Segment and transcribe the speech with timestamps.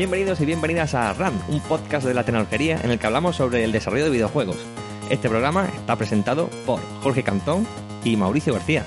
[0.00, 3.64] Bienvenidos y bienvenidas a RAM, un podcast de la tecnología en el que hablamos sobre
[3.64, 4.56] el desarrollo de videojuegos.
[5.10, 7.66] Este programa está presentado por Jorge Cantón
[8.02, 8.86] y Mauricio García.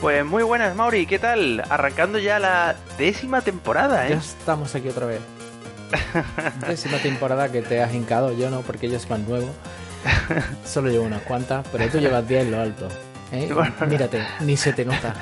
[0.00, 1.64] Pues muy buenas, Mauri, ¿qué tal?
[1.68, 4.10] Arrancando ya la décima temporada, ¿eh?
[4.10, 5.20] Ya estamos aquí otra vez.
[6.68, 9.48] décima temporada que te has hincado, yo no, porque yo es más nuevo.
[10.64, 12.88] Solo llevo unas cuantas, pero tú llevas 10 en lo alto.
[13.32, 13.48] ¿Eh?
[13.88, 15.14] Mírate, ni se te nota.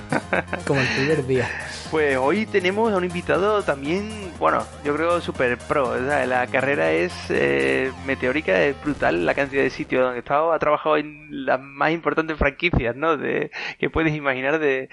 [0.66, 1.48] Como el primer día.
[1.90, 5.98] Pues hoy tenemos a un invitado también, bueno, yo creo super pro.
[5.98, 10.52] la carrera es eh, meteórica, es brutal la cantidad de sitios donde ha estado.
[10.52, 13.16] Ha trabajado en las más importantes franquicias, ¿no?
[13.16, 14.88] De, que puedes imaginar de,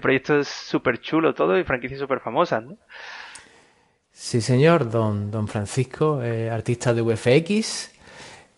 [0.00, 2.76] proyectos súper chulos todo y franquicias súper famosas, ¿no?
[4.12, 7.95] Sí, señor, don, don Francisco, eh, artista de VFX,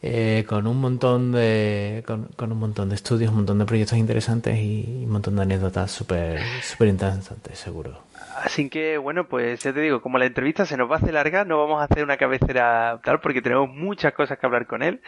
[0.00, 4.56] eh, con un montón de con, un montón de estudios, un montón de proyectos interesantes
[4.58, 8.02] y un montón de anécdotas súper super interesantes, seguro.
[8.36, 11.12] Así que, bueno, pues ya te digo, como la entrevista se nos va a hacer
[11.12, 14.82] larga, no vamos a hacer una cabecera tal porque tenemos muchas cosas que hablar con
[14.82, 15.00] él.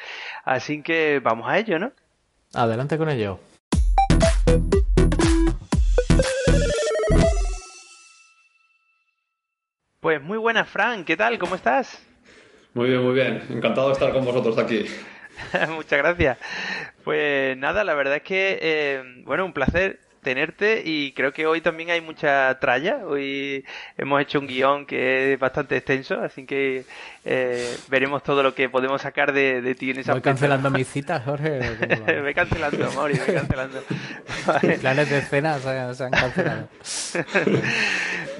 [0.45, 1.93] Así que vamos a ello, ¿no?
[2.53, 3.39] Adelante con ello.
[10.01, 11.39] Pues muy buenas, Fran, ¿qué tal?
[11.39, 12.03] ¿Cómo estás?
[12.75, 13.43] Muy bien, muy bien.
[13.51, 14.87] Encantado de estar con vosotros aquí.
[15.71, 16.39] Muchas gracias.
[17.05, 21.61] Pues nada, la verdad es que, eh, bueno, un placer tenerte y creo que hoy
[21.61, 22.99] también hay mucha tralla.
[23.07, 23.65] Hoy
[23.97, 26.85] hemos hecho un guion que es bastante extenso, así que
[27.25, 31.25] eh, veremos todo lo que podemos sacar de, ti en esa Voy cancelando mis citas,
[31.25, 31.59] Jorge.
[32.23, 33.83] Ve cancelando, Mauri, ve cancelando.
[34.81, 36.69] Planes de escena se, han cancelado.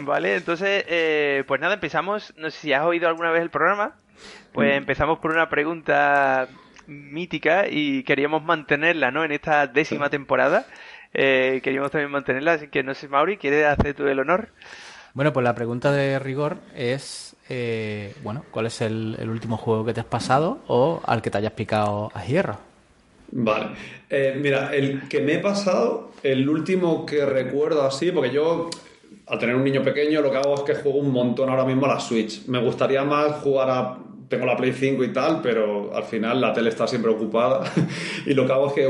[0.01, 2.35] vale, entonces, eh, pues nada, empezamos.
[2.37, 3.95] No sé si has oído alguna vez el programa.
[4.53, 6.49] Pues empezamos por una pregunta
[6.87, 9.25] mítica y queríamos mantenerla, ¿no?
[9.25, 10.67] En esta décima temporada.
[11.13, 14.49] Eh, queríamos también mantenerla, así que no sé, Mauri, ¿quieres hacer tú el honor?
[15.13, 19.93] Bueno, pues la pregunta de rigor es, eh, bueno, ¿cuál es el, último juego que
[19.93, 22.59] te has pasado o al que te hayas picado a hierro?
[23.33, 23.71] Vale,
[24.09, 28.71] eh, mira, el que me he pasado, el último que recuerdo así, porque yo
[29.27, 31.87] al tener un niño pequeño lo que hago es que juego un montón ahora mismo
[31.87, 32.47] a la Switch.
[32.47, 33.99] Me gustaría más jugar a
[34.31, 37.65] tengo la Play 5 y tal, pero al final la tele está siempre ocupada
[38.27, 38.89] y lo que hago es que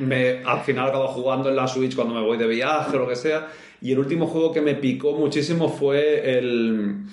[0.00, 3.08] me, al final acabo jugando en la Switch cuando me voy de viaje o lo
[3.08, 3.48] que sea.
[3.82, 7.04] Y el último juego que me picó muchísimo fue el...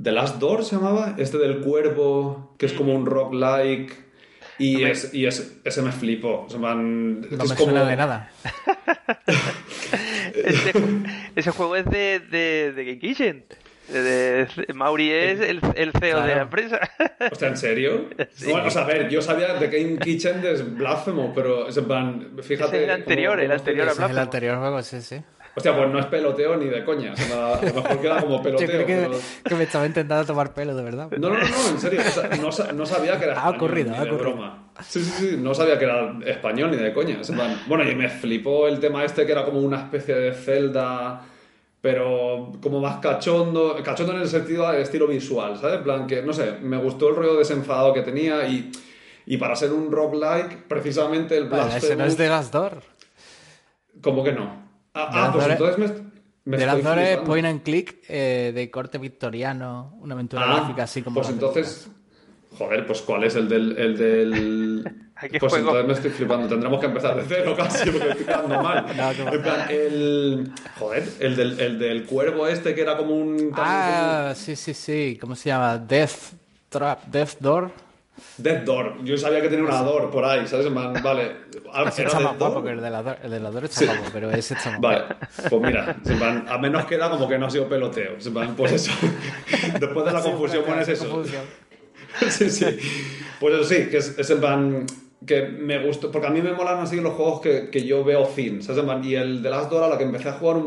[0.00, 3.92] The Last Door se llamaba, este del cuervo, que es como un rock-like.
[4.58, 6.46] Y, es, y es, ese me flipó.
[6.50, 8.32] no me suena de nada.
[11.36, 13.44] ese, juego es de, de, de Game Kitchen.
[14.74, 16.80] Mauri es el, el CEO de la empresa.
[17.30, 18.08] O sea, ¿en serio?
[18.44, 21.84] Bueno, o sea, a ver, yo sabía de Game Kitchen es Blasphemo, pero es en
[21.84, 22.78] plan, fíjate.
[22.78, 24.12] Es el anterior, el anterior a Blasphemo.
[24.12, 25.20] el anterior juego, sí, sí.
[25.58, 27.12] Hostia, pues no es peloteo ni de coña.
[27.12, 28.66] O sea, a lo mejor queda como peloteo.
[28.68, 29.10] Yo creo
[29.44, 31.10] que, me estaba intentando tomar pelo, de verdad.
[31.10, 32.00] No, no, no, en serio.
[32.40, 34.18] no, no, sabía que era ha ocurrido, ha ocurrido.
[34.18, 34.70] broma.
[34.80, 35.36] Sí, sí, sí.
[35.36, 37.18] No sabía que era español ni de coña.
[37.66, 41.22] bueno, y me flipó el tema este que era como una especie de celda
[41.90, 45.78] pero como más cachondo, cachondo en el sentido del estilo visual, ¿sabes?
[45.78, 48.70] En plan que, no sé, me gustó el rollo desenfadado que tenía y,
[49.24, 51.84] y para ser un roguelike, precisamente el Blasphemous...
[51.84, 52.82] ese no es de las Door.
[54.02, 54.68] ¿Cómo que no?
[54.92, 56.08] Ah, ah pues entonces me...
[56.44, 60.56] Me de las Door es point and click eh, de corte victoriano, una aventura ah,
[60.56, 61.14] gráfica así como...
[61.14, 61.90] Pues entonces...
[62.58, 63.78] Joder, pues ¿cuál es el del...
[63.78, 64.94] El del...
[65.20, 66.48] pues entonces me estoy flipando.
[66.48, 68.86] Tendremos que empezar de cero casi porque estoy quedando mal.
[68.88, 70.50] en plan, el.
[70.78, 73.52] Joder, el del, el del cuervo este que era como un.
[73.54, 75.18] Ah, sí, sí, sí.
[75.20, 75.78] ¿Cómo se llama?
[75.78, 76.34] Death
[76.68, 77.70] Trap, Death Door.
[78.36, 79.04] Death Door.
[79.04, 80.72] Yo sabía que tenía una Door por ahí, ¿sabes?
[80.72, 81.36] vale.
[81.86, 84.10] Ese está más guapo que el de la Door, el de la Door está guapo,
[84.12, 85.04] pero ese está más Vale,
[85.48, 85.96] pues mira,
[86.48, 88.16] a menos queda como que no ha sido peloteo.
[88.56, 88.92] Pues eso.
[89.80, 91.24] Después de la confusión pones eso.
[92.30, 92.78] sí, sí.
[93.40, 94.86] Pues eso sí, que es, es en plan
[95.26, 98.24] que me gustó, porque a mí me molan así los juegos que, que yo veo
[98.24, 98.84] fin, ¿sabes?
[99.04, 100.58] Y el The Last Door a la que empecé a jugar,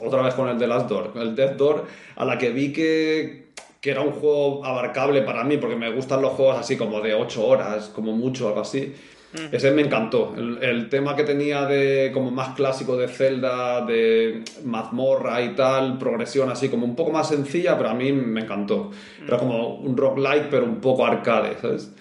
[0.00, 1.84] otra vez con el The Last Door, el Death Door,
[2.16, 6.22] a la que vi que, que era un juego abarcable para mí, porque me gustan
[6.22, 8.92] los juegos así como de 8 horas, como mucho, algo así.
[9.32, 9.54] Mm.
[9.54, 10.34] Ese me encantó.
[10.36, 15.98] El, el, tema que tenía de como más clásico de Zelda, de mazmorra y tal,
[15.98, 18.90] progresión así como un poco más sencilla, pero a mí me encantó.
[19.24, 19.40] Era mm.
[19.40, 21.92] como un roguelike, pero un poco arcade, ¿sabes?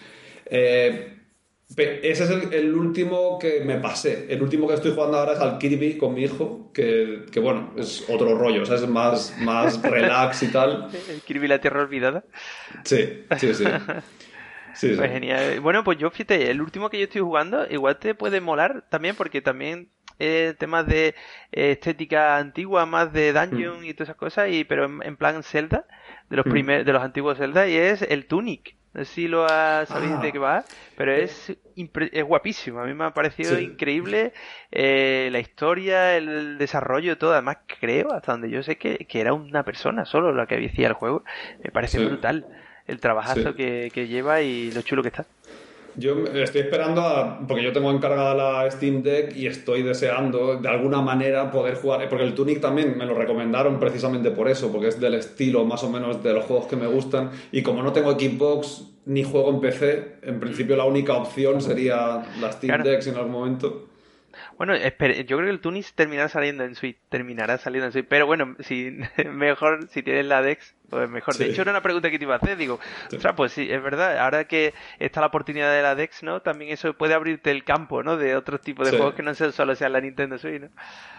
[0.48, 1.09] Eh,
[1.77, 4.25] ese es el, último que me pasé.
[4.30, 7.74] El último que estoy jugando ahora es al Kirby con mi hijo, que, que bueno,
[7.77, 10.89] es otro rollo, o sea, es más, más relax y tal.
[11.10, 12.24] ¿El Kirby la Tierra Olvidada?
[12.83, 13.66] Sí, sí, sí.
[14.74, 15.60] sí, pues genial.
[15.62, 19.15] Bueno, pues yo fíjate, el último que yo estoy jugando, igual te puede molar también,
[19.15, 21.15] porque también eh, temas de
[21.51, 23.86] eh, estética antigua, más de dungeon mm.
[23.86, 25.86] y todas esas cosas, y pero en, plan Zelda,
[26.30, 26.83] de los mm.
[26.83, 28.79] de los antiguos Zelda, y es el Tunic.
[28.94, 30.65] No sé si lo has sabido de qué va,
[30.97, 32.80] pero es, es guapísimo.
[32.80, 34.33] A mí me ha parecido increíble
[34.71, 37.33] eh, la historia, el desarrollo, todo.
[37.33, 40.94] Además, creo, hasta donde yo sé, que, era una persona solo la que hacía el
[40.94, 41.24] juego.
[41.63, 42.47] Me parece brutal
[42.88, 45.25] el trabajazo que, que lleva y lo chulo que está.
[46.00, 50.69] Yo estoy esperando a, porque yo tengo encargada la Steam Deck y estoy deseando de
[50.69, 54.88] alguna manera poder jugar, porque el Tunic también me lo recomendaron precisamente por eso, porque
[54.88, 57.92] es del estilo más o menos de los juegos que me gustan y como no
[57.92, 63.06] tengo Xbox ni juego en PC, en principio la única opción sería la Steam Deck
[63.07, 63.88] en algún momento.
[64.60, 68.26] Bueno, yo creo que el Tunis terminará saliendo en Switch, terminará saliendo en Switch, pero
[68.26, 68.92] bueno, si
[69.32, 71.38] mejor si tienes la Dex, pues mejor.
[71.38, 72.78] De hecho, era una pregunta que te iba a hacer, digo,
[73.22, 76.42] sea, pues sí, es verdad, ahora que está la oportunidad de la Dex, ¿no?
[76.42, 78.18] También eso puede abrirte el campo, ¿no?
[78.18, 80.68] De otros tipos de juegos que no solo sean la Nintendo Switch, ¿no?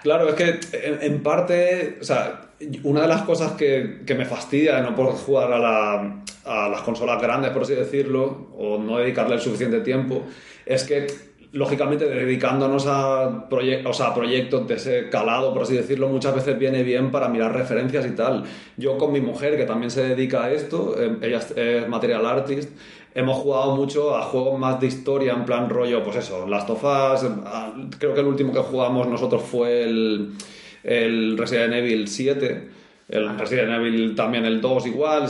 [0.02, 0.60] Claro, es que
[1.00, 2.50] en, parte, o sea,
[2.82, 6.68] una de las cosas que, que me fastidia de no poder jugar a, la, a
[6.68, 10.26] las consolas grandes, por así decirlo, o no dedicarle el suficiente tiempo,
[10.66, 16.58] es que lógicamente dedicándonos a, a proyectos de ese calado, por así decirlo, muchas veces
[16.58, 18.44] viene bien para mirar referencias y tal.
[18.76, 22.70] Yo con mi mujer, que también se dedica a esto, eh, ella es material artist,
[23.14, 26.84] hemos jugado mucho a juegos más de historia, en plan rollo, pues eso, Last of
[26.84, 27.28] Us,
[27.98, 30.32] creo que el último que jugamos nosotros fue el,
[30.84, 32.80] el Resident Evil 7
[33.10, 35.26] el Resident Evil también el 2 igual,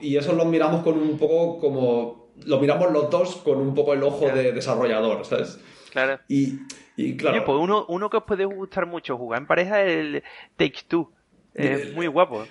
[0.00, 3.94] y eso lo miramos con un poco como lo miramos los dos con un poco
[3.94, 5.60] el ojo de desarrollador, ¿sabes?
[5.90, 6.20] Claro.
[6.28, 6.60] Y,
[6.96, 7.44] y claro.
[7.44, 10.22] pues uno, uno que os puede gustar mucho jugar en pareja es el
[10.56, 11.12] Take Two.
[11.54, 12.46] Es muy guapo.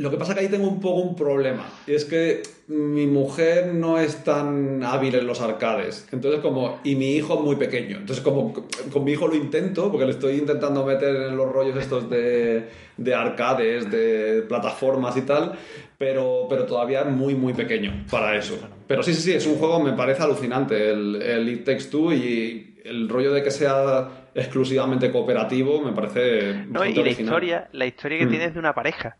[0.00, 1.62] Lo que pasa es que ahí tengo un poco un problema.
[1.86, 6.08] Y es que mi mujer no es tan hábil en los arcades.
[6.10, 6.80] Entonces, como.
[6.84, 7.98] Y mi hijo es muy pequeño.
[7.98, 8.54] Entonces, como
[8.90, 12.66] con mi hijo lo intento, porque le estoy intentando meter en los rollos estos de,
[12.96, 15.52] de arcades, de plataformas y tal.
[15.98, 18.56] Pero, pero todavía es muy, muy pequeño para eso.
[18.86, 20.92] Pero sí, sí, sí, es un juego, me parece alucinante.
[20.92, 26.64] El, el It Takes Two y el rollo de que sea exclusivamente cooperativo me parece.
[26.68, 28.30] No, y la historia, la historia que mm.
[28.30, 29.18] tienes de una pareja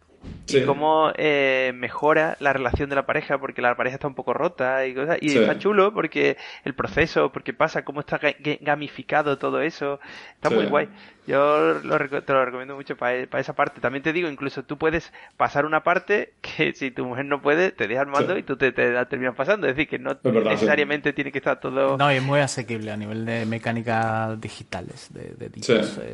[0.49, 4.35] y cómo eh, mejora la relación de la pareja, porque la pareja está un poco
[4.35, 5.19] rota y cosas.
[5.21, 8.21] Y está chulo porque el proceso, porque pasa, cómo está
[8.61, 10.01] gamificado todo eso.
[10.35, 10.89] Está muy guay.
[11.27, 13.81] Yo te lo recomiendo mucho para, esa parte.
[13.81, 17.71] También te digo, incluso tú puedes pasar una parte que si tu mujer no puede,
[17.71, 19.69] te deja el mando y tú te, la terminas pasando.
[19.69, 21.97] Es decir, que no necesariamente tiene que estar todo.
[21.97, 25.51] No, es muy asequible a nivel de mecánicas digitales, de, de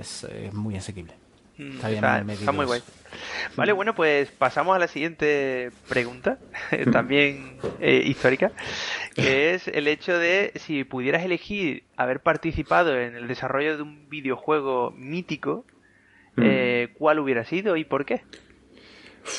[0.01, 1.15] es muy asequible.
[1.59, 2.83] Mm, está, muy guay.
[3.57, 6.39] Vale, bueno, pues pasamos a la siguiente pregunta,
[6.93, 8.53] también eh, histórica,
[9.15, 14.09] que es el hecho de si pudieras elegir haber participado en el desarrollo de un
[14.11, 15.65] videojuego mítico,
[16.37, 16.43] mm.
[16.45, 18.21] eh, ¿cuál hubiera sido y por qué?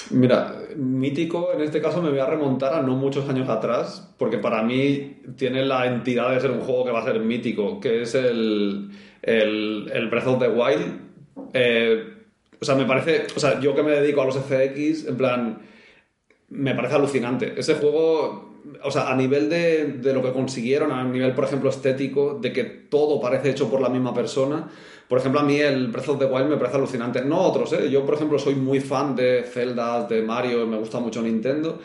[0.09, 4.39] Mira, mítico en este caso me voy a remontar a no muchos años atrás, porque
[4.39, 8.01] para mí tiene la entidad de ser un juego que va a ser mítico, que
[8.01, 8.89] es el,
[9.21, 11.06] el, el Breath of the Wild
[11.53, 12.03] eh,
[12.59, 15.59] o sea, me parece, o sea, yo que me dedico a los FX, en plan,
[16.49, 17.53] me parece alucinante.
[17.57, 21.69] Ese juego, o sea, a nivel de, de, lo que consiguieron, a nivel, por ejemplo,
[21.69, 24.67] estético, de que todo parece hecho por la misma persona.
[25.07, 27.23] Por ejemplo, a mí el Breath of the Wild me parece alucinante.
[27.23, 27.89] No otros, ¿eh?
[27.89, 31.79] Yo, por ejemplo, soy muy fan de Zelda, de Mario, me gusta mucho Nintendo.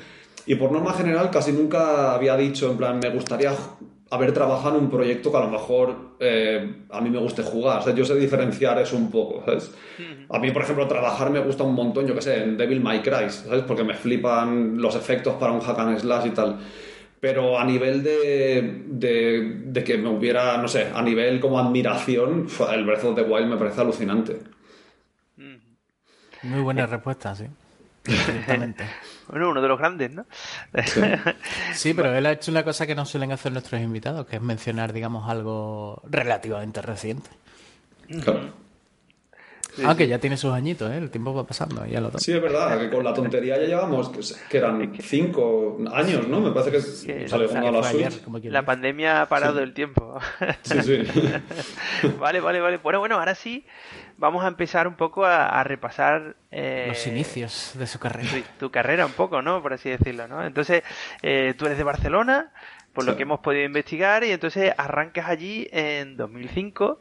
[0.47, 3.53] Y por norma general, casi nunca había dicho, en plan, me gustaría
[4.13, 7.81] haber trabajado en un proyecto que a lo mejor eh, a mí me guste jugar.
[7.81, 9.75] O sea, yo sé diferenciar eso un poco, ¿sabes?
[10.29, 13.01] A mí, por ejemplo, trabajar me gusta un montón, yo qué sé, en Devil May
[13.01, 13.63] Cry, ¿sabes?
[13.67, 16.59] Porque me flipan los efectos para un hack and slash y tal.
[17.21, 22.85] Pero a nivel de, de, que me hubiera, no sé, a nivel como admiración, el
[22.85, 24.37] Breath of the Wild me parece alucinante.
[26.43, 27.47] Muy buena respuesta, sí.
[29.33, 30.27] bueno, uno de los grandes, ¿no?
[31.73, 34.43] sí, pero él ha hecho una cosa que no suelen hacer nuestros invitados, que es
[34.43, 37.31] mencionar, digamos, algo relativamente reciente.
[39.85, 40.99] Aunque ya tiene sus añitos, ¿eh?
[40.99, 41.87] el tiempo va pasando.
[41.87, 44.11] Ya lo sí, es verdad, que con la tontería ya llevamos,
[44.49, 46.41] que eran cinco años, ¿no?
[46.41, 48.11] Me parece que, sale la
[48.45, 50.19] La pandemia ha parado el tiempo.
[50.63, 51.03] Sí, sí.
[52.21, 52.77] vale, vale, vale.
[52.79, 53.65] Bueno, bueno, ahora sí,
[54.19, 58.29] vamos a empezar un poco a, repasar eh, los inicios de su carrera.
[58.59, 59.63] Tu, carrera un poco, ¿no?
[59.63, 60.45] Por así decirlo, ¿no?
[60.45, 60.83] Entonces,
[61.23, 62.53] eh, tú eres de Barcelona,
[62.93, 67.01] por lo que hemos podido investigar, y entonces arrancas allí en 2005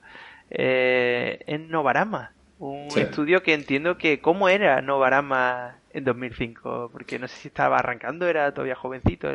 [0.51, 7.27] eh, en Novarama, un estudio que entiendo que cómo era Novarama en 2005, porque no
[7.27, 9.29] sé si estaba arrancando, era todavía jovencito.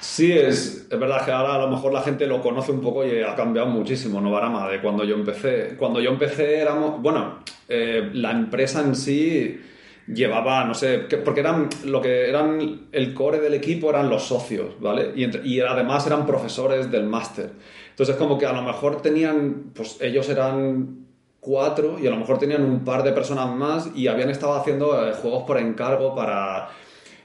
[0.00, 3.04] Sí, es, es, verdad que ahora a lo mejor la gente lo conoce un poco
[3.04, 5.74] y ha cambiado muchísimo Novarama de cuando yo empecé.
[5.76, 9.60] Cuando yo empecé éramos, bueno, eh, la empresa en sí
[10.06, 14.80] llevaba, no sé, porque eran lo que eran el core del equipo eran los socios,
[14.80, 15.10] ¿vale?
[15.16, 17.50] Y, y además eran profesores del máster.
[17.90, 21.07] Entonces como que a lo mejor tenían, pues ellos eran
[21.40, 25.06] cuatro y a lo mejor tenían un par de personas más y habían estado haciendo
[25.06, 26.68] eh, juegos por encargo para,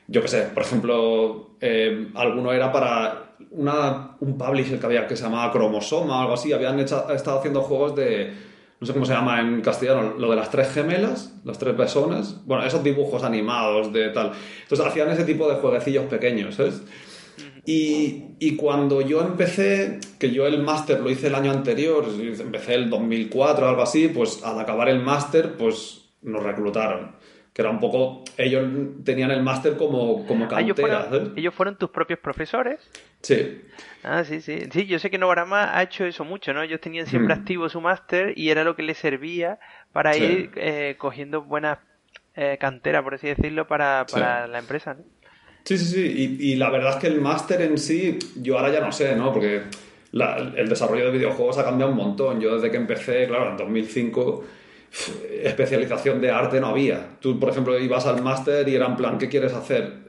[0.08, 5.16] yo qué sé, por ejemplo, eh, alguno era para una, un publisher que había que
[5.16, 8.34] se llamaba Cromosoma o algo así, habían estado haciendo juegos de,
[8.80, 12.46] no sé cómo se llama en castellano, lo de las tres gemelas, las tres personas,
[12.46, 14.34] bueno, esos dibujos animados de tal.
[14.64, 16.82] Entonces hacían ese tipo de jueguecillos pequeños, ¿sabes?
[17.66, 22.74] Y, y, cuando yo empecé, que yo el máster lo hice el año anterior, empecé
[22.76, 27.16] el 2004 o algo así, pues al acabar el máster, pues nos reclutaron.
[27.54, 28.24] Que era un poco.
[28.36, 28.68] Ellos
[29.06, 30.58] tenían el máster como, como cantera.
[30.58, 32.80] Ah, ellos, fueron, ellos fueron tus propios profesores.
[33.22, 33.62] Sí.
[34.04, 34.68] Ah, sí, sí.
[34.72, 36.64] Sí, yo sé que Novarama ha hecho eso mucho, ¿no?
[36.64, 37.40] Ellos tenían siempre hmm.
[37.40, 39.60] activo su máster y era lo que les servía
[39.94, 41.78] para ir eh, cogiendo buenas
[42.36, 45.04] eh, canteras, por así decirlo, para, para la empresa, ¿no?
[45.64, 46.38] Sí, sí, sí.
[46.40, 49.32] Y, la verdad es que el máster en sí, yo ahora ya no sé, ¿no?
[49.32, 49.62] Porque
[50.12, 52.42] el desarrollo de videojuegos ha cambiado un montón.
[52.42, 54.44] Yo desde que empecé, claro, en 2005,
[55.44, 57.18] especialización de arte no había.
[57.20, 60.04] Tú, por ejemplo, ibas al máster y era en plan, ¿qué quieres hacer?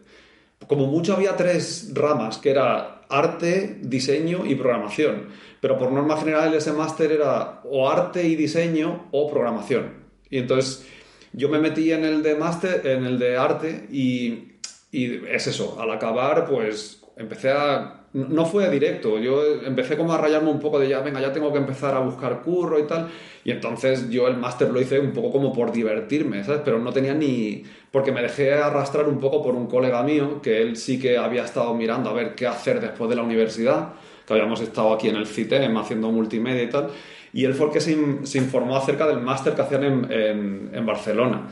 [0.67, 5.29] Como mucho había tres ramas, que era arte, diseño y programación.
[5.61, 10.05] Pero por norma general ese máster era o arte y diseño o programación.
[10.29, 10.87] Y entonces
[11.33, 14.54] yo me metí en el de máster, en el de arte y
[14.95, 18.03] y es eso, al acabar, pues empecé a.
[18.13, 21.53] No fue directo, yo empecé como a rayarme un poco de ya, venga, ya tengo
[21.53, 23.09] que empezar a buscar curro y tal.
[23.43, 26.61] Y entonces yo el máster lo hice un poco como por divertirme, ¿sabes?
[26.65, 27.65] Pero no tenía ni.
[27.91, 31.45] Porque me dejé arrastrar un poco por un colega mío, que él sí que había
[31.45, 35.17] estado mirando a ver qué hacer después de la universidad, que habíamos estado aquí en
[35.17, 36.91] el CITEM haciendo multimedia y tal.
[37.33, 40.71] Y él fue el que se, se informó acerca del máster que hacían en, en,
[40.73, 41.49] en Barcelona.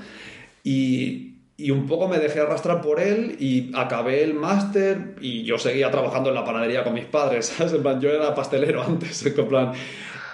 [0.63, 1.32] Y,
[1.63, 5.91] y un poco me dejé arrastrar por él y acabé el máster y yo seguía
[5.93, 7.73] trabajando en la panadería con mis padres, ¿sabes?
[7.73, 9.73] En plan, yo era pastelero antes, en plan.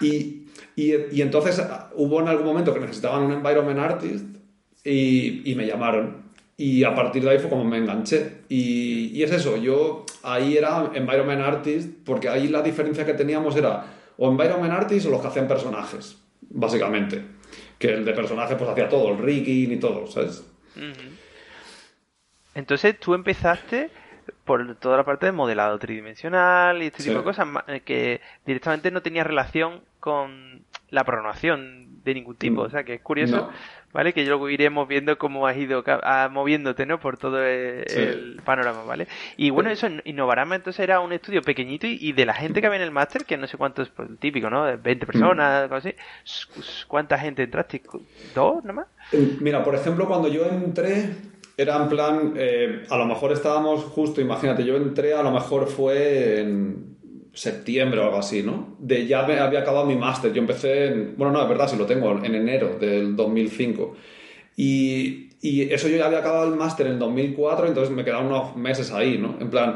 [0.01, 1.63] Y, y, y, entonces
[1.95, 4.25] hubo en algún momento que necesitaban un environment artist
[4.85, 6.29] y, y, me llamaron.
[6.57, 8.43] Y a partir de ahí fue como me enganché.
[8.49, 13.85] Y, es eso, yo ahí era environment artist porque ahí la diferencia que teníamos era
[14.17, 17.23] o environment artist o los que hacían personajes, básicamente.
[17.79, 20.43] Que el de personajes pues hacía todo, el rigging y todo, ¿sabes?
[22.59, 23.89] Entonces tú empezaste
[24.45, 28.91] por toda la parte de modelado tridimensional y este tipo de cosas eh, que directamente
[28.91, 32.63] no tenía relación con la programación de ningún tipo.
[32.63, 32.67] Mm.
[32.67, 33.49] O sea que es curioso,
[33.93, 34.13] ¿vale?
[34.13, 35.85] Que luego iremos viendo cómo has ido
[36.33, 36.99] moviéndote, ¿no?
[36.99, 39.07] Por todo el, panorama, ¿vale?
[39.37, 42.79] Y bueno, eso, Innovarama entonces era un estudio pequeñito y, de la gente que había
[42.79, 44.65] en el máster, que no sé cuánto es pues, típico, ¿no?
[44.77, 45.95] 20 personas, algo así.
[46.89, 47.83] ¿Cuánta gente entraste?
[48.35, 48.89] ¿Dos nomás?
[49.13, 53.83] Eh, mira, por ejemplo, cuando yo entré era en plan, eh, a lo mejor estábamos
[53.83, 56.97] justo, imagínate, yo entré, a lo mejor fue en
[57.33, 58.77] septiembre o algo así, ¿no?
[58.79, 61.85] De ya había acabado mi máster, yo empecé, en, bueno, no, es verdad, si lo
[61.85, 63.97] tengo, en enero del 2005.
[64.57, 68.55] Y, y eso yo ya había acabado el máster en 2004, entonces me quedaban unos
[68.55, 69.37] meses ahí, ¿no?
[69.41, 69.75] En plan,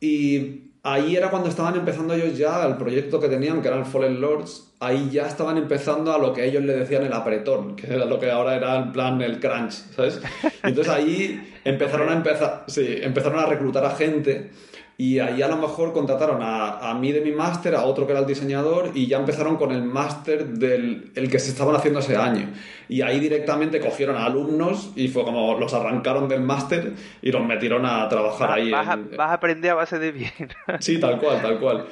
[0.00, 3.84] y ahí era cuando estaban empezando ellos ya el proyecto que tenían, que era el
[3.84, 7.86] Fallen Lords, ahí ya estaban empezando a lo que ellos le decían el apretón, que
[7.86, 10.20] era lo que ahora era en plan el crunch, ¿sabes?
[10.62, 14.50] entonces ahí empezaron a empezar, sí, empezaron a reclutar a gente
[15.00, 18.12] y ahí a lo mejor contrataron a, a mí de mi máster, a otro que
[18.12, 22.00] era el diseñador, y ya empezaron con el máster del el que se estaban haciendo
[22.00, 22.50] ese año.
[22.86, 26.92] Y ahí directamente cogieron a alumnos y fue como los arrancaron del máster
[27.22, 28.70] y los metieron a trabajar ahí.
[28.70, 30.32] Vas, a, vas a aprender a base de bien.
[30.80, 31.86] sí, tal cual, tal cual.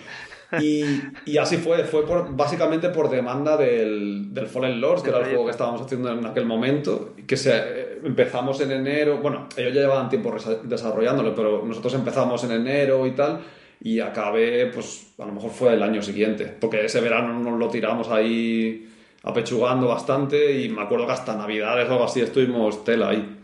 [0.60, 0.84] Y,
[1.26, 5.26] y, así fue, fue por, básicamente por demanda del, del Fallen Lords, que era el
[5.26, 9.82] juego que estábamos haciendo en aquel momento, que se, empezamos en enero, bueno, ellos ya
[9.82, 13.40] llevaban tiempo desarrollándolo, pero nosotros empezamos en enero y tal,
[13.80, 17.68] y acabé, pues a lo mejor fue el año siguiente, porque ese verano nos lo
[17.68, 18.88] tiramos ahí
[19.22, 23.37] apechugando bastante y me acuerdo que hasta Navidades o algo así estuvimos tela ahí.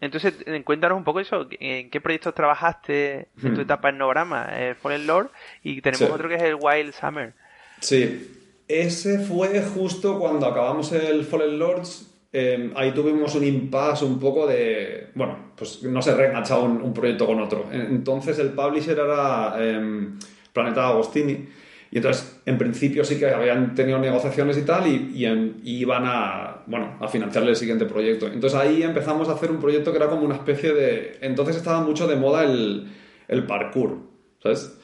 [0.00, 3.60] Entonces, eh, cuéntanos un poco eso, en qué proyectos trabajaste en tu hmm.
[3.60, 5.30] etapa en Nograma, el Fallen Lord,
[5.62, 7.34] y tenemos otro que es el Wild Summer.
[7.80, 14.20] Sí, ese fue justo cuando acabamos el Fallen Lords, em, ahí tuvimos un impasse un
[14.20, 17.66] poco de, bueno, pues no se reenganchaba un, un proyecto con otro.
[17.72, 20.08] Entonces el publisher era eh,
[20.52, 21.48] Planeta Agostini,
[21.90, 26.98] y entonces, en principio sí que habían tenido negociaciones y tal y, iban a, bueno,
[27.00, 28.26] a financiarle el siguiente proyecto.
[28.26, 31.18] Entonces ahí empezamos a hacer un proyecto que era como una especie de...
[31.22, 32.88] Entonces estaba mucho de moda el,
[33.26, 34.00] el parkour,
[34.42, 34.78] ¿sabes?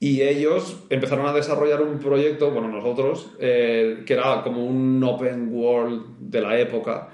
[0.00, 5.50] Y ellos empezaron a desarrollar un proyecto, bueno, nosotros, eh, que era como un open
[5.52, 7.10] world de la época,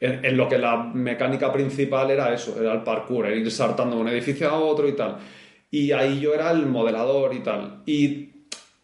[0.00, 4.02] en, lo que la mecánica principal era eso, era el parkour, era ir saltando de
[4.02, 5.16] un edificio a otro y tal.
[5.70, 7.82] Y ahí yo era el modelador y tal.
[7.84, 8.37] Y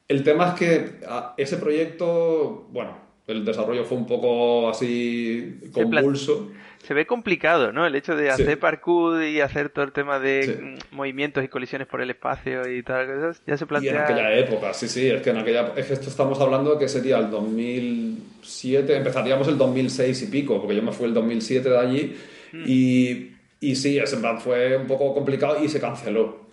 [0.09, 2.97] el tema es que ah, ese proyecto, bueno,
[3.27, 6.51] el desarrollo fue un poco así convulso
[6.85, 7.87] se ve complicado, ¿no?
[7.87, 12.03] El hecho de hacer parkour y hacer todo el tema de movimientos y colisiones por
[12.03, 13.93] el espacio y tal, ya se plantea...
[13.93, 15.73] Y en aquella época, sí, sí, es que en aquella...
[15.77, 20.61] Es que esto estamos hablando de que sería el 2007, empezaríamos el 2006 y pico,
[20.61, 22.17] porque yo me fui el 2007 de allí
[22.53, 22.65] hmm.
[22.67, 26.45] y, y sí, ese plan fue un poco complicado y se canceló.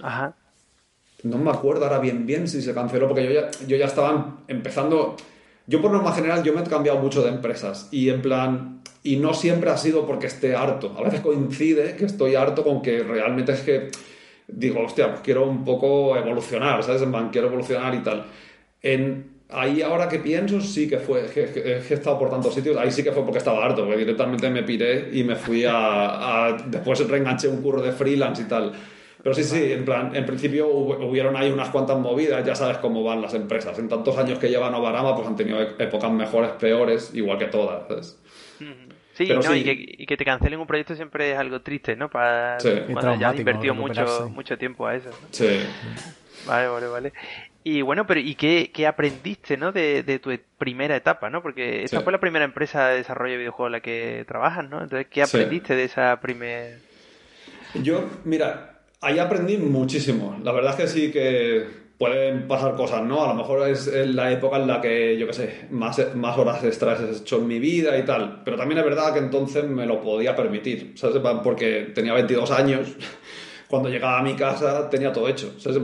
[0.00, 0.34] Ajá.
[1.30, 4.38] No me acuerdo ahora bien bien si se canceló, porque yo ya, yo ya estaba
[4.48, 5.16] empezando...
[5.68, 9.16] Yo por norma general, yo me he cambiado mucho de empresas y en plan y
[9.16, 10.94] no siempre ha sido porque esté harto.
[10.96, 13.90] A veces coincide que estoy harto con que realmente es que
[14.48, 17.02] digo, hostia, pues quiero un poco evolucionar, ¿sabes?
[17.02, 18.26] En plan, quiero evolucionar y tal.
[18.82, 22.90] En, ahí ahora que pienso, sí que fue, que, he estado por tantos sitios, ahí
[22.90, 26.52] sí que fue porque estaba harto, porque directamente me piré y me fui a, a
[26.66, 28.72] después reenganché un curro de freelance y tal.
[29.26, 33.02] Pero sí, sí, en plan, en principio hubieron ahí unas cuantas movidas, ya sabes cómo
[33.02, 33.76] van las empresas.
[33.76, 37.88] En tantos años que llevan Obarama, pues han tenido épocas mejores, peores, igual que todas,
[37.88, 38.22] ¿sabes?
[39.14, 42.08] Sí, no, Y, que, te cancelen un proyecto siempre es algo triste, ¿no?
[42.08, 42.58] Para
[42.92, 45.10] cuando ya has invertido mucho, mucho tiempo a eso.
[45.32, 45.58] Sí.
[46.46, 47.12] Vale, vale, vale.
[47.64, 49.72] Y bueno, pero ¿y qué, qué aprendiste, ¿no?
[49.72, 51.42] De, de, tu primera etapa, ¿no?
[51.42, 54.84] Porque esta fue la primera empresa de desarrollo de videojuegos en la que trabajas, ¿no?
[54.84, 56.78] Entonces, ¿qué aprendiste de esa primera...?
[57.74, 58.75] Yo, mira,
[59.06, 60.36] ahí aprendí muchísimo.
[60.42, 61.64] La verdad es que sí que
[61.96, 63.24] pueden pasar cosas, ¿no?
[63.24, 66.62] A lo mejor es la época en la que, yo qué sé, más, más horas
[66.64, 68.42] extras he hecho en mi vida y tal.
[68.44, 71.22] Pero también es verdad que entonces me lo podía permitir, ¿sabes?
[71.42, 72.88] Porque tenía 22 años.
[73.68, 75.54] Cuando llegaba a mi casa tenía todo hecho.
[75.58, 75.80] ¿sabes?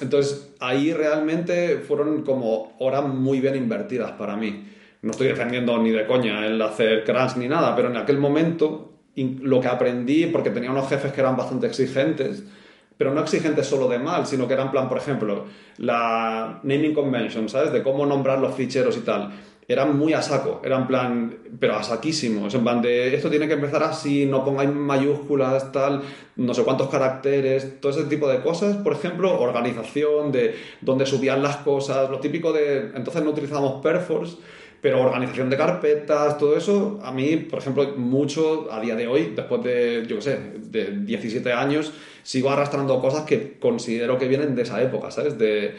[0.00, 4.68] Entonces ahí realmente fueron como horas muy bien invertidas para mí.
[5.02, 8.92] No estoy defendiendo ni de coña el hacer crunch ni nada, pero en aquel momento
[9.16, 12.44] lo que aprendí, porque tenía unos jefes que eran bastante exigentes,
[12.96, 15.44] pero no exigentes solo de mal, sino que eran plan, por ejemplo,
[15.78, 17.72] la naming convention, ¿sabes?
[17.72, 19.32] De cómo nombrar los ficheros y tal.
[19.68, 23.54] Eran muy a saco, eran plan, pero a saquísimos, en plan de esto tiene que
[23.54, 26.02] empezar así, no pongáis mayúsculas, tal,
[26.36, 28.76] no sé cuántos caracteres, todo ese tipo de cosas.
[28.76, 32.92] Por ejemplo, organización, de dónde subían las cosas, lo típico de.
[32.94, 34.36] Entonces no utilizábamos Perforce
[34.80, 39.32] pero organización de carpetas, todo eso, a mí, por ejemplo, mucho a día de hoy,
[39.34, 44.54] después de, yo qué sé, de 17 años, sigo arrastrando cosas que considero que vienen
[44.54, 45.38] de esa época, ¿sabes?
[45.38, 45.74] De,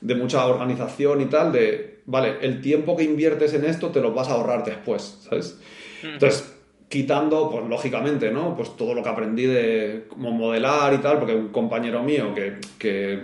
[0.00, 4.12] de mucha organización y tal, de, vale, el tiempo que inviertes en esto te lo
[4.12, 5.58] vas a ahorrar después, ¿sabes?
[6.02, 6.54] Entonces,
[6.88, 8.56] quitando, pues lógicamente, ¿no?
[8.56, 12.58] Pues todo lo que aprendí de cómo modelar y tal, porque un compañero mío que,
[12.78, 13.20] que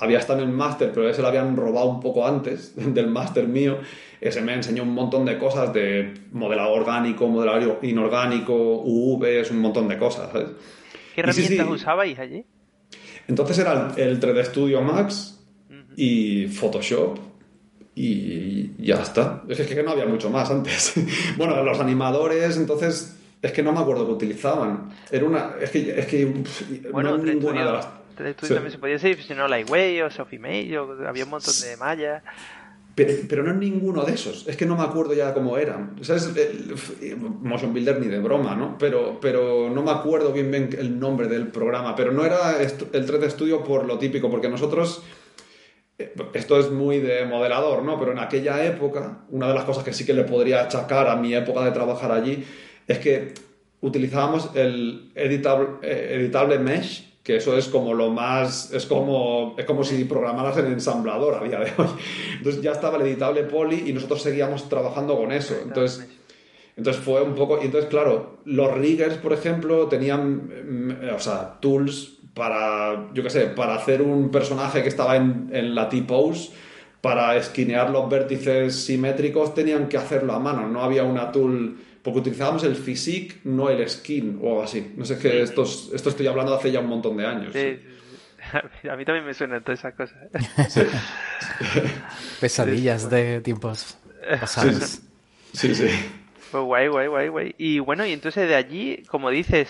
[0.00, 3.46] había estado en el máster, pero ese lo habían robado un poco antes del máster
[3.46, 3.78] mío,
[4.20, 9.88] ese me enseñó un montón de cosas de modelado orgánico, modelado inorgánico, UVs, un montón
[9.88, 10.48] de cosas, ¿sabes?
[11.14, 12.44] ¿Qué herramientas usabais allí?
[13.28, 15.40] Entonces era el, 3D Studio Max
[15.96, 17.18] y Photoshop
[17.94, 19.42] y ya está.
[19.48, 20.94] Es que, no había mucho más antes.
[21.36, 24.90] bueno, los animadores, entonces es que no me acuerdo que utilizaban.
[25.10, 25.54] Era una.
[25.60, 25.98] Es que.
[25.98, 26.32] Es que
[26.92, 27.88] bueno, no ninguna de las.
[28.40, 30.74] También se podía decir, si no, Lightway o Sophie May,
[31.06, 32.22] había un montón de mallas.
[32.94, 34.46] Pero, no es ninguno de esos.
[34.46, 35.96] Es que no me acuerdo ya cómo eran.
[36.02, 36.30] ¿Sabes?
[37.16, 38.76] Motion Builder ni de broma, ¿no?
[38.78, 41.94] Pero, pero no me acuerdo bien, bien el nombre del programa.
[41.96, 42.68] Pero no era el
[43.06, 45.02] 3D Studio por lo típico, porque nosotros.
[45.98, 47.98] Eh, esto es muy de modelador, ¿no?
[47.98, 51.16] Pero en aquella época, una de las cosas que sí que le podría achacar a
[51.16, 52.44] mi época de trabajar allí
[52.86, 53.32] es que
[53.80, 59.64] utilizábamos el editable, eh, editable mesh que eso es como lo más, es como, es
[59.66, 61.88] como si programaras en ensamblador a día de hoy.
[62.38, 65.54] Entonces ya estaba el editable poly y nosotros seguíamos trabajando con eso.
[65.62, 66.08] Entonces,
[66.76, 71.58] entonces fue un poco, y entonces claro, los riggers, por ejemplo, tenían, mm, o sea,
[71.60, 76.52] tools para, yo qué sé, para hacer un personaje que estaba en, en la T-pose,
[77.00, 82.20] para esquinear los vértices simétricos tenían que hacerlo a mano, no había una tool porque
[82.20, 84.92] utilizábamos el physique, no el skin o algo así.
[84.96, 87.52] No sé, qué esto, esto estoy hablando de hace ya un montón de años.
[87.52, 87.78] Sí,
[88.90, 90.18] A mí también me suenan todas esas cosas.
[92.40, 93.98] Pesadillas de tiempos
[94.40, 95.00] pasados.
[95.52, 95.88] Sí, sí.
[96.50, 97.54] Pues guay, guay, guay, guay.
[97.58, 99.68] Y bueno, y entonces de allí, como dices,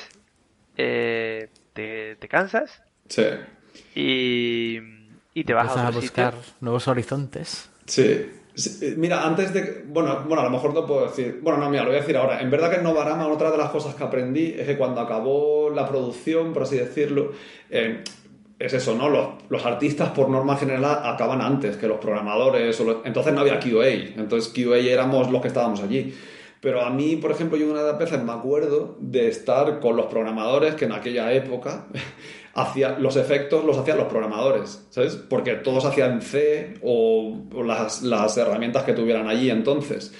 [0.76, 2.82] eh, te, te, cansas.
[3.08, 3.24] Sí.
[3.94, 4.78] Y,
[5.34, 7.70] y te vas a, buscar nuevos horizontes.
[7.86, 8.30] Sí.
[8.82, 9.84] Eh, mira, antes de.
[9.86, 11.40] Bueno, bueno, a lo mejor no puedo decir.
[11.42, 12.40] Bueno, no, mira, lo voy a decir ahora.
[12.40, 15.70] En verdad que en Novarama, otra de las cosas que aprendí es que cuando acabó
[15.70, 17.32] la producción, por así decirlo,
[17.70, 18.02] eh,
[18.58, 19.08] es eso, ¿no?
[19.48, 22.78] Los, artistas por norma general acaban antes que los programadores.
[23.04, 23.88] Entonces no había QA.
[24.16, 26.14] Entonces QA éramos los que estábamos allí.
[26.60, 29.96] Pero a mí, por ejemplo, yo una de las veces me acuerdo de estar con
[29.96, 31.86] los programadores que en aquella época
[32.62, 35.16] hacía, los efectos los hacían los programadores, ¿sabes?
[35.16, 40.12] Porque todos hacían C o, las, las herramientas que tuvieran allí entonces.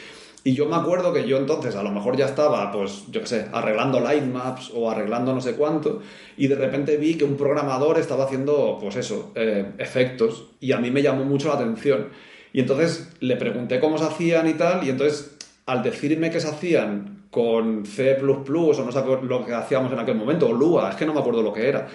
[0.42, 3.26] Y yo me acuerdo que yo entonces a lo mejor ya estaba, pues, yo qué
[3.26, 6.00] sé, arreglando line maps o arreglando no sé cuánto,
[6.37, 10.79] y de repente vi que un programador estaba haciendo, pues eso, eh, efectos, y a
[10.79, 12.09] mí me llamó mucho la atención.
[12.55, 16.48] Y entonces le pregunté cómo se hacían y tal, y entonces al decirme que se
[16.48, 20.96] hacían con C++ o no sé lo que hacíamos en aquel momento, o Lua, es
[20.96, 21.87] que no me acuerdo lo que era.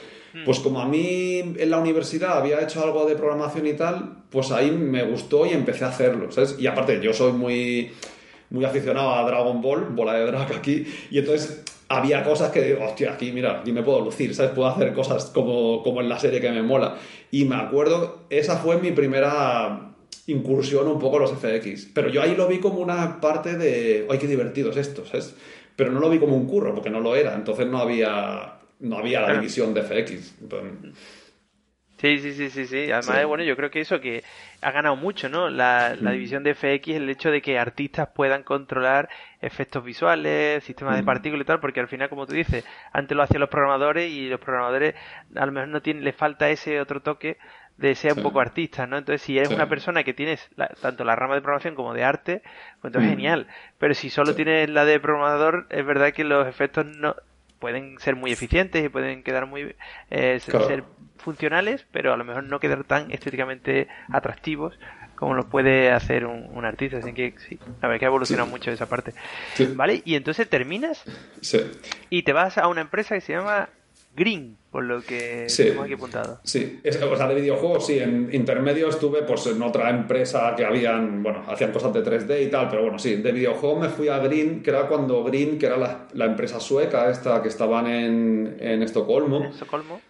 [0.44, 4.52] Pues como a mí en la universidad había hecho algo de programación y tal, pues
[4.52, 6.58] ahí me gustó y empecé a hacerlo, ¿sabes?
[6.60, 7.92] Y aparte, yo soy muy
[8.50, 12.84] muy aficionado a Dragon Ball, bola de drag aquí, y entonces había cosas que digo,
[12.84, 14.52] hostia, aquí mira, aquí me puedo lucir, ¿sabes?
[14.52, 16.96] Puedo hacer cosas como, como en la serie que me mola.
[17.32, 19.94] Y me acuerdo, esa fue mi primera
[20.28, 21.90] incursión un poco en los FX.
[21.94, 25.06] Pero yo ahí lo vi como una parte de, ¡ay, qué divertido es esto!
[25.06, 25.36] ¿sabes?
[25.76, 27.36] Pero no lo vi como un curro, porque no lo era.
[27.36, 28.55] Entonces no había,
[28.86, 30.36] no había la división de FX.
[31.98, 32.92] Sí, sí, sí, sí, sí.
[32.92, 34.24] Además, bueno, yo creo que eso que
[34.62, 35.50] ha ganado mucho, ¿no?
[35.50, 39.10] La, la, división de FX, el hecho de que artistas puedan controlar
[39.42, 43.24] efectos visuales, sistemas de partículas y tal, porque al final, como tú dices, antes lo
[43.24, 44.94] hacían los programadores y los programadores
[45.36, 47.38] a lo mejor no tienen, les falta ese otro toque
[47.78, 48.98] de ser un poco artista, ¿no?
[48.98, 50.50] Entonces, si eres una persona que tienes
[50.82, 52.42] tanto la rama de programación como de arte,
[52.82, 53.48] pues entonces es genial.
[53.78, 57.16] Pero si solo tienes la de programador, es verdad que los efectos no
[57.66, 59.76] pueden ser muy eficientes y pueden quedar muy
[60.12, 60.84] eh, ser
[61.18, 64.78] funcionales, pero a lo mejor no quedar tan estéticamente atractivos
[65.16, 66.98] como lo puede hacer un, artista.
[66.98, 69.16] Así que sí, la verdad que ha evolucionado mucho esa parte.
[69.74, 70.04] ¿Vale?
[70.06, 71.04] Y entonces terminas
[72.12, 73.70] y te vas a una empresa que se llama
[74.16, 76.42] Green, por lo que tengo aquí apuntado.
[76.44, 81.24] Sí, o sea, de videojuegos, sí, en intermedio estuve pues en otra empresa que habían,
[81.24, 84.20] bueno, hacían cosas de 3D y tal, pero bueno, sí, de videojuegos me fui a
[84.20, 88.58] Green, que era cuando Green, que era la, la empresa sueca esta que estaban en,
[88.60, 89.38] en Estocolmo.
[89.38, 90.02] ¿En Estocolmo?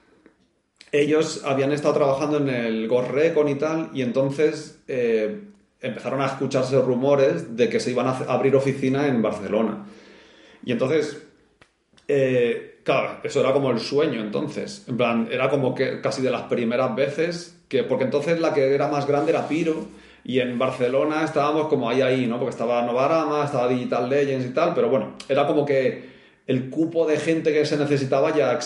[0.91, 5.41] ellos habían estado trabajando en el Ghost Recon y tal, y entonces eh,
[5.80, 9.86] empezaron a escucharse rumores de que se iban a abrir oficina en Barcelona.
[10.63, 11.21] Y entonces,
[12.08, 14.85] eh, claro, eso era como el sueño entonces.
[14.87, 18.73] En plan, era como que casi de las primeras veces que, porque entonces la que
[18.73, 19.87] era más grande era Piro,
[20.23, 22.39] y en Barcelona estábamos como ahí, ahí, ¿no?
[22.39, 26.15] Porque estaba Novarama, estaba Digital Legends y tal, pero bueno, era como que
[26.47, 28.57] el cupo de gente que se necesitaba ya,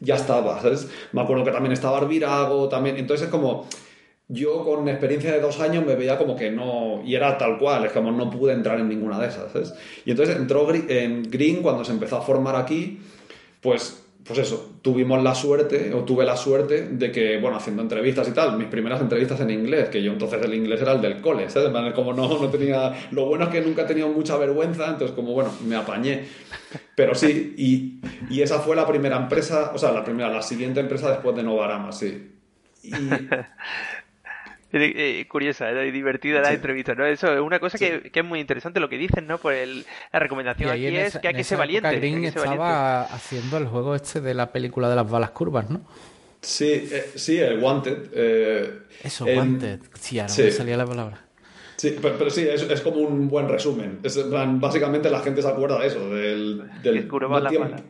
[0.00, 0.88] ya estaba, ¿sabes?
[1.12, 3.66] Me acuerdo que también estaba Arvirago, también, entonces es como,
[4.28, 7.84] yo con experiencia de dos años me veía como que no, y era tal cual,
[7.84, 9.74] es como no pude entrar en ninguna de esas, ¿sabes?
[10.06, 13.00] Y entonces entró en Green cuando se empezó a formar aquí,
[13.62, 18.28] pues pues eso, tuvimos la suerte, o tuve la suerte de que, bueno, haciendo entrevistas
[18.28, 21.20] y tal, mis primeras entrevistas en inglés, que yo entonces el inglés era el del
[21.20, 21.70] cole, ¿sabes?
[21.92, 25.32] Como no, no tenía, lo bueno es que nunca he tenido mucha vergüenza, entonces como,
[25.32, 26.24] bueno, me apañé.
[26.94, 28.00] Pero sí, y,
[28.32, 31.42] y esa fue la primera empresa, o sea, la primera, la siguiente empresa después de
[31.42, 32.30] Novarama, sí.
[32.84, 32.92] Y,
[34.72, 37.04] eh, curiosa era divertida la entrevista, ¿no?
[37.04, 39.38] Eso es una cosa que, que, es muy interesante lo que dicen, ¿no?
[39.38, 41.94] Por el, la recomendación aquí es que hay que ser valiente.
[41.96, 45.82] Green estaba haciendo el juego este de la película de las balas curvas, ¿no?
[46.40, 48.10] Sí, eh, sí, el Wanted.
[48.12, 49.80] Eh, Eso, Wanted.
[50.00, 51.21] Sí, ahora me salía la palabra.
[51.82, 53.98] Sí, pero, sí, es, es, como un buen resumen.
[54.04, 57.42] Es, básicamente la gente se acuerda de eso, del, del curva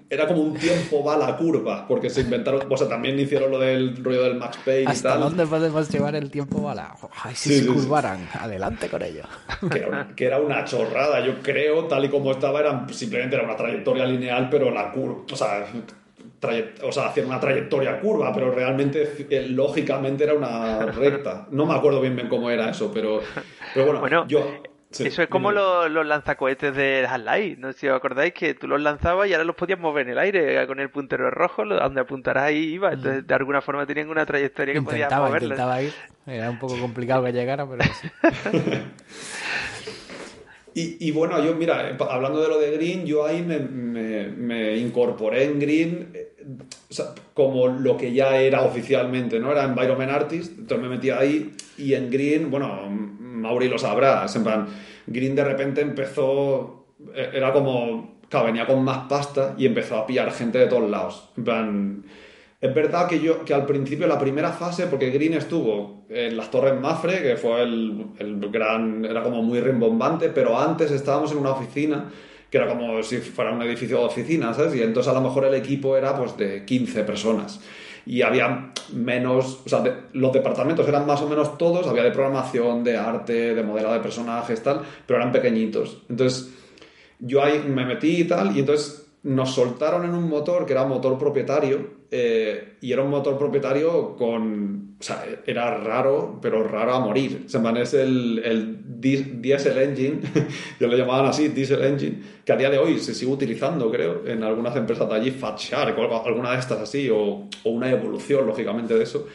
[0.08, 3.58] Era como un tiempo va la curva, porque se inventaron, o sea, también hicieron lo
[3.58, 5.20] del rollo del Max Payne ¿Hasta y tal.
[5.20, 6.96] dónde podemos llevar el tiempo va la?
[7.22, 9.24] Ay, si se curvaran, adelante con ello.
[9.70, 13.44] Que era, que era, una chorrada, yo creo, tal y como estaba, era, simplemente era
[13.44, 15.66] una trayectoria lineal, pero la curva, o sea,
[16.82, 21.46] o sea, hacían una trayectoria curva, pero realmente eh, lógicamente era una recta.
[21.50, 23.20] No me acuerdo bien, bien cómo era eso, pero,
[23.74, 24.62] pero bueno, yo...
[24.90, 28.80] eso es como los, lanzacohetes de Half-Life, no sé si os acordáis que tú los
[28.80, 32.44] lanzabas y ahora los podías mover en el aire con el puntero rojo, donde apuntarás
[32.44, 35.12] ahí iba, entonces de alguna forma tenían una trayectoria que podías.
[35.12, 35.92] Intentaba ir,
[36.26, 37.84] era un poco complicado que llegara, pero
[40.74, 45.44] Y, bueno, yo, mira, eh, hablando de lo de Green, yo ahí me, me, incorporé
[45.44, 46.32] en Green eh,
[47.34, 49.52] como lo que ya era oficialmente, ¿no?
[49.52, 54.44] Era Environment Artist, entonces me metí ahí y en Green, bueno, Mauri lo sabrá, en
[54.44, 54.66] plan,
[55.06, 60.06] Green de repente empezó, eh, era como, claro, venía con más pasta y empezó a
[60.06, 62.04] pillar gente de todos lados, en plan
[62.62, 66.48] es verdad que yo que al principio, la primera fase, porque Green estuvo en las
[66.48, 71.38] Torres Mafre, que fue el, el gran, era como muy rimbombante, pero antes estábamos en
[71.38, 72.08] una oficina
[72.48, 74.76] que era como si fuera un edificio de oficinas, ¿sabes?
[74.76, 77.60] Y entonces a lo mejor el equipo era pues de 15 personas.
[78.06, 82.84] y había menos, o sea, los departamentos eran más o menos todos, había de programación,
[82.84, 86.02] de arte, de modelado de personajes, tal, pero eran pequeñitos.
[86.08, 86.52] Entonces,
[87.18, 90.84] yo ahí me metí y tal, y entonces nos soltaron en un motor que era
[90.84, 94.96] motor propietario, eh, y era un motor propietario con.
[95.00, 97.44] O sea, era raro, pero raro a morir.
[97.46, 100.20] Se es el, el Diesel Engine,
[100.78, 104.22] yo lo llamaban así, Diesel Engine, que a día de hoy se sigue utilizando, creo,
[104.26, 107.90] en algunas empresas de allí, Fat Shark o alguna de estas así, o, o una
[107.90, 109.26] evolución, lógicamente, de eso.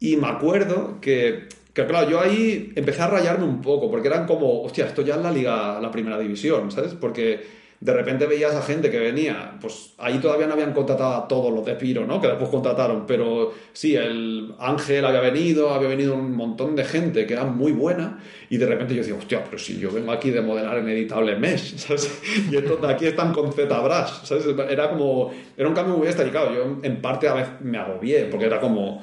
[0.00, 4.26] Y me acuerdo que que claro, yo ahí empecé a rayarme un poco, porque eran
[4.26, 6.94] como, hostia, esto ya es la liga, la primera división, ¿sabes?
[6.94, 11.26] Porque de repente veías a gente que venía, pues ahí todavía no habían contratado a
[11.26, 12.20] todos los de Piro, ¿no?
[12.20, 17.26] Que después contrataron, pero sí, el Ángel había venido, había venido un montón de gente
[17.26, 20.30] que era muy buena, y de repente yo decía, hostia, pero si yo vengo aquí
[20.30, 22.22] de modelar en editable Mesh, ¿sabes?
[22.48, 24.46] Y estos de aquí están con ZBrush, ¿sabes?
[24.70, 28.46] Era como, era un cambio muy claro, yo en parte a veces me agobié, porque
[28.46, 29.02] era como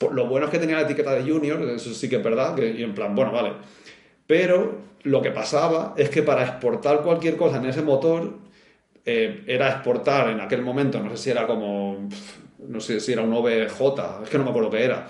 [0.00, 2.70] lo bueno es que tenía la etiqueta de junior, eso sí que es verdad, que,
[2.70, 3.52] y en plan, bueno, vale.
[4.26, 8.38] Pero lo que pasaba es que para exportar cualquier cosa en ese motor,
[9.04, 12.08] eh, era exportar en aquel momento, no sé si era como,
[12.66, 15.06] no sé si era un OBJ, es que no me acuerdo qué era,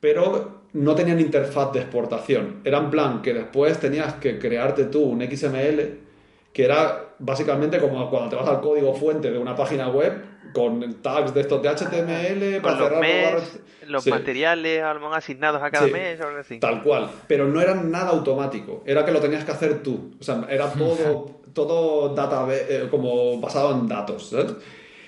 [0.00, 2.60] pero no tenían interfaz de exportación.
[2.64, 6.09] Era en plan que después tenías que crearte tú un XML
[6.52, 10.94] que era básicamente como cuando te vas al código fuente de una página web con
[10.94, 14.82] tags de estos de HTML para los mes, los materiales
[15.12, 16.58] asignados a cada mes o algo así.
[16.58, 20.22] Tal cual, pero no era nada automático, era que lo tenías que hacer tú, o
[20.22, 24.34] sea, era todo todo data eh, como basado en datos,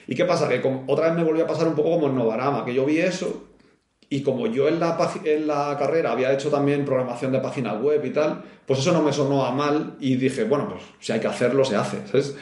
[0.09, 0.49] ¿Y qué pasa?
[0.49, 2.99] Que otra vez me volvió a pasar un poco como en Novarama, que yo vi
[2.99, 3.45] eso
[4.13, 8.05] y como yo en la, en la carrera había hecho también programación de páginas web
[8.05, 11.21] y tal, pues eso no me sonó a mal y dije, bueno, pues si hay
[11.21, 12.07] que hacerlo, se hace.
[12.07, 12.37] ¿sabes?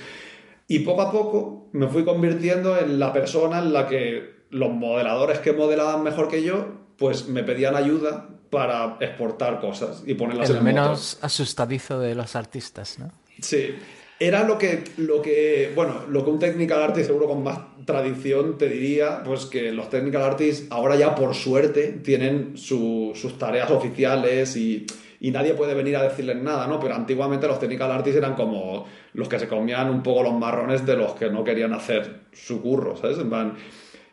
[0.67, 5.39] Y poco a poco me fui convirtiendo en la persona en la que los modeladores
[5.39, 6.67] que modelaban mejor que yo,
[6.99, 12.17] pues me pedían ayuda para exportar cosas y ponerlas el en el menos asustadizo de
[12.17, 13.13] los artistas, ¿no?
[13.41, 13.77] Sí.
[14.23, 18.59] Era lo que, lo que, bueno, lo que un technical artist seguro con más tradición
[18.59, 24.57] te diría, pues que los technical artists ahora ya por suerte tienen sus tareas oficiales
[24.57, 24.87] y,
[25.23, 26.79] nadie puede venir a decirles nada, ¿no?
[26.79, 30.85] Pero antiguamente los technical artists eran como los que se comían un poco los marrones
[30.85, 33.17] de los que no querían hacer su curro, ¿sabes?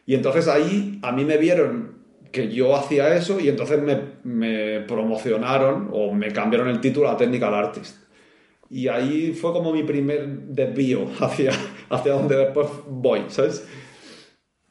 [0.05, 1.97] y entonces ahí a mí me vieron
[2.31, 7.17] que yo hacía eso y entonces me, me promocionaron o me cambiaron el título a
[7.17, 8.06] technical artist.
[8.69, 11.51] Y ahí fue como mi primer desvío hacia,
[11.89, 13.67] hacia donde después voy, ¿sabes?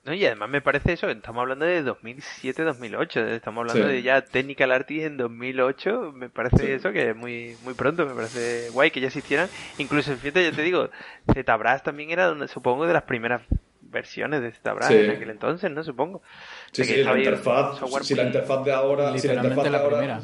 [0.06, 4.70] No, y además me parece eso, estamos hablando de 2007-2008, estamos hablando de ya Technical
[4.70, 9.00] Artist en 2008, me parece eso que es muy, muy pronto, me parece guay que
[9.00, 9.48] ya existieran.
[9.78, 10.90] Incluso, fíjate, yo te digo,
[11.32, 13.42] ZBrush también era, donde, supongo, de las primeras
[13.80, 15.82] versiones de ZBrush en aquel entonces, ¿no?
[15.82, 16.22] Supongo.
[16.70, 19.18] Sí, sí, la interfaz, si la interfaz de ahora...
[19.18, 20.20] Si la interfaz de ahora, primera.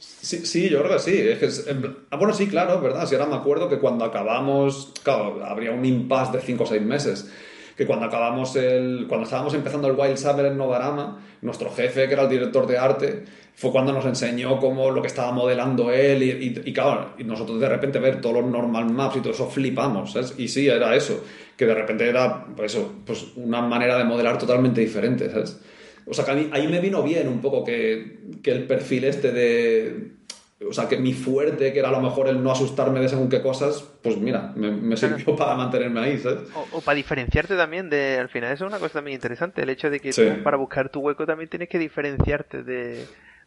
[0.00, 1.18] Sí, sí, yo creo que sí.
[1.18, 1.70] Es que
[2.10, 3.06] ah, bueno, sí, claro, ¿verdad?
[3.06, 6.82] Si ahora me acuerdo que cuando acabamos, claro, habría un impasse de 5 o 6
[6.82, 7.30] meses.
[7.76, 9.04] Que cuando acabamos el.
[9.06, 12.78] Cuando estábamos empezando el Wild Summer en Novarama, nuestro jefe, que era el director de
[12.78, 16.22] arte, fue cuando nos enseñó cómo lo que estaba modelando él.
[16.22, 19.50] Y, y, claro, y nosotros de repente ver todos los normal maps y todo eso
[19.50, 20.12] flipamos.
[20.12, 20.34] ¿sabes?
[20.38, 21.22] Y sí, era eso.
[21.58, 25.60] Que de repente era, pues eso, pues una manera de modelar totalmente diferente, ¿sabes?
[26.06, 29.32] O sea, que a mí, ahí me vino bien un poco que, el perfil este
[29.32, 30.20] de...
[30.68, 33.30] O sea, que mi fuerte, que era a lo mejor el no asustarme de según
[33.30, 36.50] qué cosas, pues mira, me, sirvió para mantenerme ahí, ¿sabes?
[36.72, 38.18] O, para diferenciarte también de...
[38.18, 40.12] Al final eso es una cosa también interesante, el hecho de que
[40.44, 43.06] para buscar tu hueco también tienes que diferenciarte de,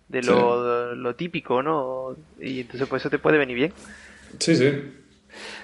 [0.10, 2.16] lo, lo típico, ¿no?
[2.42, 3.74] Y entonces pues eso te puede venir bien.
[4.40, 4.72] Sí, sí.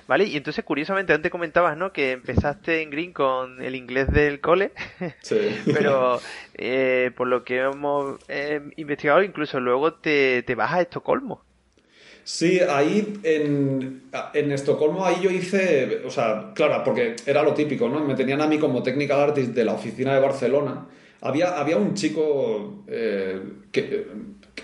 [0.09, 0.23] ¿Vale?
[0.23, 1.93] Y entonces, curiosamente, antes comentabas, ¿no?
[1.93, 4.71] Que empezaste en Green con el inglés del cole.
[5.21, 5.37] Sí.
[5.65, 6.19] Pero
[6.55, 11.43] eh, por lo que hemos eh, investigado, incluso luego te, te, vas a Estocolmo.
[12.23, 14.01] Sí, ahí en,
[14.33, 18.03] en, Estocolmo, ahí yo hice, o sea, claro, porque era lo típico, ¿no?
[18.03, 20.87] Me tenían a mí como technical artist de la oficina de Barcelona.
[21.21, 23.39] Había, había un chico eh,
[23.71, 24.07] que,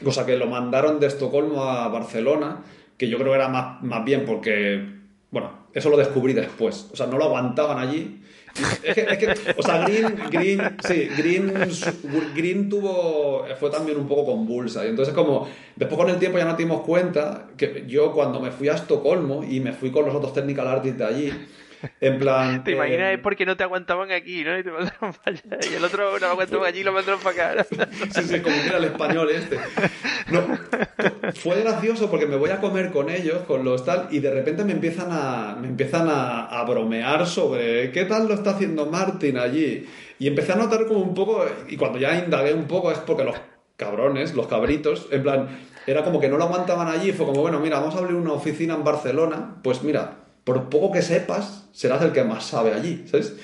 [0.03, 2.63] o sea, que lo mandaron de Estocolmo a Barcelona,
[2.97, 4.94] que yo creo que era más, más bien porque
[5.35, 6.87] bueno, eso lo descubrí después.
[6.93, 8.21] O sea, no lo aguantaban allí.
[8.81, 11.53] Es que, o sea, Green, Green, sí, Green,
[12.33, 14.85] Green tuvo, fue también un poco convulsa.
[14.85, 15.45] Y entonces como,
[15.75, 19.43] después con el tiempo ya nos dimos cuenta que yo cuando me fui a Estocolmo
[19.43, 21.33] y me fui con los otros technical artists de allí,
[22.01, 22.63] En plan.
[22.63, 23.13] ¿Te imaginas?
[23.13, 24.57] Es porque no te aguantaban aquí, ¿no?
[24.57, 25.69] Y te mandaron para allá.
[25.69, 27.65] Y el otro no lo aguantaban allí y lo mandaron para acá.
[28.11, 29.57] sí, sí, como que era el español este.
[30.31, 30.41] No,
[31.35, 34.63] fue gracioso porque me voy a comer con ellos, con los tal, y de repente
[34.63, 39.37] me empiezan a, me empiezan a, a bromear sobre qué tal lo está haciendo Martin
[39.37, 39.87] allí.
[40.17, 43.23] Y empecé a notar como un poco, y cuando ya indagué un poco es porque
[43.23, 43.35] los
[43.77, 45.47] cabrones, los cabritos, en plan,
[45.87, 48.33] era como que no lo aguantaban allí, fue como, bueno, mira, vamos a abrir una
[48.33, 53.03] oficina en Barcelona, pues mira, por poco que sepas, serás el que más sabe allí,
[53.07, 53.35] ¿sabes?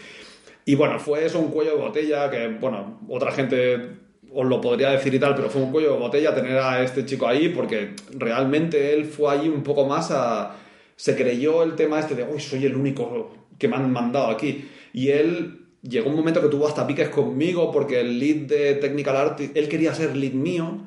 [0.63, 3.99] Y bueno, fue eso un cuello de botella que, bueno, otra gente
[4.33, 7.05] os lo podría decir y tal, pero fue un cuello de botella tener a este
[7.05, 10.55] chico ahí porque realmente él fue allí un poco más a...
[10.95, 14.69] Se creyó el tema este de, uy, soy el único que me han mandado aquí.
[14.93, 19.17] Y él llegó un momento que tuvo hasta piques conmigo porque el lead de Technical
[19.17, 20.83] Art, él quería ser lead mío,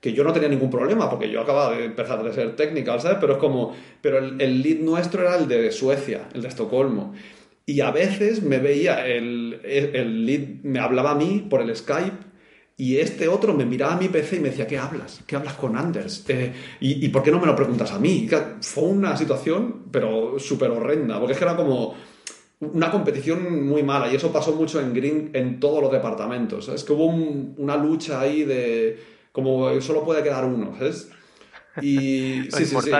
[0.00, 3.18] que yo no tenía ningún problema porque yo acababa de empezar de ser technical, ¿sabes?
[3.20, 7.14] Pero es como, pero el, el lead nuestro era el de Suecia, el de Estocolmo.
[7.64, 12.26] Y a veces me veía, el, el lead me hablaba a mí por el Skype
[12.76, 15.22] y este otro me miraba a mi PC y me decía, ¿qué hablas?
[15.26, 16.24] ¿Qué hablas con Anders?
[16.28, 18.28] Eh, ¿y, ¿y, por qué no me lo preguntas a mí?
[18.60, 21.94] Fue una situación, pero súper horrenda, porque es que era como
[22.60, 26.68] una competición muy mala y eso pasó mucho en Green en todos los departamentos.
[26.68, 31.10] Es que hubo un, una lucha ahí de como solo puede quedar uno, ¿sabes?
[31.82, 32.90] Y sí, sí, sí.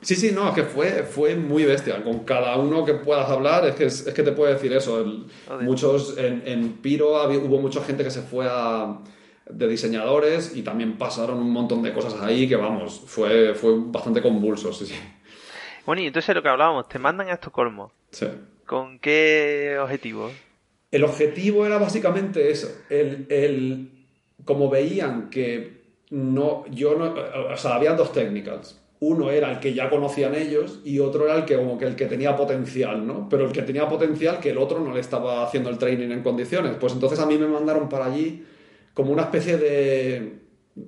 [0.00, 2.02] Sí, sí, no, es que fue, fue muy bestia.
[2.02, 5.00] Con cada uno que puedas hablar, es que, es, que te puede decir eso.
[5.00, 5.26] El,
[5.60, 8.98] muchos, en, en Piro había, hubo mucha gente que se fue a,
[9.48, 14.20] de diseñadores y también pasaron un montón de cosas ahí que, vamos, fue, fue bastante
[14.20, 14.96] convulso, sí, sí.
[15.86, 17.92] Bueno, y entonces lo que hablábamos, te mandan a Estocolmo.
[18.10, 18.26] Sí.
[18.66, 20.32] ¿Con qué objetivo?
[20.90, 22.68] El objetivo era básicamente eso.
[22.90, 23.93] El, el,
[24.44, 27.14] como veían que no, yo no,
[27.52, 28.80] o sea, había dos técnicas.
[29.00, 31.96] Uno era el que ya conocían ellos y otro era el que como que el
[31.96, 33.28] que tenía potencial, ¿no?
[33.28, 36.22] Pero el que tenía potencial que el otro no le estaba haciendo el training en
[36.22, 36.76] condiciones.
[36.80, 38.44] Pues entonces a mí me mandaron para allí
[38.94, 40.38] como una especie de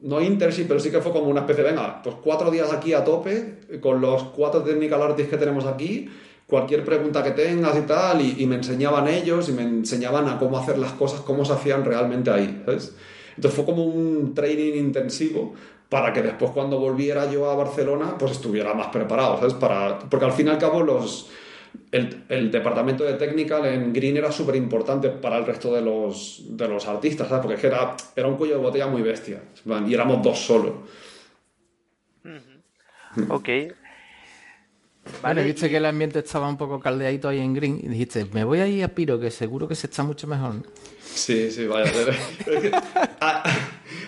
[0.02, 2.92] no internship, pero sí que fue como una especie de, venga, pues cuatro días aquí
[2.92, 6.08] a tope, con los cuatro technical artists que tenemos aquí,
[6.46, 10.38] cualquier pregunta que tengas y tal, y, y, me enseñaban ellos y me enseñaban a
[10.38, 12.96] cómo hacer las cosas, cómo se hacían realmente ahí, ¿sabes?
[13.36, 15.54] Entonces fue como un training intensivo
[15.88, 19.54] para que después cuando volviera yo a Barcelona, pues estuviera más preparado, ¿sabes?
[19.54, 21.30] Para, porque al fin y al cabo los...
[21.92, 26.42] El, el, departamento de technical en Green era súper importante para el resto de los,
[26.48, 27.42] de los artistas, ¿sabes?
[27.42, 29.42] Porque es que era, era un cuello de botella muy bestia.
[29.86, 30.84] Y éramos dos solo.
[33.28, 33.48] Ok.
[35.22, 38.44] Vale, viste que el ambiente estaba un poco caldeadito ahí en Green y dijiste, me
[38.44, 40.62] voy a ir a Piro, que seguro que se está mucho mejor.
[41.16, 41.90] Sí, sí, vaya.
[43.20, 43.42] ah,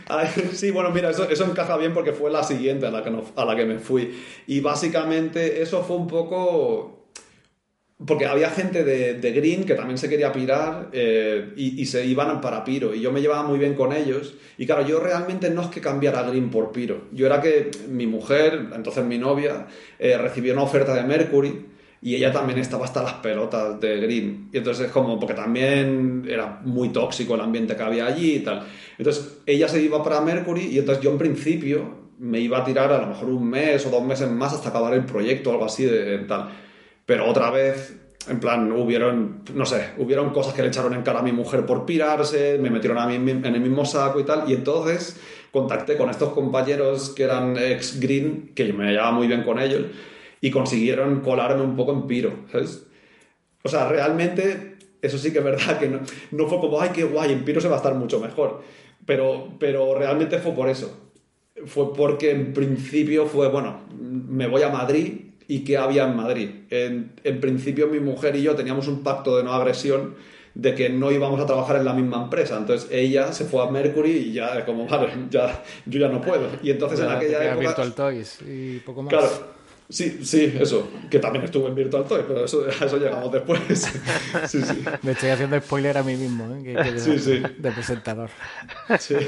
[0.08, 3.10] ah, sí, bueno, mira, eso, eso, encaja bien porque fue la siguiente a la, que
[3.34, 4.22] a la que me fui.
[4.46, 6.94] Y básicamente eso fue un poco...
[8.06, 12.06] Porque había gente de, de Green que también se quería pirar eh, y, y, se
[12.06, 12.94] iban para Piro.
[12.94, 14.34] Y yo me llevaba muy bien con ellos.
[14.56, 17.08] Y claro, yo realmente no es que cambiara Green por Piro.
[17.10, 19.66] Yo era que mi mujer, entonces mi novia,
[19.98, 21.66] eh, recibió una oferta de Mercury
[22.00, 24.48] y ella también estaba hasta las pelotas de Green.
[24.52, 28.40] Y entonces es como, porque también era muy tóxico el ambiente que había allí y
[28.40, 28.66] tal.
[28.96, 32.92] Entonces ella se iba para Mercury y entonces yo en principio me iba a tirar
[32.92, 35.64] a lo mejor un mes o dos meses más hasta acabar el proyecto o algo
[35.64, 36.50] así de, de tal.
[37.04, 37.96] Pero otra vez,
[38.28, 41.66] en plan, hubieron, no sé, hubieron cosas que le echaron en cara a mi mujer
[41.66, 44.48] por pirarse, me metieron a mí en el mismo saco y tal.
[44.48, 45.18] Y entonces
[45.50, 49.58] contacté con estos compañeros que eran ex Green, que yo me llevaba muy bien con
[49.58, 49.86] ellos
[50.40, 52.86] y consiguieron colarme un poco en piro, ¿sabes?
[53.62, 57.04] O sea, realmente, eso sí que es verdad que no, no fue como, ay, qué
[57.04, 58.62] guay, en piro se va a estar mucho mejor.
[59.04, 60.96] Pero, pero realmente fue por eso.
[61.66, 65.12] Fue porque en principio fue, bueno, me voy a Madrid
[65.48, 66.50] y qué había en Madrid.
[66.70, 70.14] En, en principio mi mujer y yo teníamos un pacto de no agresión
[70.54, 72.58] de que no íbamos a trabajar en la misma empresa.
[72.58, 76.48] Entonces ella se fue a Mercury y ya como, vale, ya, yo ya no puedo.
[76.62, 77.60] Y entonces en aquella época...
[77.60, 79.10] Virtual Toys y poco más.
[79.10, 79.28] Claro,
[79.90, 80.90] Sí, sí, eso.
[81.10, 83.58] Que también estuve en Virtual Toy, pero eso, a eso llegamos después.
[84.46, 84.84] Sí, sí.
[85.02, 86.62] Me estoy haciendo spoiler a mí mismo, ¿eh?
[86.62, 87.42] que, que sí, de, sí.
[87.58, 88.28] de presentador.
[88.98, 89.16] Sí.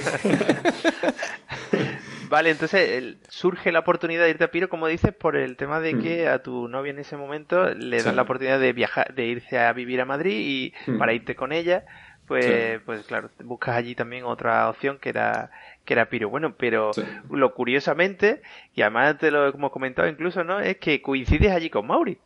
[2.28, 5.98] Vale, entonces surge la oportunidad de irte a Piro, como dices, por el tema de
[5.98, 8.16] que a tu novia en ese momento le dan Sí.
[8.16, 10.98] la oportunidad de viajar, de irse a vivir a Madrid y Mm.
[10.98, 11.84] para irte con ella,
[12.28, 12.82] pues, Sí.
[12.86, 15.50] pues claro, buscas allí también otra opción que era
[15.84, 16.28] que era Piro.
[16.28, 17.02] Bueno, pero Sí.
[17.30, 18.42] lo curiosamente,
[18.74, 20.60] y además te lo hemos comentado incluso, ¿no?
[20.60, 22.18] Es que coincides allí con Mauri.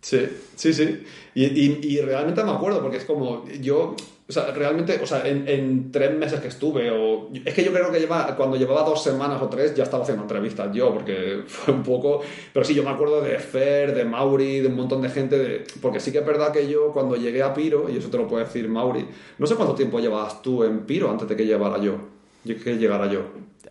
[0.00, 1.04] Sí, sí, sí.
[1.34, 3.94] Y, y, y realmente me acuerdo, porque es como, yo
[4.30, 7.90] o sea, realmente, o sea, en, tres meses que estuve, o es que yo creo
[7.90, 11.74] que lleva, cuando llevaba dos semanas o tres ya estaba haciendo entrevistas yo, porque fue
[11.74, 12.20] un poco,
[12.52, 15.64] pero sí, yo me acuerdo de Fer, de Mauri, de un montón de gente, de,
[15.82, 18.28] porque sí que es verdad que yo cuando llegué a Piro, y eso te lo
[18.28, 19.04] puede decir Mauri,
[19.36, 21.96] no sé cuánto tiempo llevabas tú en Piro antes de que llevara yo,
[22.44, 23.22] que llegara yo.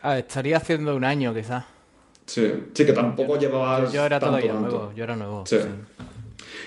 [0.02, 1.66] Ah, estaría haciendo un año quizás.
[2.26, 3.92] Sí, sí, que tampoco llevabas.
[3.92, 5.44] Yo, era todavía nuevo, yo era nuevo.
[5.46, 5.58] sí.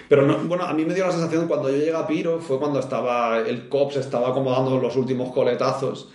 [0.08, 2.58] Pero no, bueno, a mí me dio la sensación cuando yo llegué a Piro fue
[2.58, 6.10] cuando estaba el COPS estaba como dando los últimos coletazos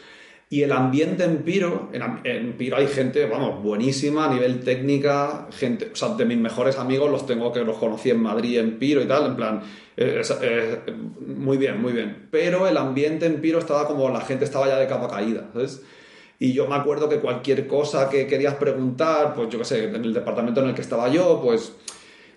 [0.49, 5.89] y el ambiente en Piro, en, Piro hay gente, vamos, buenísima a nivel técnica, gente,
[5.91, 9.01] o sea, de mis mejores amigos los tengo que los conocí en Madrid, en Piro
[9.01, 9.61] y tal, en plan,
[11.19, 12.27] muy bien, muy bien.
[12.31, 15.83] Pero el ambiente en Piro estaba como la gente estaba ya de capa caída, ¿sabes?
[16.39, 19.95] Y yo me acuerdo que cualquier cosa que querías preguntar, pues yo qué sé, en
[19.95, 21.73] el departamento en el que estaba yo, pues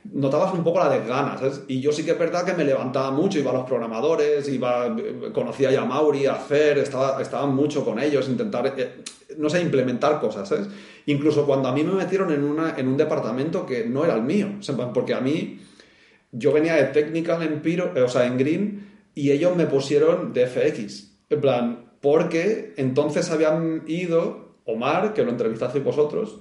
[0.05, 1.63] notabas un poco la desgana, ¿sabes?
[1.69, 4.97] Y yo sí que es verdad que me levantaba mucho, iba a los programadores, iba,
[5.33, 9.03] conocía ya a Mauri, a Fer, estaba, estaba mucho con ellos, intentar, eh,
[9.37, 10.69] no sé, implementar cosas, ¿sabes?
[11.07, 14.23] Incluso cuando a mí me metieron en, una, en un departamento que no era el
[14.23, 14.49] mío,
[14.95, 15.61] porque a mí,
[16.33, 20.33] yo venía de Technical en Piro, eh, o sea, en Green, y ellos me pusieron
[20.33, 26.41] de FX, en plan, porque entonces habían ido, Omar, que lo entrevistasteis vosotros,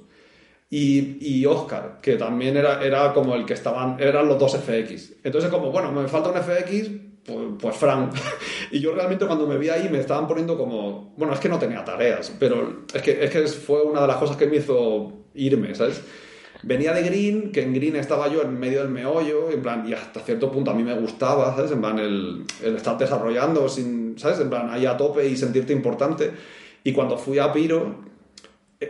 [0.69, 5.13] y, y, Oscar, que también era, era como el que estaban, eran los dos FX.
[5.23, 6.89] Entonces, como, bueno, me falta un FX,
[7.25, 8.13] pues, pues Frank.
[8.71, 11.57] y yo realmente cuando me vi ahí me estaban poniendo como, bueno, es que no
[11.57, 15.25] tenía tareas, pero es que, es que fue una de las cosas que me hizo
[15.33, 16.03] irme, ¿sabes?
[16.61, 19.93] Venía de Green, que en Green estaba yo en medio del meollo, en plan, y
[19.93, 21.71] hasta cierto punto a mí me gustaba, ¿sabes?
[21.71, 24.39] En plan, el, el estar desarrollando, sin, ¿sabes?
[24.39, 26.31] En plan, ahí a tope y sentirte importante.
[26.83, 28.03] Y cuando fui a Piro,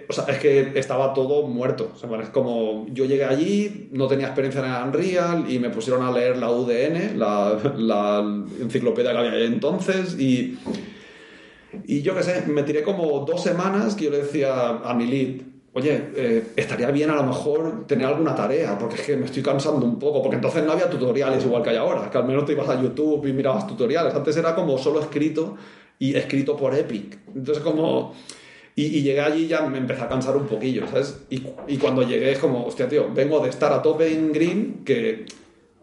[0.08, 1.92] o sea, es que estaba todo muerto.
[2.22, 6.38] Es como yo llegué allí, no tenía experiencia en Unreal y me pusieron a leer
[6.38, 10.60] la UDN, la, enciclopedia que había ahí entonces, y,
[11.86, 15.08] y yo qué sé, me tiré como dos semanas que yo le decía a mi
[15.08, 15.42] lead,
[15.74, 19.42] oye, eh, estaría bien a lo mejor tener alguna tarea, porque es que me estoy
[19.42, 22.46] cansando un poco, porque entonces no había tutoriales igual que hay ahora, que al menos
[22.46, 24.14] te ibas a YouTube y mirabas tutoriales.
[24.14, 25.56] Antes era como solo escrito
[25.98, 27.18] y escrito por Epic.
[27.36, 28.14] Entonces como
[28.86, 31.25] y, llegué allí y ya me empecé a cansar un poquillo, ¿sabes?
[31.30, 35.25] Y, cuando llegué es como, hostia, tío, vengo de estar a tope en Green, que,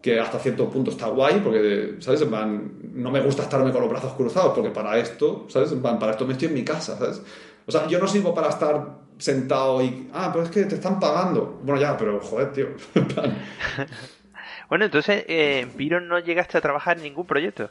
[0.01, 2.25] que hasta cierto punto está guay, porque, ¿sabes?
[2.29, 5.71] No me gusta estarme con los brazos cruzados, porque para esto, ¿sabes?
[5.71, 7.21] En para esto me estoy en mi casa, ¿sabes?
[7.65, 10.99] O sea, yo no sirvo para estar sentado y, ah, pero es que te están
[10.99, 11.59] pagando.
[11.63, 12.67] Bueno, ya, pero joder, tío.
[14.69, 17.69] bueno, entonces, eh, en Piro no llegaste a trabajar en ningún proyecto.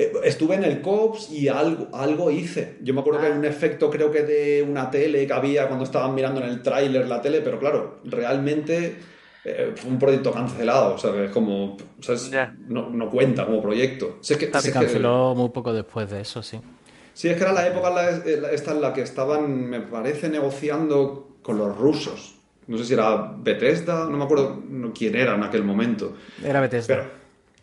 [0.00, 2.78] Eh, estuve en el COPS y algo, algo hice.
[2.80, 3.48] Yo me acuerdo que hay un ah.
[3.48, 7.20] efecto, creo que de una tele que había cuando estaban mirando en el tráiler la
[7.20, 8.96] tele, pero claro, realmente
[9.44, 10.94] eh, fue un proyecto cancelado.
[10.94, 11.76] O sea, es como.
[12.68, 14.16] no, no, cuenta como proyecto.
[14.22, 14.38] Se
[14.72, 16.58] canceló muy poco después de eso, sí.
[17.12, 17.92] Sí, es que era la época
[18.52, 22.36] esta en la que estaban, me parece, negociando con los rusos.
[22.68, 24.62] No sé si era Bethesda, no me acuerdo
[24.96, 26.14] quién era en aquel momento.
[26.42, 27.19] Era Bethesda.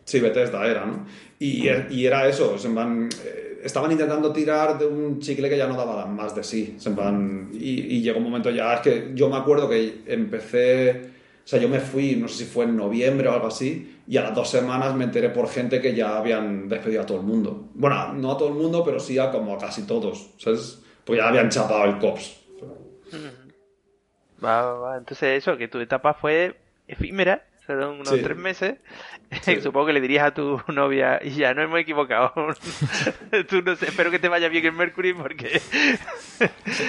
[0.07, 1.05] Sí, Bethesda era, ¿no?
[1.37, 6.05] Y, y era eso, eh, estaban intentando tirar de un chicle que ya no daba
[6.05, 6.77] más de sí.
[7.53, 11.11] y, llegó un momento ya, es que yo me acuerdo que empecé,
[11.43, 14.15] o sea, yo me fui, no sé si fue en noviembre o algo así, y
[14.15, 17.25] a las dos semanas me enteré por gente que ya habían despedido a todo el
[17.25, 17.67] mundo.
[17.73, 20.81] Bueno, no a todo el mundo, pero sí a como a casi todos, ¿sabes?
[21.03, 22.37] Pues ya habían chapado el COPS.
[24.43, 24.97] Va, va, va.
[24.97, 26.55] Entonces eso, que tu etapa fue
[26.87, 28.75] efímera fueron unos tres meses.
[29.61, 32.33] Supongo que le dirías a tu novia, y ya no hemos equivocado.
[33.49, 35.61] Tú no sé, espero que te vaya bien en Mercury porque.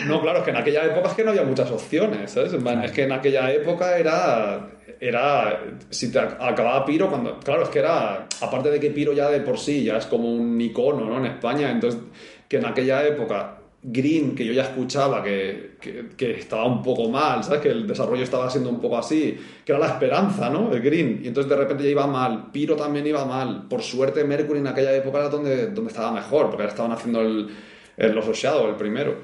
[0.06, 2.52] no, claro, es que en aquella época es que no había muchas opciones, ¿sabes?
[2.52, 4.70] Es que en aquella época era.
[5.00, 5.60] Era.
[5.90, 7.38] Si te acababa Piro, cuando.
[7.40, 8.26] Claro, es que era.
[8.40, 11.18] Aparte de que Piro ya de por sí ya es como un icono, ¿no?
[11.18, 12.00] En España, entonces.
[12.48, 15.76] Que en aquella época Green, que yo ya escuchaba que,
[16.16, 17.60] que, estaba un poco mal, ¿sabes?
[17.60, 20.68] Que el desarrollo estaba siendo un poco así, que era la esperanza, ¿no?
[20.68, 21.20] De Green.
[21.22, 22.50] Y entonces de repente ya iba mal.
[22.50, 23.68] Piro también iba mal.
[23.68, 27.48] Por suerte Mercury en aquella época era donde, donde estaba mejor, porque estaban haciendo el,
[27.96, 29.16] el Los Shadow, el primero.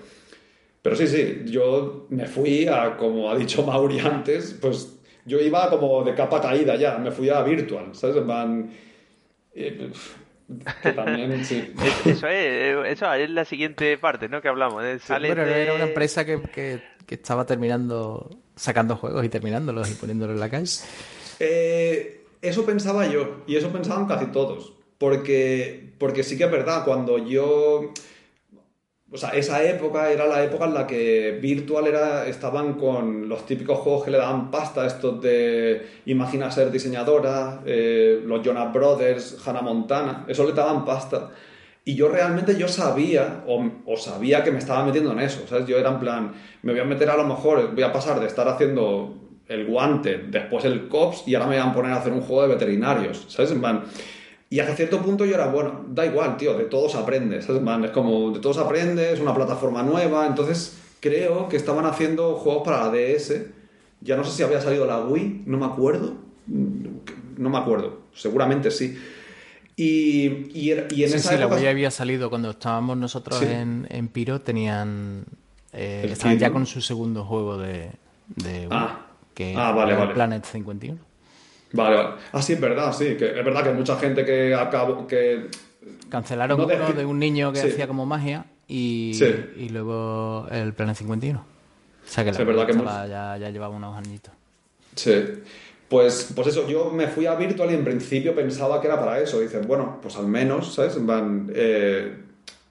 [0.82, 5.70] Pero sí, sí, yo me fui a, como ha dicho Mauri antes, pues yo iba
[5.70, 8.24] como de capa caída ya, me fui a Virtual, ¿sabes?
[8.26, 8.70] Van...
[10.94, 11.72] también, sí.
[12.04, 14.42] Eso es, eso es la siguiente parte, ¿no?
[14.42, 14.82] Que hablamos.
[15.08, 20.40] Bueno, era una empresa que, que, estaba terminando, sacando juegos y terminándolos y poniéndolos en
[20.40, 20.70] la calle.
[21.40, 24.74] Eh, eso pensaba yo, y eso pensaban casi todos.
[24.98, 27.92] Porque, porque sí que es verdad, cuando yo
[29.14, 33.46] o sea, esa época era la época en la que Virtual era, estaban con los
[33.46, 39.38] típicos juegos que le daban pasta, estos de Imagina ser diseñadora, eh, los Jonas Brothers,
[39.46, 41.30] Hannah Montana, eso le daban pasta.
[41.84, 45.68] Y yo realmente yo sabía, o, sabía que me estaba metiendo en eso, ¿sabes?
[45.68, 48.26] Yo era en plan, me voy a meter a lo mejor, voy a pasar de
[48.26, 49.14] estar haciendo
[49.46, 52.42] el guante, después el COPS y ahora me voy a poner a hacer un juego
[52.42, 53.52] de veterinarios, ¿sabes?
[53.52, 53.84] En plan,
[54.54, 58.30] y hasta cierto punto yo era, bueno, da igual, tío, de todos aprendes, es como,
[58.30, 62.92] de todos aprendes, es una plataforma nueva, entonces creo que estaban haciendo juegos para la
[62.92, 63.46] DS,
[64.00, 66.14] ya no sé si había salido la Wii, no me acuerdo,
[66.46, 68.96] no me acuerdo, seguramente sí.
[69.74, 74.06] Y, y, en sí, esa sí, la Wii había salido cuando estábamos nosotros en, en,
[74.06, 75.24] Piro, tenían...
[75.72, 77.90] Eh, estaban ya con su segundo juego de,
[78.36, 79.06] de Wii, ah.
[79.34, 80.14] que ah, vale, vale.
[80.14, 81.13] Planet 51.
[81.74, 82.08] Vale, vale.
[82.32, 83.16] Ah, sí, es verdad, sí.
[83.16, 85.06] Que es verdad que hay mucha gente que acabó...
[85.06, 85.48] Que...
[86.08, 89.20] Cancelaron uno de un niño que hacía como magia y,
[89.56, 91.38] y luego el Planet 51.
[91.38, 92.72] O sea que la es verdad que
[93.08, 94.32] ya, ya llevaba unos añitos.
[94.94, 95.24] Sí.
[95.88, 99.20] Pues, pues eso, yo me fui a Virtual y en principio pensaba que era para
[99.20, 99.40] eso.
[99.40, 101.04] Dicen, bueno, pues al menos, ¿sabes?
[101.04, 102.14] Van, eh,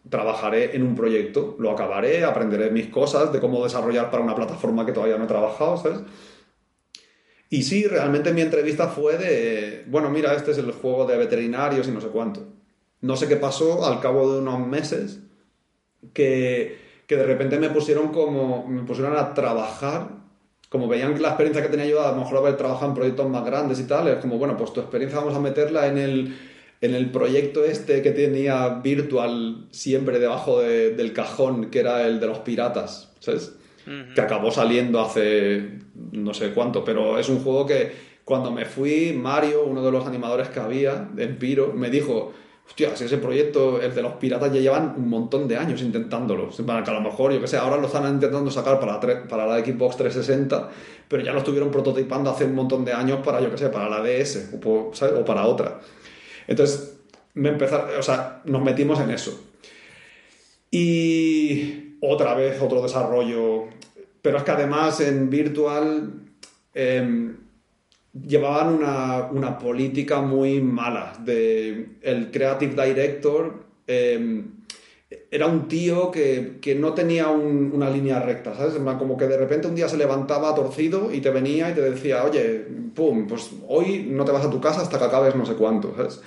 [0.09, 4.85] trabajaré en un proyecto, lo acabaré, aprenderé mis cosas de cómo desarrollar para una plataforma
[4.85, 5.99] que todavía no he trabajado, ¿sabes?
[7.53, 11.87] Y sí, realmente mi entrevista fue de, bueno, mira, este es el juego de veterinarios
[11.87, 12.47] y no sé cuánto.
[13.01, 15.19] No sé qué pasó al cabo de unos meses
[16.13, 20.23] que, que de repente me pusieron como, me pusieron a trabajar
[20.67, 23.45] como veían la experiencia que tenía yo, a lo mejor haber trabajado en proyectos más
[23.45, 26.35] grandes y tal, es como, bueno, pues tu experiencia vamos a meterla en el,
[26.81, 32.25] en el proyecto este que tenía Virtual siempre debajo del cajón, que era el de
[32.25, 33.53] los piratas, ¿sabes?
[33.85, 37.91] Que acabó saliendo hace no sé cuánto, pero es un juego que
[38.23, 42.33] cuando me fui, Mario, uno de los animadores que había en Piro, me dijo,
[42.65, 46.49] hostia, si ese proyecto, el de los piratas, ya llevan un montón de años intentándolo.
[46.49, 49.63] Que a lo mejor, yo que sé, ahora lo están intentando sacar para, para la
[49.63, 50.69] Xbox 360,
[51.07, 53.89] pero ya lo estuvieron prototipando hace un montón de años para, yo que sé, para
[53.89, 55.81] la DS o, o para otra.
[56.47, 56.97] Entonces,
[57.33, 59.43] me empezar, o sea, nos metimos en eso.
[60.71, 63.65] Y otra vez otro desarrollo.
[64.21, 66.13] Pero es que además en Virtual.
[66.73, 67.37] Em,
[68.13, 68.75] llevaban
[69.31, 71.13] una, política muy mala.
[71.23, 74.63] De, el creative director em,
[75.31, 78.75] era un tío que, no tenía una línea recta, ¿sabes?
[78.97, 82.23] Como que de repente un día se levantaba torcido y te venía y te decía,
[82.23, 85.53] oye, pum, pues hoy no te vas a tu casa hasta que acabes no sé
[85.53, 86.21] cuánto, ¿sabes?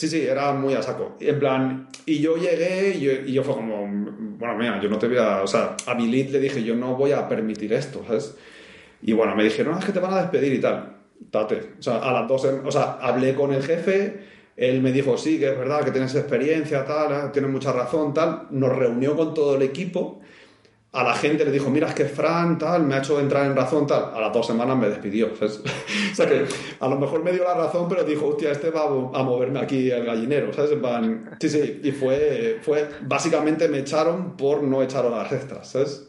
[0.00, 1.18] Sí, sí, era muy a saco.
[1.20, 3.86] En plan, y yo llegué y yo, y yo fue como,
[4.38, 5.42] bueno, mira, yo no te voy a...
[5.42, 8.34] O sea, a mi lead le dije, yo no voy a permitir esto, ¿sabes?
[9.02, 10.96] Y bueno, me dijeron, es que te van a despedir y tal.
[11.30, 11.72] Tate.
[11.78, 14.20] O sea, a las dos, o sea, hablé con el jefe,
[14.56, 18.14] él me dijo, sí, que es verdad, que tienes experiencia, tal, eh, tienes mucha razón,
[18.14, 18.46] tal.
[18.52, 20.22] Nos reunió con todo el equipo.
[20.92, 23.54] A la gente le dijo, mira, es que Fran, tal, me ha hecho entrar en
[23.54, 24.12] razón, tal.
[24.12, 25.36] A las dos semanas me despidió.
[25.36, 25.62] ¿sabes?
[26.12, 26.46] o sea que
[26.80, 29.90] a lo mejor me dio la razón, pero dijo, hostia, este va a moverme aquí
[29.90, 30.70] el gallinero, ¿sabes?
[31.40, 36.08] sí, sí, y fue, fue, básicamente me echaron por no echar horas extras, ¿sabes?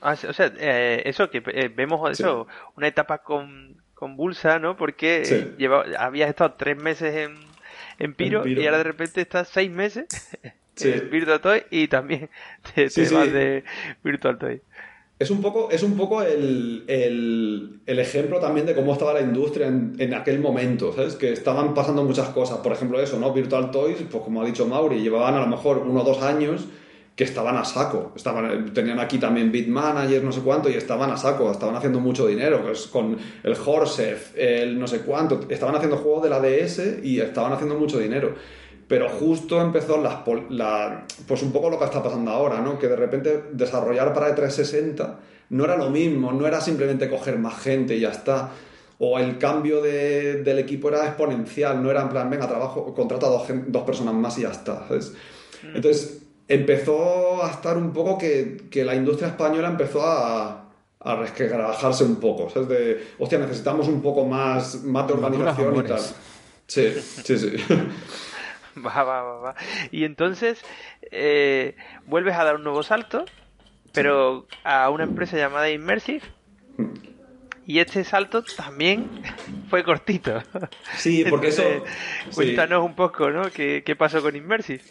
[0.00, 4.76] Ah, o sea, eh, eso que eh, vemos eso, una etapa con, convulsa, ¿no?
[4.76, 7.36] Porque eh, lleva, habías estado tres meses en,
[7.98, 10.06] en, Piro, y ahora de repente estás seis meses
[10.82, 12.28] en Virtual Toy y también
[12.74, 13.64] te, vas de
[14.02, 14.60] Virtual Toy.
[15.18, 19.20] Es un poco, es un poco el, el, el, ejemplo también de cómo estaba la
[19.20, 21.14] industria en, en, aquel momento, ¿sabes?
[21.14, 22.58] Que estaban pasando muchas cosas.
[22.58, 23.30] Por ejemplo, eso, ¿no?
[23.30, 26.66] Virtual Toys, pues como ha dicho Mauri, llevaban a lo mejor uno o dos años
[27.20, 28.12] que estaban a saco.
[28.16, 32.00] Estaban, tenían aquí también Bit Manager, no sé cuánto, y estaban a saco, estaban haciendo
[32.00, 36.40] mucho dinero, pues con el Horsef, el no sé cuánto, estaban haciendo juegos de la
[36.40, 38.36] DS y estaban haciendo mucho dinero.
[38.90, 40.16] Pero justo empezó las,
[40.48, 42.76] la, pues un poco lo que está pasando ahora, ¿no?
[42.76, 45.14] Que de repente desarrollar para E360
[45.50, 48.50] no era lo mismo, no era simplemente coger más gente y ya está.
[48.98, 53.28] O el cambio de, del equipo era exponencial, no era en plan, venga, trabajo, contrata
[53.28, 54.84] dos, dos personas más y ya está.
[54.90, 55.76] Mm.
[55.76, 60.68] Entonces, empezó a estar un poco que, que la industria española empezó a,
[60.98, 62.50] a resquebrajarse un poco.
[62.50, 62.68] ¿sabes?
[62.68, 66.00] De, hostia, necesitamos un poco más, más de organización y tal.
[66.66, 66.92] Sí,
[67.24, 67.52] sí, sí.
[68.86, 69.54] va, va, va, va.
[69.90, 70.62] Y entonces
[71.10, 73.24] eh, vuelves a dar un nuevo salto,
[73.92, 76.22] pero a una empresa llamada Immersive.
[77.66, 79.08] Y este salto también
[79.70, 80.42] fue cortito.
[80.96, 81.62] Sí, porque eso.
[82.34, 83.50] Cuéntanos un poco, ¿no?
[83.50, 84.82] ¿Qué, ¿Qué pasó con Immersive?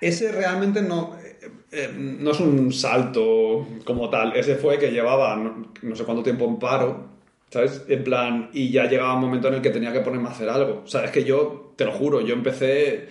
[0.00, 4.36] Ese realmente no, eh, eh, no es un salto como tal.
[4.36, 7.08] Ese fue que llevaba no, sé cuánto tiempo en paro,
[7.50, 7.84] ¿sabes?
[7.88, 10.48] En plan, y ya llegaba un momento en el que tenía que ponerme a hacer
[10.48, 10.82] algo.
[10.84, 13.08] O sea, es que yo, te lo juro, yo empecé.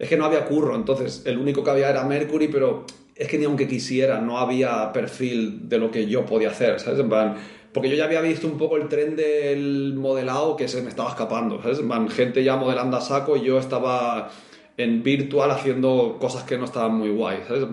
[0.00, 3.36] Es que no había curro, entonces el único que había era Mercury, pero es que
[3.36, 7.00] ni aunque quisiera, no había perfil de lo que yo podía hacer, ¿sabes?
[7.00, 7.36] En plan,
[7.74, 11.10] porque yo ya había visto un poco el tren del modelado que se me estaba
[11.10, 11.80] escapando, ¿sabes?
[11.80, 14.30] En plan, gente ya modelando a saco y yo estaba
[14.78, 17.64] en virtual haciendo cosas que no estaban muy guay, ¿sabes?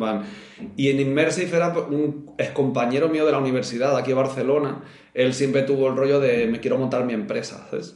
[0.75, 5.33] Y en Immersive era un ex compañero mío de la universidad aquí en Barcelona, él
[5.33, 7.95] siempre tuvo el rollo de me quiero montar mi empresa, ¿sabes?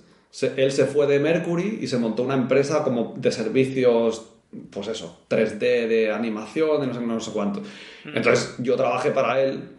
[0.56, 4.28] Él se fue de Mercury y se montó una empresa como de servicios,
[4.70, 7.60] pues eso, 3D, de animación, de no sé, no sé cuánto.
[7.60, 8.16] Mm.
[8.18, 9.70] Entonces yo trabajé para él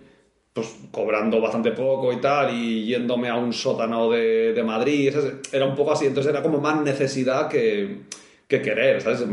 [0.53, 5.11] pues cobrando bastante poco y tal, y yéndome a un sótano de, de Madrid,
[5.51, 8.03] era un poco así, entonces era como más necesidad que,
[8.47, 9.25] que querer, ¿sabes?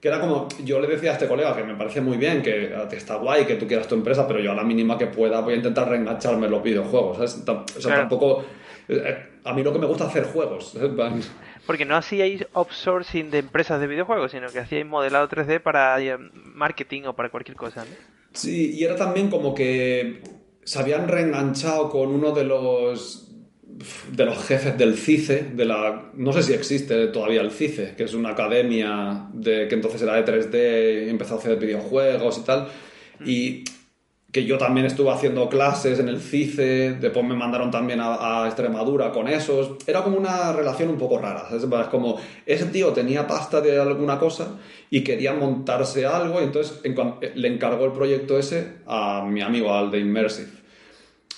[0.00, 2.72] que era como, yo le decía a este colega que me parece muy bien, que,
[2.92, 5.54] está guay, que tú quieras tu empresa, pero yo a la mínima que pueda voy
[5.54, 7.42] a intentar reengancharme en los videojuegos, ¿sabes?
[7.76, 8.44] O sea, tampoco...
[8.88, 10.74] Eh, a mí lo que me gusta es hacer juegos.
[11.66, 16.16] Porque no hacíais outsourcing de empresas de videojuegos, sino que hacíais modelado 3D para eh,
[16.18, 17.90] marketing o para cualquier cosa, ¿no?
[18.32, 20.20] Sí, y era también como que
[20.64, 23.30] se habían reenganchado con uno de los
[24.12, 28.04] de los jefes del CICE, de la no sé si existe todavía el CICE, que
[28.04, 32.40] es una academia de que entonces era de 3D y empezó a hacer videojuegos y
[32.42, 32.68] tal,
[33.24, 33.64] y
[34.34, 39.12] que yo también estuve haciendo clases en el CICE, después me mandaron también a, Extremadura
[39.12, 43.60] con esos, era como una relación un poco rara, es como ese tío tenía pasta
[43.60, 44.58] de alguna cosa
[44.90, 46.80] y quería montarse algo, y entonces
[47.36, 50.48] le encargó el proyecto ese a mi amigo, al de Immersive.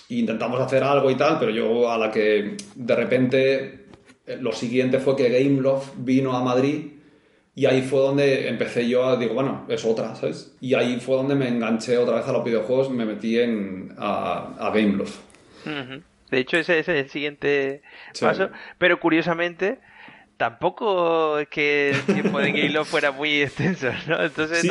[0.09, 3.89] intentamos hacer algo y tal, pero yo a la que de repente
[4.27, 6.96] eh, lo siguiente fue que Gameloft vino a Madrid
[7.57, 10.55] y ahí fue donde empecé yo a, digo, bueno, es otra, ¿sabes?
[10.61, 14.55] Y ahí fue donde me enganché otra vez a los videojuegos, me metí en, a,
[14.59, 15.17] a Gameloft.
[16.31, 17.81] De hecho, ese, ese, es el siguiente
[18.21, 18.51] paso.
[18.77, 19.79] Pero curiosamente,
[20.37, 24.23] tampoco es que el tiempo de Halo fuera muy extenso, ¿no?
[24.23, 24.65] Entonces,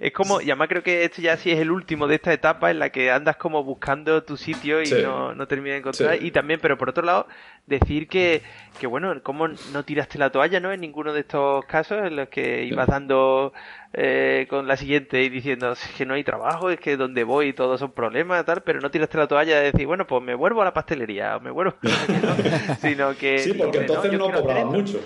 [0.00, 2.70] es como, y además creo que este ya sí es el último de esta etapa
[2.70, 6.22] en la que andas como buscando tu sitio y no, no terminas de encontrar.
[6.22, 7.26] Y también, pero por otro lado,
[7.66, 8.42] decir que,
[8.80, 10.72] que, bueno, cómo no tiraste la toalla, ¿no?
[10.72, 13.52] En ninguno de estos casos en los que ibas dando
[13.92, 17.80] eh, con la siguiente y diciendo que no hay trabajo, es que donde voy todos
[17.80, 20.66] son problemas, tal, pero no tiraste la toalla de decir, bueno, pues me vuelvo a
[20.66, 21.74] la pastelería o me vuelvo,
[22.80, 23.38] sino que...
[23.38, 25.00] Sí, porque entonces no, no mucho.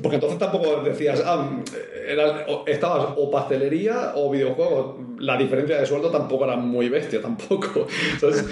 [0.00, 1.50] Porque entonces tampoco decías, ah,
[2.66, 4.96] estabas o pastelería o videojuegos.
[5.18, 7.86] La diferencia de sueldo tampoco era muy bestia, tampoco.
[8.12, 8.46] Entonces,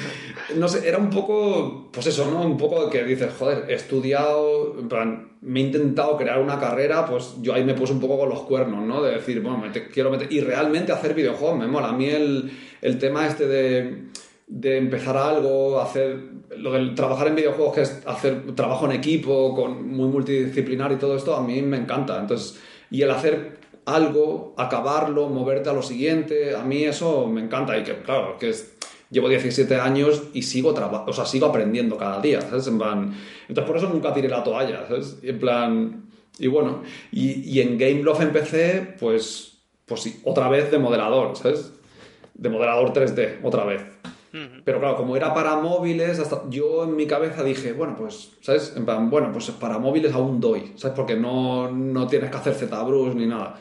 [0.57, 2.43] no sé, era un poco, pues eso, ¿no?
[2.43, 7.07] Un poco que dices, joder, he estudiado, en plan, me he intentado crear una carrera,
[7.07, 9.03] pues yo ahí me puse un poco con los cuernos, ¿no?
[9.03, 10.31] De decir, bueno, me quiero meter.
[10.31, 11.89] Y realmente hacer videojuegos me mola.
[11.89, 14.11] A mí el, el tema este de
[14.51, 16.19] de empezar algo, hacer
[16.57, 20.97] lo del trabajar en videojuegos, que es hacer trabajo en equipo, con, muy multidisciplinar y
[20.97, 22.19] todo esto, a mí me encanta.
[22.19, 27.79] Entonces, y el hacer algo, acabarlo, moverte a lo siguiente, a mí eso me encanta.
[27.79, 28.77] Y que, claro, que es,
[29.09, 32.67] llevo 17 años y sigo, o sea, sigo aprendiendo cada día, ¿sabes?
[32.67, 33.15] En plan,
[33.49, 35.19] entonces, por eso nunca tiré la toalla, ¿sabes?
[35.23, 36.83] en plan, y bueno,
[37.13, 41.73] y, y en Gameloft empecé, pues, pues otra vez de modelador, ¿sabes?
[42.35, 43.83] De modelador 3D, otra vez.
[44.65, 48.75] Pero claro, como era para móviles, hasta yo en mi cabeza dije, bueno, pues, ¿sabes?
[48.77, 50.97] En plan, bueno, pues para móviles aún doy, ¿sabes?
[50.97, 53.59] Porque no, no tienes que hacer ZBrush ni nada.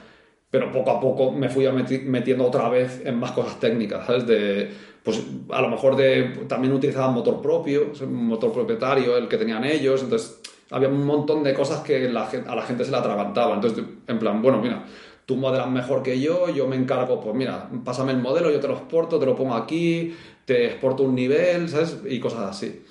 [0.52, 1.68] Pero poco a poco me fui
[2.06, 4.28] metiendo otra vez en más cosas técnicas, ¿sabes?
[4.28, 4.72] De,
[5.04, 10.04] pues a lo mejor de, también utilizaban motor propio, motor propietario, el que tenían ellos,
[10.04, 10.40] entonces
[10.72, 13.56] había un montón de cosas que a la gente se la atragantaba.
[13.56, 14.86] Entonces, en plan, bueno, mira,
[15.30, 18.68] tú modelas mejor que yo, yo me encargo, pues mira, pásame el modelo, yo te
[18.68, 20.16] lo exporto, te lo pongo aquí,
[20.50, 22.02] te exporto un nivel, ¿sabes?
[22.08, 22.84] Y cosas así.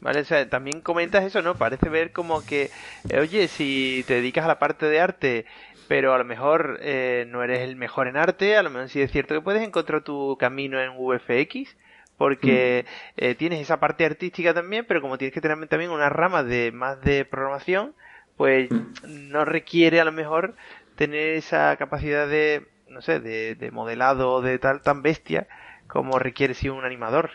[0.00, 1.54] Vale, o sea, también comentas eso, ¿no?
[1.54, 2.72] Parece ver como que,
[3.08, 5.46] eh, oye, si te dedicas a la parte de arte,
[5.86, 9.00] pero a lo mejor eh, no eres el mejor en arte, a lo mejor sí
[9.00, 11.76] es cierto que puedes encontrar tu camino en VFX,
[12.18, 12.84] porque
[13.16, 16.72] eh, tienes esa parte artística también, pero como tienes que tener también una rama de
[16.72, 17.94] más de programación,
[18.36, 18.68] pues
[19.06, 20.56] no requiere a lo mejor
[20.96, 25.48] tener esa capacidad de, no sé, de, modelado de tal tan bestia
[25.86, 27.30] como requiere si un animador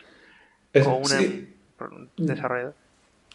[0.85, 1.47] o un
[2.17, 2.75] desarrollador.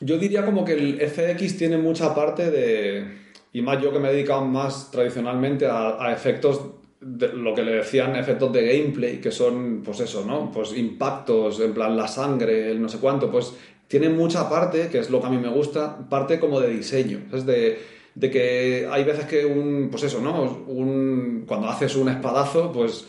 [0.01, 3.19] Yo diría como que el FX tiene mucha parte de,
[3.53, 6.61] y más yo que me he dedicado más tradicionalmente a, efectos
[7.01, 10.51] de lo que le decían efectos de gameplay, que son, pues eso, ¿no?
[10.51, 13.55] Pues impactos, en plan la sangre, el no sé cuánto, pues
[13.89, 17.21] tiene mucha parte, que es lo que a mí me gusta, parte como de diseño.
[17.33, 17.79] Es de,
[18.15, 20.43] de que hay veces que un, pues eso, ¿no?
[20.67, 23.07] Un, cuando haces un espadazo, pues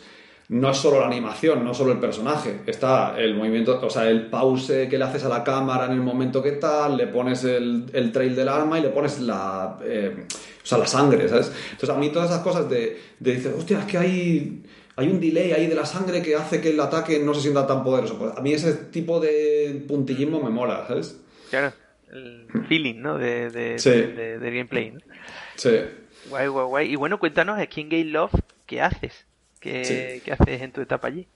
[0.48, 4.28] no es solo la animación, no solo el personaje, está el movimiento, o sea, el
[4.28, 7.86] pause que le haces a la cámara en el momento que tal, le pones el,
[7.92, 10.26] el trail del arma y le pones la, eh,
[10.62, 11.50] o sea, la sangre, ¿sabes?
[11.70, 14.62] Entonces a mí todas esas cosas de, de dices, hostia, es que hay
[14.96, 17.66] hay un delay ahí de la sangre que hace que el ataque no se sienta
[17.66, 18.16] tan poderoso.
[18.16, 21.20] Pues a mí ese tipo de puntillismo me mola, ¿sabes?
[21.50, 21.72] Claro.
[22.14, 23.18] El feeling, ¿no?
[23.18, 23.90] De, de, Sí.
[23.90, 25.00] de- de gameplay, ¿no?
[25.56, 25.70] Sí.
[26.30, 26.92] Guay, guay, guay.
[26.92, 28.32] Y bueno, cuéntanos en Game Love,
[28.66, 29.26] ¿qué haces?
[29.60, 30.22] ¿Qué, Sí.
[30.24, 31.26] qué haces en tu etapa allí?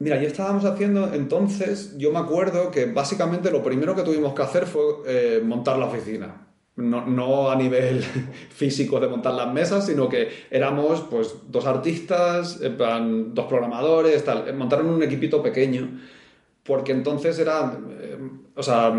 [0.00, 4.42] Mira, ya estábamos haciendo entonces, yo me acuerdo que básicamente lo primero que tuvimos que
[4.42, 6.44] hacer fue eh, montar la oficina.
[6.76, 8.00] No, no a nivel
[8.50, 14.54] físico de montar las mesas, sino que éramos pues dos artistas, dos programadores, tal.
[14.54, 16.00] Montaron un equipito pequeño,
[16.62, 17.76] porque entonces era,
[18.58, 18.92] o sea,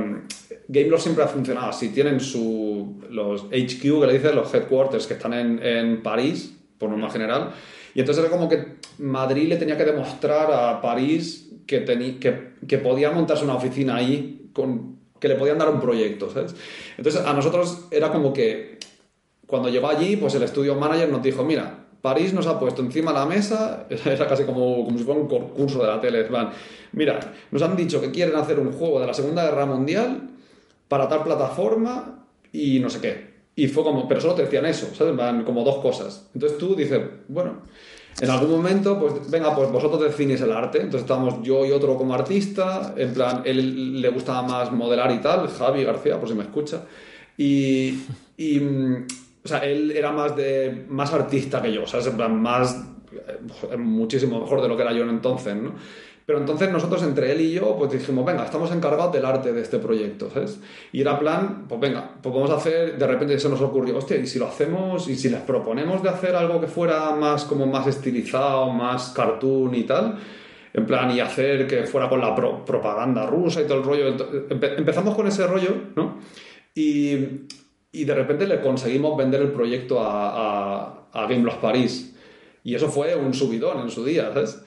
[0.70, 1.90] Gameloft siempre ha funcionado así.
[1.90, 6.90] Tienen su, los HQ, que le dicen, los headquarters, que están en, en París, por
[6.90, 7.52] norma general.
[7.94, 12.78] Y entonces era como que Madrid le tenía que demostrar a París que, que, que
[12.78, 16.56] podía montarse una oficina ahí, con, que le podían dar un proyecto, ¿sabes?
[16.98, 18.80] Entonces a nosotros era como que
[19.46, 23.12] cuando llegó allí, pues el estudio manager nos dijo, mira, París nos ha puesto encima
[23.12, 26.50] de la mesa, era casi como, como si fuera un concurso de la tele, plan,
[26.94, 27.20] mira,
[27.52, 30.30] nos han dicho que quieren hacer un juego de la Segunda Guerra Mundial
[30.88, 33.30] para tal plataforma y no sé qué.
[33.56, 35.14] Y fue como, pero solo te decían eso, ¿sabes?
[35.14, 36.30] Plan, Como dos cosas.
[36.34, 37.58] Entonces tú dices, bueno,
[38.22, 40.78] en algún momento, pues venga, pues vosotros definís el arte.
[40.78, 45.20] Entonces estábamos yo y otro como artista, en plan, él le gustaba más modelar y
[45.20, 46.84] tal, Javi García, por si me escucha.
[47.38, 48.00] Y,
[48.38, 48.62] y,
[49.50, 51.84] sea, él era más, de, más artista que yo.
[51.84, 52.82] En plan, más,
[53.72, 55.74] eh, muchísimo mejor de lo que era yo en entonces, ¿no?
[56.26, 59.62] Pero entonces nosotros, entre él y yo, pues dijimos, venga, estamos encargados del arte de
[59.62, 60.60] este proyecto, ¿sabes?
[60.92, 64.16] Y era plan, pues venga, pues vamos a hacer, de repente se nos ocurrió, hostia,
[64.18, 67.66] y si lo hacemos, y si les proponemos de hacer algo que fuera más, como
[67.66, 70.20] más estilizado, más cartoon y tal,
[70.72, 74.16] en plan, y hacer que fuera con la pro- propaganda rusa y todo el rollo.
[74.50, 76.20] Empe- empezamos con ese rollo, ¿no?
[76.76, 77.16] Y,
[77.92, 82.16] y de repente le conseguimos vender el proyecto a, a, a Gameloft París.
[82.64, 84.62] Y eso fue un subidón en su día, ¿sabes?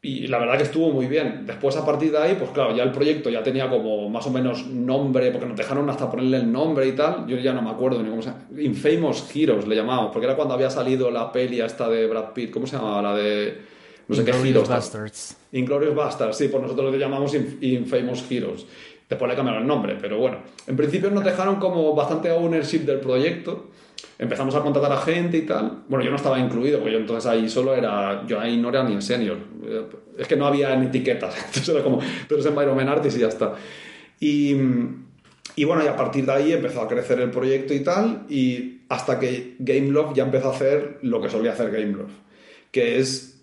[0.00, 1.44] Y la verdad que estuvo muy bien.
[1.46, 4.30] Después, a partir de ahí, pues claro, ya el proyecto ya tenía como más o
[4.30, 7.26] menos nombre, porque nos dejaron hasta ponerle el nombre y tal.
[7.26, 8.42] Yo ya no me acuerdo ni cómo se llama.
[8.58, 12.50] Infamous Heroes le llamábamos, porque era cuando había salido la peli esta de Brad Pitt.
[12.50, 13.00] ¿Cómo se llamaba?
[13.00, 13.58] La de.
[14.06, 14.68] No sé qué Heroes.
[14.68, 15.36] Bastards.
[15.52, 18.66] Inglorious Bastards, sí, pues nosotros le llamamos Inf- Infamous Heroes.
[19.08, 20.38] Después le cambiaron el nombre, pero bueno.
[20.66, 23.70] En principio nos dejaron como bastante ownership del proyecto.
[24.18, 25.82] Empezamos a contratar a gente y tal.
[25.88, 28.24] Bueno, yo no estaba incluido, porque yo entonces ahí solo era.
[28.26, 29.36] Yo ahí no era ni senior.
[29.66, 29.82] Eh,
[30.18, 31.36] Es que no había ni etiquetas.
[31.46, 31.98] Entonces era como,
[32.28, 33.54] tú eres Environment Artist y ya está.
[34.20, 34.56] Y,
[35.56, 38.24] y bueno, y a partir de ahí empezó a crecer el proyecto y tal.
[38.28, 42.12] Y hasta que Gameloft ya empezó a hacer lo que solía hacer Gameloft,
[42.70, 43.33] que es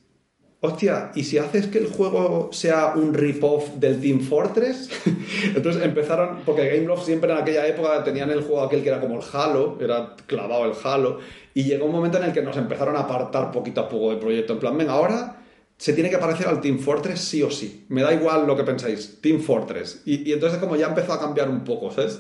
[0.61, 4.89] hostia, ¿y si haces que el juego sea un rip-off del Team Fortress?
[5.55, 9.17] Entonces empezaron, porque Gameloft siempre en aquella época tenían el juego aquel que era como
[9.17, 11.19] el Halo, era clavado el Halo,
[11.55, 14.19] y llegó un momento en el que nos empezaron a apartar poquito a poco del
[14.19, 15.37] proyecto, en plan, venga, ahora
[15.77, 18.63] se tiene que parecer al Team Fortress sí o sí, me da igual lo que
[18.63, 20.03] pensáis, Team Fortress.
[20.05, 22.19] Y, y entonces como ya empezó a cambiar un poco, ¿sabes?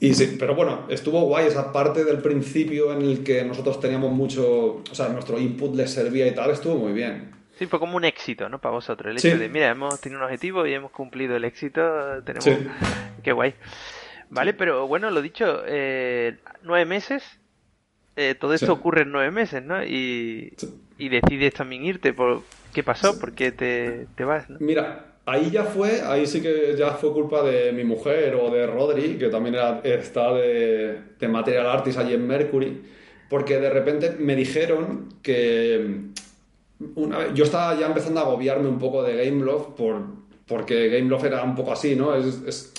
[0.00, 4.12] Y sí, pero bueno, estuvo guay esa parte del principio en el que nosotros teníamos
[4.12, 7.32] mucho, o sea, nuestro input les servía y tal, estuvo muy bien.
[7.58, 8.60] Sí, fue como un éxito, ¿no?
[8.60, 9.10] Para vosotros.
[9.12, 9.26] El Sí.
[9.28, 11.82] hecho de, mira, hemos tenido un objetivo y hemos cumplido el éxito.
[12.24, 12.44] Tenemos...
[12.44, 12.56] Sí.
[13.24, 13.54] Qué guay.
[14.30, 17.24] Vale, pero bueno, lo dicho, eh, nueve meses.
[18.14, 19.82] eh, todo esto ocurre en nueve meses, ¿no?
[19.84, 20.52] Y,
[20.98, 22.12] y decides también irte.
[22.12, 22.42] Por...
[22.72, 23.18] ¿Qué pasó?
[23.18, 24.48] ¿Por qué te, te vas?
[24.50, 24.58] ¿no?
[24.60, 28.66] Mira, ahí ya fue, ahí sí que ya fue culpa de mi mujer o de
[28.66, 30.98] Rodri, que también era, está de,
[31.28, 32.82] Material Artist allí en Mercury,
[33.28, 36.00] porque de repente me dijeron que
[36.94, 40.00] una vez, yo estaba ya empezando a agobiarme un poco de Gameloft por,
[40.46, 42.14] porque Gameloft era un poco así, ¿no?
[42.14, 42.72] Es, es-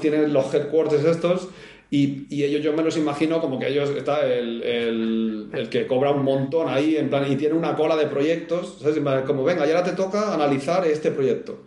[0.00, 1.48] tiene los headquarters estos
[1.94, 5.86] y, y ellos yo me los imagino como que ellos está el, el, el que
[5.86, 8.98] cobra un montón ahí en plan y tiene una cola de proyectos, ¿sabes?
[9.24, 11.62] Como venga, ya ahora te toca analizar este proyecto.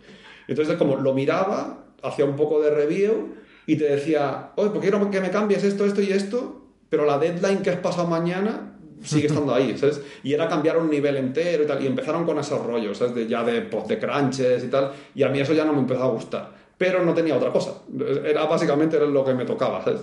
[0.46, 5.10] Entonces como lo miraba, hacía un poco de review y te decía, oye, pues quiero
[5.10, 6.60] que me cambies esto, esto y esto,
[6.90, 10.02] pero la deadline que es pasado mañana sigue estando ahí, ¿sabes?
[10.22, 13.14] Y era cambiar un nivel entero y tal, y empezaron con esos rollos, ¿sabes?
[13.14, 15.78] De, ya de, pues, de crunches y tal, y a mí eso ya no me
[15.78, 17.74] empezó a gustar, pero no tenía otra cosa,
[18.24, 20.00] era básicamente era lo que me tocaba, ¿sabes?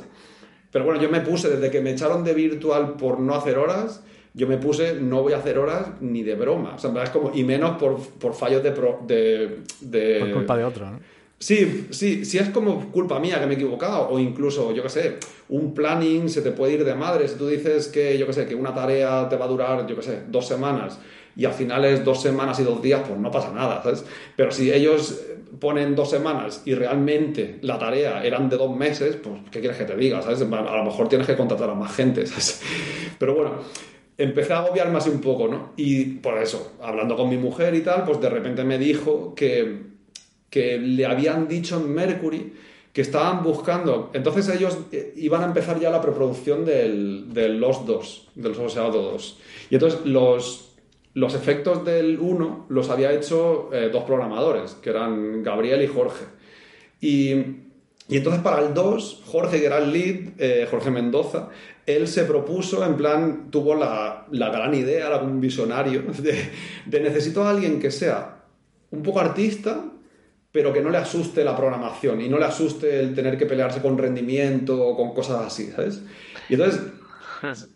[0.72, 4.04] Pero bueno, yo me puse, desde que me echaron de virtual por no hacer horas,
[4.34, 7.14] yo me puse, no voy a hacer horas ni de broma, o sea, en verdad
[7.16, 10.92] es como, y menos por, por fallos de, pro- de, de- Por culpa de otro,
[10.92, 11.00] ¿no?
[11.38, 14.90] Sí, sí, sí es como culpa mía que me he equivocado, o incluso, yo qué
[14.90, 15.16] sé,
[15.50, 17.28] un planning se te puede ir de madre.
[17.28, 19.96] Si tú dices que, yo qué sé, que una tarea te va a durar, yo
[19.98, 20.98] qué sé, dos semanas,
[21.36, 24.06] y al final es dos semanas y dos días, pues no pasa nada, ¿sabes?
[24.36, 25.22] Pero si ellos
[25.60, 29.86] ponen dos semanas y realmente la tarea eran de dos meses, pues, ¿qué quieres que
[29.86, 30.42] te diga, ¿sabes?
[30.42, 32.62] A lo mejor tienes que contratar a más gente, ¿sabes?
[33.18, 33.52] Pero bueno,
[34.18, 35.74] empecé a agobiarme así un poco, ¿no?
[35.76, 39.96] Y por eso, hablando con mi mujer y tal, pues de repente me dijo que
[40.56, 42.54] que le habían dicho en Mercury
[42.94, 44.10] que estaban buscando.
[44.14, 49.02] Entonces ellos eh, iban a empezar ya la preproducción del, del Lost 2, del Soseado
[49.02, 49.38] 2.
[49.70, 50.75] Y entonces los,
[51.16, 56.26] los efectos del 1 los había hecho eh, dos programadores, que eran Gabriel y Jorge.
[57.00, 57.32] Y,
[58.10, 61.50] y, entonces para el 2, Jorge, que era el lead, eh, Jorge Mendoza,
[61.86, 66.38] él se propuso, en plan, tuvo la, la gran idea, un visionario, de,
[66.86, 68.44] de necesito a alguien que sea
[68.92, 69.86] un poco artista,
[70.52, 73.82] pero que no le asuste la programación y no le asuste el tener que pelearse
[73.82, 76.02] con rendimiento o con cosas así, ¿sabes?
[76.50, 76.82] Y entonces...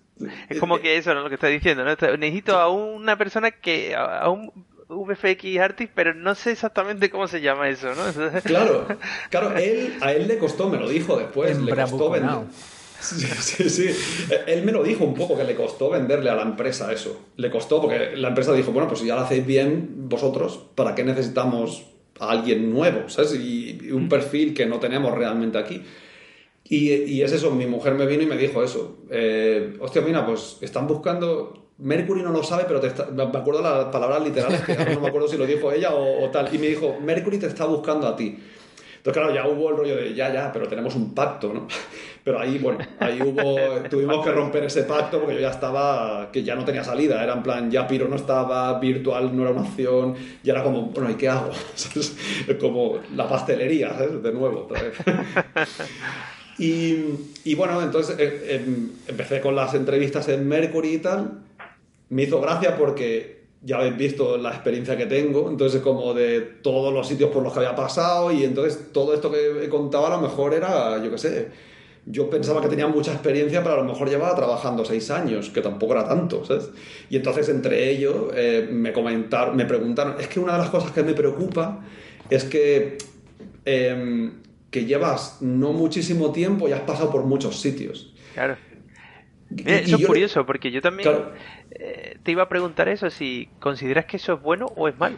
[0.50, 1.22] Es como que eso, ¿no?
[1.22, 1.96] Lo que estás diciendo, ¿no?
[2.18, 3.96] Necesito a una persona que...
[3.96, 4.52] a un
[4.90, 8.42] VFX artist, pero no sé exactamente cómo se llama eso, ¿no?
[8.44, 8.88] Claro,
[9.30, 12.32] claro, él, a él le costó, me lo dijo después, le costó vender...
[13.02, 13.96] Sí, sí, sí.
[14.46, 17.28] Él me lo dijo un poco, que le costó venderle a la empresa eso.
[17.38, 20.96] Le costó porque la empresa dijo, bueno, pues si ya lo hacéis bien vosotros, ¿para
[20.96, 21.86] qué necesitamos
[22.20, 23.36] a alguien nuevo, ¿sabes?
[23.36, 25.82] Y, un perfil que no tenemos realmente aquí.
[26.70, 29.00] Y, y, es eso, mi mujer me vino y me dijo eso.
[29.10, 31.66] Eh, hostia, mira, pues están buscando...
[31.80, 35.30] Mercury no lo sabe, pero te me acuerdo las palabras literales, que no me acuerdo
[35.30, 36.54] si lo dijo ella o, o tal.
[36.54, 38.38] Y me dijo, Mercury te está buscando a ti.
[39.00, 41.68] Entonces, claro, ya hubo el rollo de, ya, ya, pero tenemos un pacto, ¿no?
[42.24, 43.58] Pero ahí, bueno, ahí hubo,
[43.90, 47.34] tuvimos que romper ese pacto porque yo ya estaba, que ya no tenía salida, era
[47.34, 51.10] en plan, ya Piro no estaba, virtual no era una opción, y era como, bueno,
[51.10, 51.50] ¿y qué hago?
[52.60, 54.22] Como la pastelería, ¿sabes?
[54.22, 54.98] De nuevo, otra vez.
[56.60, 57.06] Y,
[57.46, 61.40] y bueno, entonces eh, em, empecé con las entrevistas en Mercury y tal.
[62.10, 66.94] Me hizo gracia porque ya habéis visto la experiencia que tengo, entonces como de todos
[66.94, 70.10] los sitios por los que había pasado y entonces todo esto que he contado a
[70.12, 71.48] lo mejor era, yo qué sé,
[72.06, 75.62] yo pensaba que tenía mucha experiencia, pero a lo mejor llevaba trabajando seis años, que
[75.62, 76.70] tampoco era tanto, ¿sabes?
[77.10, 80.92] Y entonces entre ellos eh, me comentaron, me preguntaron, es que una de las cosas
[80.92, 81.82] que me preocupa
[82.30, 82.98] es que,
[83.66, 84.32] em,
[84.72, 88.14] que llevas no muchísimo tiempo y has pasado por muchos sitios.
[88.34, 88.58] Claro.
[89.66, 91.10] eso es curioso, porque yo también
[91.72, 95.18] eh, te iba a preguntar eso, si consideras que eso es bueno o es mal.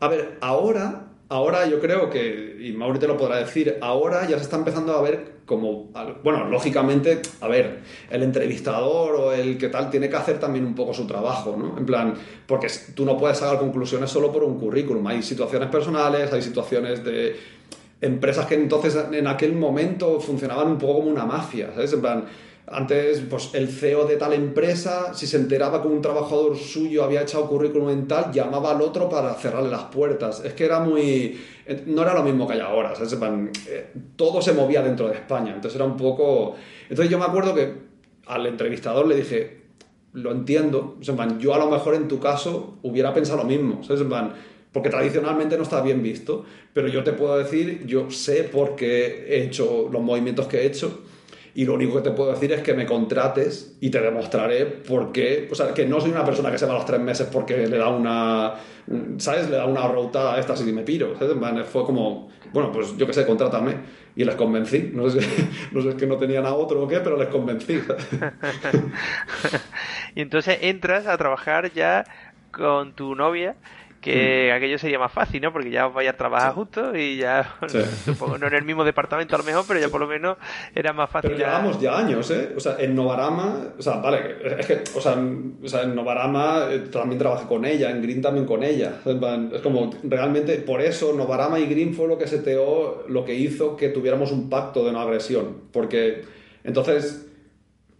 [0.00, 4.36] A ver, ahora, ahora yo creo que, y Mauri te lo podrá decir, ahora ya
[4.36, 5.92] se está empezando a ver como,
[6.24, 7.78] bueno, lógicamente, a ver,
[8.10, 11.78] el entrevistador o el que tal tiene que hacer también un poco su trabajo, ¿no?
[11.78, 12.14] En plan,
[12.46, 17.04] porque tú no puedes sacar conclusiones solo por un currículum, hay situaciones personales, hay situaciones
[17.04, 17.36] de
[18.00, 21.92] empresas que entonces en aquel momento funcionaban un poco como una mafia, ¿sabes?
[21.92, 22.02] En
[22.68, 27.22] antes, pues el CEO de tal empresa, si se enteraba que un trabajador suyo había
[27.22, 30.44] echado currículum en tal, llamaba al otro para cerrarle las puertas.
[30.44, 31.40] Es que era muy.
[31.86, 32.92] No era lo mismo que hay ahora.
[32.92, 35.52] Eh, todo se movía dentro de España.
[35.54, 36.56] Entonces era un poco.
[36.88, 37.72] Entonces yo me acuerdo que
[38.26, 39.60] al entrevistador le dije,
[40.14, 40.96] lo entiendo.
[41.38, 43.84] yo a lo mejor en tu caso hubiera pensado lo mismo.
[44.76, 46.44] Porque tradicionalmente no está bien visto.
[46.74, 50.66] Pero yo te puedo decir, yo sé por qué he hecho los movimientos que he
[50.66, 51.00] hecho
[51.54, 55.12] y lo único que te puedo decir es que me contrates y te demostraré por
[55.12, 57.26] qué, o sea, que no soy una persona que se va a los tres meses
[57.32, 58.56] porque le da una,
[59.16, 59.48] ¿sabes?
[59.48, 61.64] Le da una rotada a estas y me piro, ¿sabes?
[61.64, 63.76] Fue como, bueno, pues yo qué sé, contrátame.
[64.14, 64.90] Y les convencí.
[64.92, 67.80] No sé, si, no sé que no tenían a otro o qué, pero les convencí.
[70.14, 72.04] y entonces entras a trabajar ya
[72.50, 73.56] con tu novia
[74.06, 74.56] que mm.
[74.56, 75.52] aquello sería más fácil, ¿no?
[75.52, 77.56] Porque ya os vais a trabajar juntos y ya,
[78.04, 80.36] supongo, no en el mismo departamento a lo mejor, pero ya por lo menos
[80.74, 81.32] era más fácil.
[81.32, 82.52] Pero llevamos ya años, ¿eh?
[82.56, 87.18] O sea, en Novarama, o sea, vale, es que, o sea, en, Novarama eh, también
[87.18, 89.00] trabajé con ella, en Green también con ella.
[89.52, 93.76] Es como, realmente, por eso Novarama y Green fue lo que seteó, lo que hizo
[93.76, 95.62] que tuviéramos un pacto de no agresión.
[95.72, 96.24] Porque
[96.62, 97.25] entonces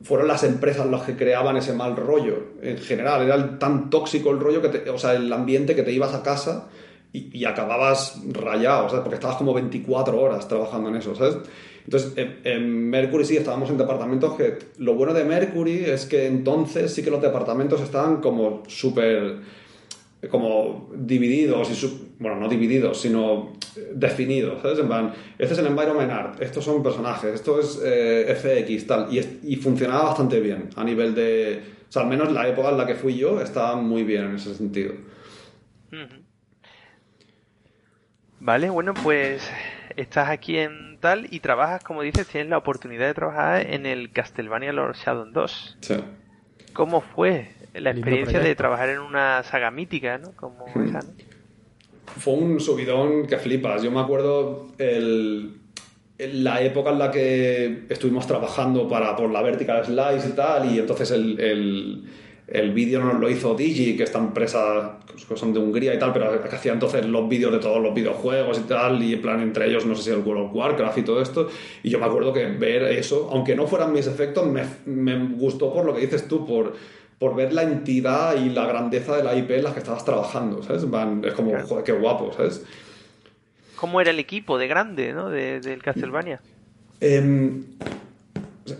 [0.02, 2.54] fueron las empresas las que creaban ese mal rollo.
[2.62, 6.14] En general, era tan tóxico el rollo, que o sea, el ambiente que te ibas
[6.14, 6.68] a casa
[7.12, 11.38] y, acababas rayado, porque estabas como 24 horas trabajando en eso, ¿sabes?
[11.84, 12.12] Entonces,
[12.44, 17.02] en, Mercury sí estábamos en departamentos que lo bueno de Mercury es que entonces sí
[17.02, 19.36] que los departamentos estaban como súper
[20.30, 23.52] como divididos, y bueno, no divididos, sino
[23.92, 24.78] definidos, ¿sabes?
[24.78, 29.08] En plan, este es el environment art, estos son personajes, esto es eh, FX, tal,
[29.12, 32.78] y, y, funcionaba bastante bien a nivel de, o sea, al menos la época en
[32.78, 34.94] la que fui yo estaba muy bien en ese sentido.
[38.40, 39.50] Vale, bueno, pues
[39.96, 44.12] estás aquí en tal y trabajas, como dices, tienes la oportunidad de trabajar en el
[44.12, 45.78] Castlevania Lord Shadow 2.
[45.80, 45.94] Sí.
[46.72, 47.50] ¿Cómo fue
[47.80, 50.32] la experiencia de trabajar en una saga mítica, ¿no?
[50.32, 50.88] Como hmm.
[50.88, 51.00] esa,
[52.18, 53.82] Fue un subidón que flipas.
[53.82, 55.56] Yo me acuerdo el,
[56.18, 60.78] la época en la que estuvimos trabajando para, por la Vertical Slice y tal, y
[60.78, 62.04] entonces el,
[62.48, 64.98] el vídeo nos lo hizo Digi, que esta empresa
[65.28, 67.92] que son de Hungría y tal, pero que hacía entonces los vídeos de todos los
[67.92, 70.98] videojuegos y tal, y en plan entre ellos, no sé si el World of Warcraft
[70.98, 71.48] y todo esto.
[71.82, 75.72] Y yo me acuerdo que ver eso, aunque no fueran mis efectos, me, me gustó
[75.72, 76.74] por lo que dices tú, por,
[77.18, 80.62] por ver la entidad y la grandeza de la IP en la que estabas trabajando,
[80.62, 80.88] ¿sabes?
[80.90, 82.64] Van, es como, joder, qué guapo, ¿sabes?
[83.76, 85.30] ¿Cómo era el equipo de grande, ¿no?
[85.30, 86.40] De, del Castlevania.
[87.00, 87.64] Em,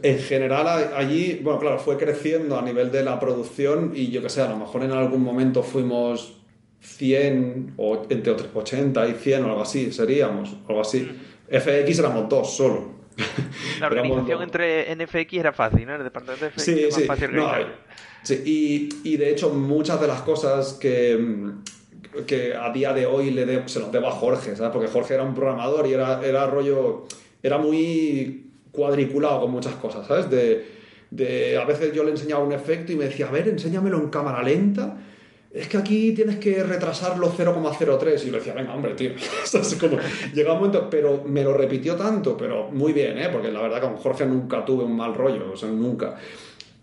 [0.03, 4.29] en general allí, bueno, claro, fue creciendo a nivel de la producción y yo que
[4.29, 6.39] sé, a lo mejor en algún momento fuimos
[6.81, 11.01] 100 o entre 80 y 100 o algo así, seríamos, algo así.
[11.01, 11.57] Mm.
[11.59, 12.97] FX éramos dos solo.
[13.81, 15.95] La organización entre NFX era fácil, ¿no?
[15.95, 17.01] El departamento de FX sí, sí.
[17.01, 17.31] más fácil
[18.27, 21.19] sí, y, de hecho muchas de las cosas que,
[22.27, 24.73] que a día de hoy le se los debo a Jorge, ¿sabes?
[24.73, 27.07] Porque Jorge era un programador y era, era rollo,
[27.43, 28.47] era muy
[28.77, 30.31] cuadriculado con muchas cosas, ¿sabes?
[30.31, 34.11] De, a veces yo le enseñaba un efecto y me decía, a ver, enséñamelo en
[34.11, 34.99] cámara lenta.
[35.53, 38.27] Es que aquí tienes que retrasarlo 0,03.
[38.27, 39.13] Y le decía, venga, hombre, tío.
[39.81, 39.97] como,
[40.35, 43.31] llega un momento, pero me lo repitió tanto, pero muy bien, ¿eh?
[43.33, 46.17] Porque la verdad con Jorge nunca tuve un mal rollo, o sea, nunca.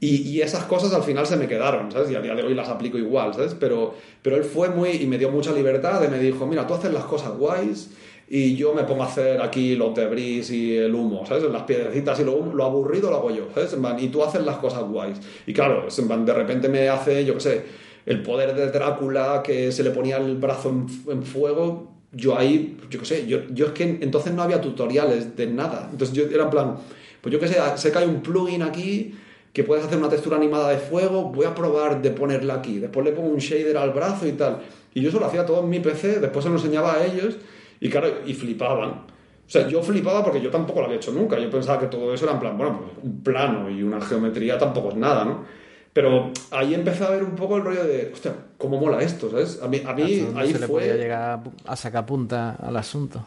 [0.04, 2.12] Y, esas cosas al final se me quedaron, ¿sabes?
[2.12, 3.56] Y a día de hoy las aplico igual, ¿sabes?
[3.58, 4.90] Pero, pero él fue muy...
[4.90, 7.90] y me dio mucha libertad y me dijo, mira, tú haces las cosas guays
[8.28, 11.44] y yo me pongo a hacer aquí los debris y el humo, ¿sabes?
[11.44, 13.78] Las piedrecitas y lo, lo aburrido lo hago yo, ¿sabes?
[14.00, 15.20] y tú haces las cosas guays.
[15.46, 17.66] Y claro, de repente me hace, yo qué sé,
[18.06, 20.70] el poder de Drácula que se le ponía el brazo
[21.08, 21.92] en, fuego.
[22.12, 25.90] Yo ahí, yo qué sé, yo, es que entonces no había tutoriales de nada.
[25.92, 26.76] Entonces yo era en plan,
[27.22, 29.16] pues yo qué sé, sé que un plugin aquí
[29.54, 32.80] que puedes hacer una textura animada de fuego, voy a probar de ponerla aquí.
[32.80, 34.62] Después le pongo un shader al brazo y tal.
[34.94, 37.38] Y yo eso lo hacía todo en mi PC, después se lo enseñaba a ellos
[37.80, 38.90] y claro, y flipaban.
[38.90, 41.38] O sea, yo flipaba porque yo tampoco lo había hecho nunca.
[41.38, 44.58] Yo pensaba que todo eso era en plan, bueno, pues un plano y una geometría
[44.58, 45.46] tampoco es nada, ¿no?
[45.92, 49.60] Pero ahí empecé a ver un poco el rollo de, hostia, cómo mola esto, ¿sabes?
[49.62, 53.24] A mí, a mí ahí se le podía llegar a sacar punta al asunto.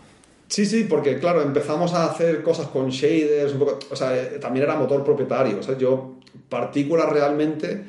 [0.48, 4.38] Sí, sí, porque claro, empezamos a hacer cosas con shaders, un poco, o sea, eh,
[4.40, 6.15] también era motor propietario, o sea, yo,
[6.48, 7.84] partículas realmente,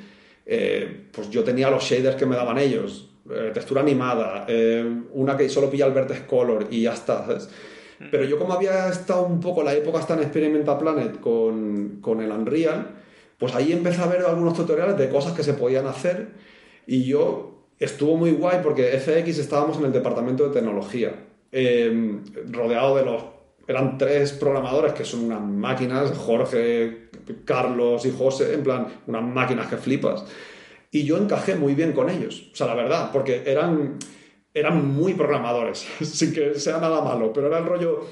[0.45, 5.35] eh, pues yo tenía los shaders que me daban ellos, eh, textura animada, eh, una
[5.35, 7.49] que solo pilla el vertex color y ya está, ¿sabes?
[7.99, 8.05] Mm.
[8.11, 12.21] Pero yo como había estado un poco la época hasta en Experimenta Planet con, con,
[12.21, 12.95] el Unreal,
[13.37, 16.29] pues ahí empecé a ver algunos tutoriales de cosas que se podían hacer
[16.85, 21.13] y yo estuvo muy guay porque FX estábamos en el departamento de tecnología,
[21.51, 22.19] eh,
[22.49, 23.23] rodeado de los...
[23.67, 27.09] Eran tres programadores que son unas máquinas, Jorge,
[27.43, 30.23] Carlos y José, en plan, unas máquinas que flipas.
[30.89, 33.97] Y yo encajé muy bien con ellos, o sea, la verdad, porque eran,
[34.53, 38.07] eran muy programadores, sin que sea nada malo, pero era el rollo,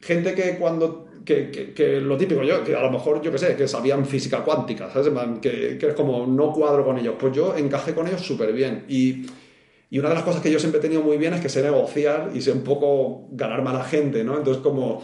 [0.00, 3.56] gente que cuando, que, que, lo típico, yo, que a lo mejor, yo qué sé,
[3.56, 5.12] que sabían física cuántica, ¿sabes?
[5.42, 8.86] Que, que es como, no cuadro con ellos, pues yo encajé con ellos súper bien.
[8.88, 9.26] Y,
[9.90, 11.62] y una de las cosas que yo siempre he tenido muy bien es que sé
[11.62, 14.36] negociar y sé un poco ganarme a la gente, ¿no?
[14.36, 15.02] Entonces, como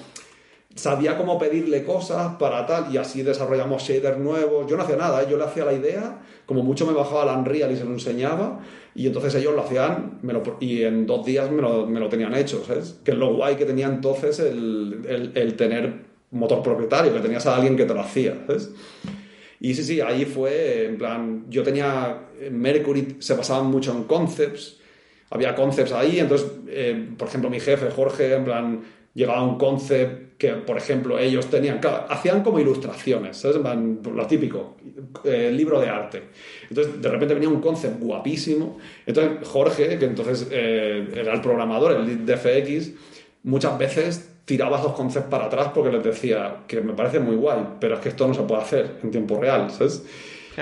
[0.75, 4.67] sabía cómo pedirle cosas para tal y así desarrollamos shaders nuevos.
[4.69, 5.27] Yo no hacía nada, ¿eh?
[5.29, 8.61] yo le hacía la idea, como mucho me bajaba al Unreal y se lo enseñaba
[8.95, 12.09] y entonces ellos lo hacían me lo, y en dos días me lo, me lo,
[12.09, 13.01] tenían hecho, ¿sabes?
[13.05, 17.47] Que es lo guay que tenía entonces el, el, el, tener motor propietario, que tenías
[17.47, 18.71] a alguien que te lo hacía, ¿sabes?
[19.61, 24.79] Y sí, sí, ahí fue, en plan, yo tenía, Mercury se basaban mucho en concepts,
[25.31, 28.81] había concepts ahí, entonces, eh, por ejemplo, mi jefe, Jorge, en plan,
[29.15, 33.59] llegaba un concept que, por ejemplo, ellos tenían, hacían como ilustraciones, ¿sabes?
[33.59, 34.77] Lo típico,
[35.25, 36.23] eh, libro de arte.
[36.69, 38.79] Entonces, de repente venía un concept guapísimo.
[39.05, 42.95] Entonces, Jorge, que entonces eh, era el programador, el lead de
[43.43, 47.61] muchas veces tiraba esos concepts para atrás porque les decía que me parece muy guay,
[47.79, 50.05] pero es que esto no se puede hacer en tiempo real, ¿sabes?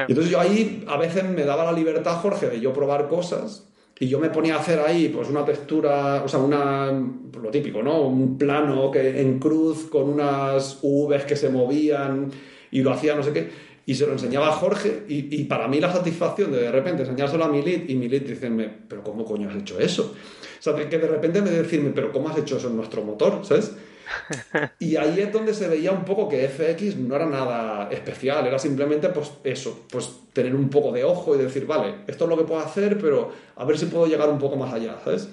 [0.07, 3.69] Y entonces yo ahí a veces me daba la libertad, Jorge, de yo probar cosas
[4.01, 6.93] y yo me ponía a hacer ahí pues una textura, o sea, una,
[7.33, 8.03] pues, lo típico, ¿no?
[8.03, 12.31] Un plano que en cruz con unas Vs que se movían
[12.71, 13.69] y lo hacía no sé qué.
[13.87, 17.03] Y se lo enseñaba a Jorge y, y para mí la satisfacción de de repente
[17.03, 20.15] enseñárselo a mi lead y mi lead decirme, pero ¿cómo coño has hecho eso?
[20.59, 23.41] O sea, que de repente me decirme, pero ¿cómo has hecho eso en nuestro motor?
[23.45, 23.75] ¿Sabes?
[24.79, 28.59] Y ahí es donde se veía un poco que FX no era nada especial, era
[28.59, 32.37] simplemente pues eso, pues tener un poco de ojo y decir, vale, esto es lo
[32.37, 35.29] que puedo hacer, pero a ver si puedo llegar un poco más allá, ¿sabes?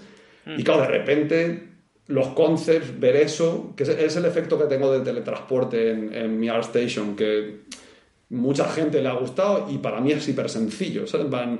[0.46, 1.70] Y claro, de repente
[2.08, 6.50] los concepts, ver eso, que es el efecto que tengo de teletransporte en, en mi
[6.50, 7.62] ArtStation, que
[8.30, 11.30] mucha gente le ha gustado y para mí es hiper sencillo, ¿sabes?
[11.30, 11.60] Van,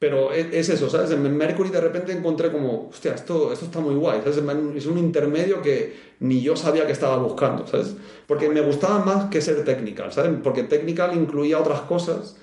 [0.00, 1.10] pero es, eso, ¿sabes?
[1.10, 4.38] En Mercury de repente encontré como, hostia, esto, esto está muy guay, ¿sabes?
[4.74, 7.94] Es un intermedio que ni yo sabía que estaba buscando, ¿sabes?
[8.26, 10.32] Porque me gustaba más que ser technical, ¿sabes?
[10.42, 12.38] Porque technical incluía otras cosas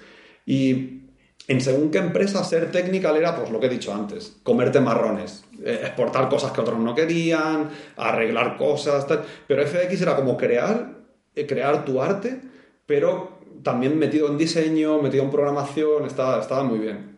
[0.45, 1.01] y,
[1.47, 5.43] en según qué empresa ser technical era pues lo que he dicho antes, comerte marrones,
[5.63, 9.23] eh, exportar cosas que otros no querían, arreglar cosas, tal.
[9.47, 10.97] Pero FX era como crear,
[11.33, 12.39] eh, crear tu arte,
[12.85, 17.16] pero también metido en diseño, metido en programación, estaba, estaba muy bien.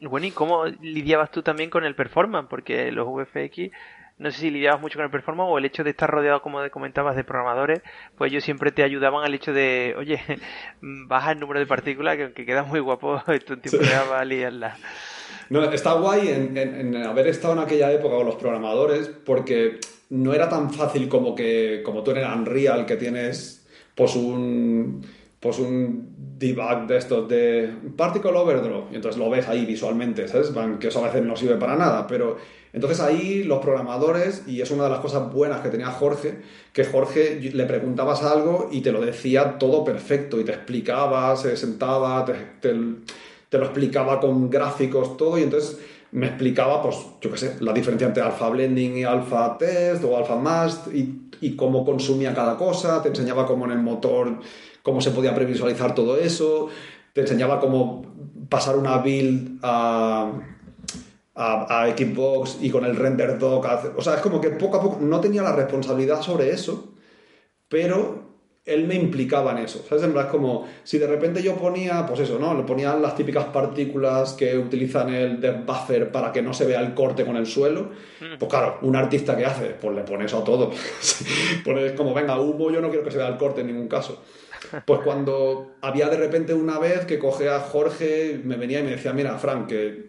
[0.00, 2.46] Bueno, ¿y cómo lidiabas tú también con el performance?
[2.48, 3.70] Porque los VFX
[4.18, 6.58] no sé si lidiabas mucho con el performance o el hecho de estar rodeado, como
[6.70, 7.80] comentabas, de programadores,
[8.16, 10.20] pues ellos siempre te ayudaban al hecho de, oye,
[10.80, 14.24] baja el número de partículas, que aunque queda muy guapo, esto un tiempo va a
[14.24, 14.76] liarla.
[15.50, 19.78] No, está guay en, haber estado en aquella época con los programadores, porque
[20.10, 25.06] no era tan fácil como que, como tú en el Unreal, que tienes pues un
[25.40, 30.52] pues un debug de estos de particle overdrive y entonces lo ves ahí visualmente, ¿sabes?
[30.78, 32.36] Que eso a veces no sirve para nada, pero
[32.72, 36.42] entonces ahí los programadores, y es una de las cosas buenas que tenía Jorge,
[36.74, 41.56] que Jorge le preguntabas algo y te lo decía todo perfecto y te explicaba, se
[41.56, 45.78] sentaba, te, te, lo explicaba con gráficos, todo, y entonces
[46.12, 50.14] me explicaba, pues, yo qué sé, la diferencia entre alfa blending y alfa test o
[50.18, 54.38] alfa mast y, y cómo consumía cada cosa, te enseñaba cómo en el motor,
[54.86, 56.68] cómo se podía previsualizar todo eso,
[57.12, 58.06] te enseñaba cómo
[58.48, 60.30] pasar una build a
[61.34, 63.66] a, Xbox y con el render dock.
[63.96, 66.94] O sea, es como que poco a poco no tenía la responsabilidad sobre eso,
[67.68, 68.26] pero
[68.64, 69.84] él me implicaba en eso.
[69.88, 70.04] ¿Sabes?
[70.04, 72.54] En es como si de repente yo ponía, pues eso, ¿no?
[72.54, 76.80] Le ponían las típicas partículas que utilizan el dev buffer para que no se vea
[76.80, 77.90] el corte con el suelo.
[78.20, 78.38] Mm.
[78.38, 80.70] Pues claro, un artista que hace, pues le pone eso a todo.
[81.64, 84.22] Pones como, venga, humo, yo no quiero que se vea el corte en ningún caso.
[84.84, 88.90] Pues cuando había de repente una vez que coge a Jorge, me venía y me
[88.90, 90.06] decía, mira, Frank, que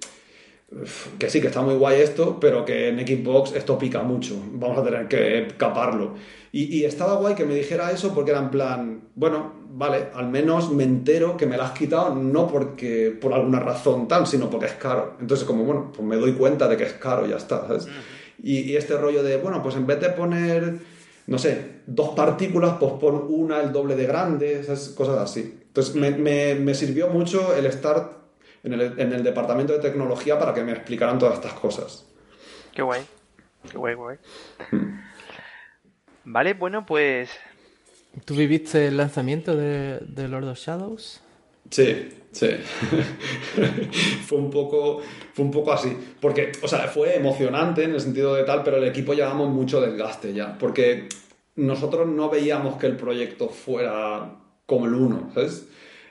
[1.17, 4.77] que sí, que está muy guay esto, pero que en Xbox esto pica mucho, vamos
[4.77, 6.15] a tener que caparlo.
[6.51, 10.71] Y, estaba guay que me dijera eso porque era en plan, bueno, vale, al menos
[10.71, 14.65] me entero que me la has quitado no porque por alguna razón tal, sino porque
[14.65, 15.17] es caro.
[15.21, 17.87] Entonces como, bueno, pues me doy cuenta de que es caro, ya está, ¿sabes?
[18.41, 20.79] y, este rollo de, bueno, pues en vez de poner,
[21.28, 25.59] no sé, dos partículas, pues pon una el doble de grande, esas cosas así.
[25.67, 28.17] Entonces me, me, me sirvió mucho el estar
[28.63, 28.73] en
[29.13, 32.05] el, departamento de tecnología para que me explicaran todas estas cosas.
[32.73, 33.05] Qué guay,
[33.69, 34.17] qué guay, guay.
[34.71, 34.99] Hmm.
[36.25, 37.30] Vale, bueno, pues...
[38.25, 41.21] ¿Tú viviste el lanzamiento de, Lord of Shadows?
[41.70, 42.47] Sí, sí.
[44.26, 45.01] fue un poco
[45.34, 48.78] fue un poco así, porque o sea, fue emocionante en el sentido de tal, pero
[48.78, 51.09] el equipo llevamos mucho desgaste ya, porque
[51.55, 55.68] nosotros no veíamos que el proyecto fuera como el uno, ¿sabes?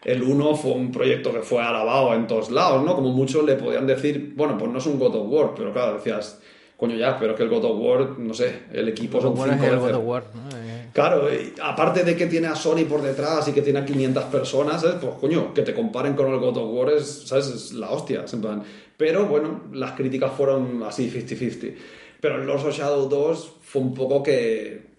[0.06, 2.94] el 1 fue un proyecto que fue alabado en todos lados, ¿no?
[2.94, 5.94] Como muchos le podían decir, bueno, pues no es un God of War, pero claro,
[5.94, 6.40] decías,
[6.76, 9.48] coño ya, pero es que el God of War, no sé, el equipo son cinco
[9.48, 9.78] veces.
[9.78, 10.56] God of War, ¿no?
[10.56, 10.88] Eh.
[10.92, 11.28] Claro,
[11.62, 14.96] aparte de que tiene a Sony por detrás y que tiene a 500 personas, ¿sabes?
[15.00, 17.48] pues coño, que te comparen con el God of War es, ¿sabes?
[17.48, 18.62] es la hostia, en plan.
[18.96, 21.74] Pero bueno, las críticas fueron así 50-50.
[22.20, 24.96] Pero en Lords of Shadow 2 fue un poco que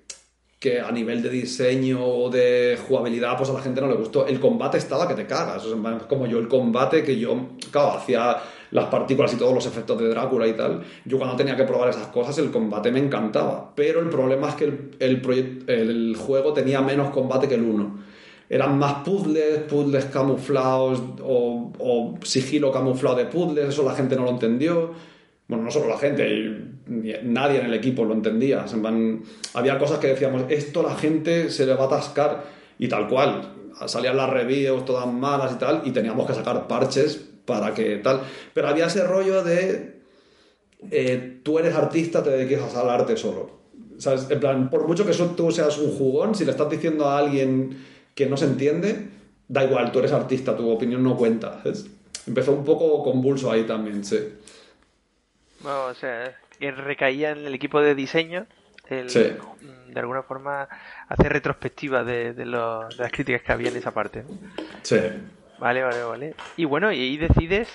[0.60, 4.26] que a nivel de diseño o de jugabilidad, pues a la gente no le gustó.
[4.26, 5.64] El combate estaba que te cagas.
[5.66, 8.38] O sea, como yo el combate que yo, claro, hacía
[8.72, 10.84] las partículas y todos los efectos de Drácula y tal.
[11.06, 13.74] Yo cuando tenía que probar esas cosas, el combate me encantaba.
[13.76, 18.08] Pero el problema es que el, el, juego tenía menos combate que el 1.
[18.50, 24.30] Eran más puzzles, puzzles camuflados o, sigilo camuflado de puzzles, eso la gente no lo
[24.32, 24.94] entendió
[25.48, 26.62] bueno, no solo la gente,
[27.24, 28.66] nadie en el equipo lo entendía.
[29.54, 32.44] había cosas que decíamos, esto la gente se le va a atascar
[32.78, 33.54] y tal cual.
[33.86, 38.22] Salían las reviews todas malas y tal, y teníamos que sacar parches para que tal.
[38.54, 40.02] Pero había ese rollo de
[40.92, 43.58] eh, tú eres artista, te dediques al arte solo.
[43.98, 44.28] ¿Sabes?
[44.30, 47.84] En plan, por mucho que tú seas un jugón, si le estás diciendo a alguien
[48.14, 49.08] que no se entiende,
[49.48, 51.64] da igual, tú eres artista, tu opinión no cuenta.
[52.28, 54.18] Empezó un poco convulso ahí también, sí
[55.66, 58.46] o sea, que recaía en el equipo de diseño
[58.90, 60.68] el, de alguna forma
[61.10, 64.24] hacer retrospectiva de, de, las críticas que había en esa parte.
[64.82, 65.00] Sí.
[65.60, 66.36] Vale, vale, vale.
[66.56, 67.70] Y bueno, y ahí decides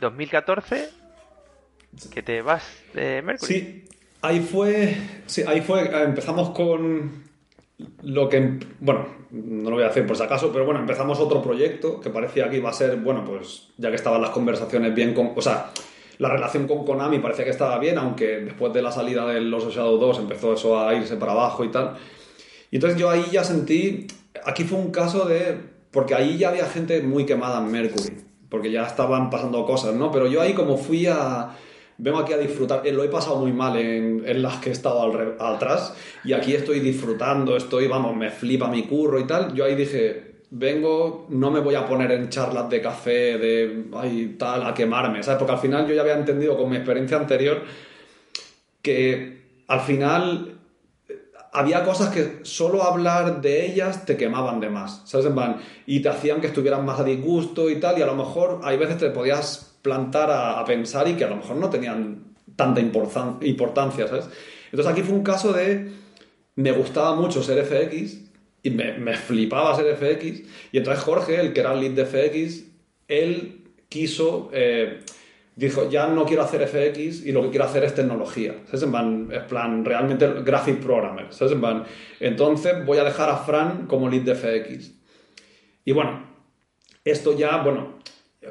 [0.00, 0.90] 2014
[2.12, 3.54] que te vas de Mercury.
[3.54, 3.84] Sí,
[4.22, 4.96] ahí fue,
[5.26, 7.24] sí, ahí fue, empezamos con
[8.02, 11.42] lo que, bueno, no lo voy a hacer por si acaso, pero bueno, empezamos otro
[11.42, 15.14] proyecto que parecía que iba a ser, bueno, pues ya que estaban las conversaciones bien
[15.14, 15.70] con, o sea,
[16.18, 19.72] la relación con Konami parecía que estaba bien, aunque después de la salida de Los
[19.74, 21.96] Shadow 2 empezó eso a irse para abajo y tal.
[22.70, 24.06] Y entonces yo ahí ya sentí,
[24.44, 25.58] aquí fue un caso de,
[25.94, 28.16] porque ahí ya había gente muy quemada en Mercury,
[28.50, 30.10] porque ya estaban pasando cosas, ¿no?
[30.10, 31.56] Pero yo ahí como fui a,
[31.96, 34.72] vengo aquí a disfrutar, eh, lo he pasado muy mal en, en las que he
[34.72, 35.94] estado al, atrás
[36.24, 40.34] y aquí estoy disfrutando, estoy, vamos, me flipa mi curro y tal, yo ahí dije,
[40.50, 45.22] vengo, no me voy a poner en charlas de café, de, ay, tal, a quemarme,
[45.22, 45.38] ¿sabes?
[45.38, 47.62] Porque al final yo ya había entendido con mi experiencia anterior
[48.82, 50.53] que al final
[51.54, 55.26] había cosas que solo hablar de ellas te quemaban de más, ¿sabes?
[55.26, 55.56] En plan,
[55.86, 58.76] y te hacían que estuvieran más a disgusto y tal, y a lo mejor hay
[58.76, 64.08] veces te podías plantar a, pensar y que a lo mejor no tenían tanta importancia,
[64.08, 64.28] ¿sabes?
[64.72, 65.92] Entonces aquí fue un caso de,
[66.56, 68.18] me gustaba mucho ser FX
[68.64, 72.64] y me, flipaba ser FX, y entonces Jorge, el que era el lead de FX,
[73.06, 74.50] él quiso...
[74.52, 75.04] Eh,
[75.56, 78.54] dijo, ya no quiero hacer FX y lo que quiero hacer es tecnología.
[78.72, 81.28] En plan, realmente graphic programmer.
[82.20, 84.92] Entonces voy a dejar a Fran como lead de FX.
[85.84, 86.24] Y bueno,
[87.04, 87.98] esto ya, bueno,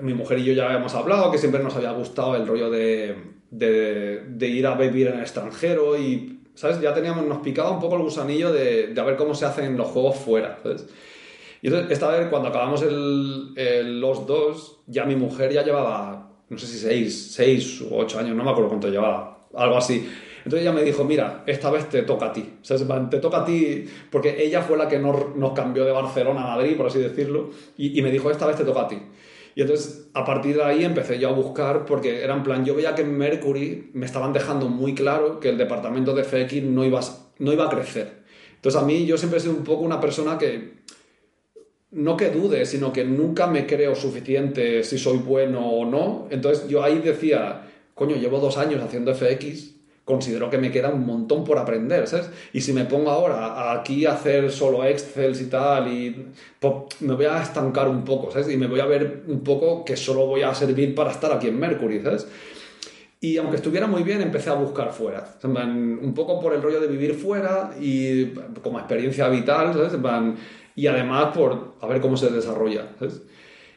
[0.02, 3.16] mi mujer y yo ya habíamos hablado que siempre nos había gustado el rollo de,
[3.50, 6.80] de, ir a vivir en el extranjero y, ¿sabes?
[6.80, 9.88] Ya teníamos, nos picaba un poco el gusanillo de, de ver cómo se hacen los
[9.88, 10.88] juegos fuera, ¿sabes?
[11.62, 16.68] Y entonces, esta vez, cuando acabamos los dos, ya mi mujer ya llevaba no sé
[16.68, 20.08] si seis, seis u ocho años, no me acuerdo cuánto llevaba, algo así.
[20.46, 22.58] Entonces ella me dijo, mira, esta vez te toca a ti.
[22.62, 26.56] Te toca a ti, porque ella fue la que nos, nos cambió de Barcelona a
[26.58, 28.98] Madrid, por así decirlo, y, y, me dijo, esta vez te toca a ti.
[29.56, 32.76] Y entonces, a partir de ahí empecé yo a buscar, porque era en plan, yo
[32.76, 36.84] veía que en Mercury me estaban dejando muy claro que el departamento de FX no
[36.84, 37.00] iba,
[37.40, 38.24] no iba a crecer.
[38.56, 40.83] Entonces, a mí yo siempre he sido un poco una persona que
[41.94, 46.28] no que dude, sino que nunca me creo suficiente si soy bueno o no.
[46.30, 49.74] Entonces yo ahí decía, coño, llevo dos años haciendo FX,
[50.06, 52.30] considero que me queda un montón por aprender, ¿sabes?
[52.52, 56.26] Y si me pongo ahora aquí a hacer solo Excel y tal, y
[56.60, 58.50] pues, me voy a estancar un poco, ¿sabes?
[58.50, 61.48] Y me voy a ver un poco que solo voy a servir para estar aquí
[61.48, 62.28] en Mercury, ¿sabes?
[63.22, 65.26] Y aunque estuviera muy bien, empecé a buscar fuera.
[65.46, 69.94] Un poco por el rollo de vivir fuera y como experiencia vital, ¿sabes?
[70.76, 72.90] Y además por a ver cómo se desarrolla.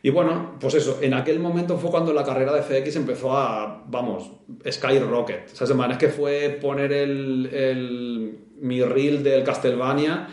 [0.03, 3.83] Y bueno, pues eso, en aquel momento fue cuando la carrera de FX empezó a,
[3.89, 4.31] vamos,
[4.71, 5.51] skyrocket.
[5.53, 10.29] O sea, es que fue poner el, el, mi reel del Castlevania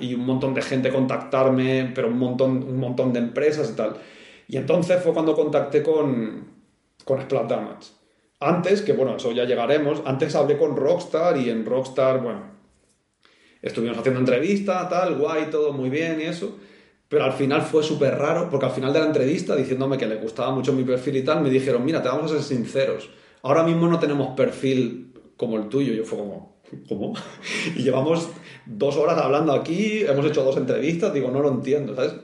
[0.00, 3.96] y un montón de gente contactarme, pero un montón, un montón de empresas y tal.
[4.48, 6.48] Y entonces fue cuando contacté con,
[7.04, 7.92] con Splat Damage.
[8.40, 12.57] Antes, que bueno, eso ya llegaremos, antes hablé con Rockstar y en Rockstar, bueno,
[13.62, 16.58] Estuvimos haciendo entrevista, tal, guay, todo muy bien y eso.
[17.08, 20.16] Pero al final fue súper raro, porque al final de la entrevista, diciéndome que le
[20.16, 23.08] gustaba mucho mi perfil y tal, me dijeron, mira, te vamos a ser sinceros,
[23.42, 25.94] ahora mismo no tenemos perfil como el tuyo.
[25.94, 27.14] Yo fue como, ¿cómo?
[27.76, 28.28] Y llevamos
[28.66, 32.14] dos horas hablando aquí, hemos hecho dos entrevistas, digo, no lo entiendo, ¿sabes?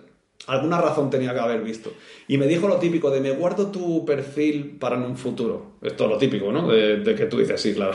[0.46, 1.94] Alguna razón tenía que haber visto.
[2.28, 5.72] Y me dijo lo típico de me guardo tu perfil para en un futuro.
[5.80, 6.68] Esto es lo típico, ¿no?
[6.68, 7.94] De, que tú dices, sí, claro,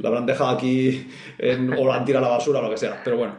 [0.00, 1.06] lo habrán dejado aquí
[1.76, 3.02] o lo han tirado a la basura o lo que sea.
[3.04, 3.36] Pero bueno,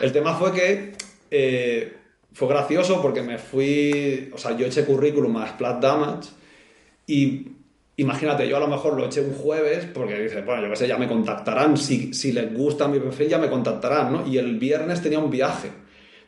[0.00, 0.92] el tema fue que
[1.30, 1.92] eh,
[2.32, 6.30] fue gracioso porque me fui, o sea, yo eché currículum a Splat Damage
[7.06, 7.48] y
[7.96, 10.88] imagínate, yo a lo mejor lo eché un jueves porque dice, bueno, yo qué sé,
[10.88, 14.26] ya me contactarán, si, si les gusta mi perfil ya me contactarán, ¿no?
[14.26, 15.83] Y el viernes tenía un viaje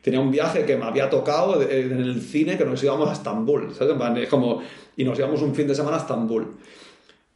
[0.06, 3.74] tenía un viaje que me había tocado en el cine que nos íbamos a Estambul,
[3.74, 3.96] ¿sabes?
[4.22, 4.62] Es como,
[4.96, 6.46] y nos íbamos un fin de semana a Estambul.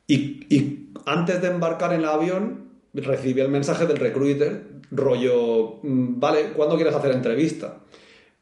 [0.07, 6.53] Y, antes de embarcar en el avión, recibí el mensaje del recruiter, rollo, mm, vale,
[6.53, 7.79] ¿cuándo quieres hacer entrevista?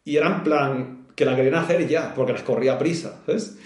[0.05, 3.57] Y era en plan que la querían hacer ya, porque les corría prisa, ¿sabes?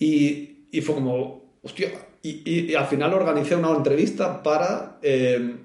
[0.00, 1.92] Y, y fue como, hostia,
[2.22, 4.98] y, y, al final organicé una entrevista para...
[5.00, 5.58] Eh,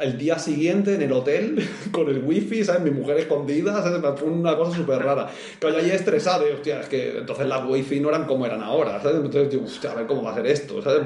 [0.00, 2.82] el día siguiente en el hotel con el wifi, ¿sabes?
[2.82, 4.00] Mi mujer escondida, ¿sabes?
[4.18, 5.28] Fue una cosa súper rara.
[5.58, 8.62] Pero yo ahí estresado, y hostia, es que entonces las wifi no eran como eran
[8.62, 9.16] ahora, ¿sabes?
[9.16, 11.02] Entonces digo, hostia, a ver cómo va a ser esto, ¿sabes?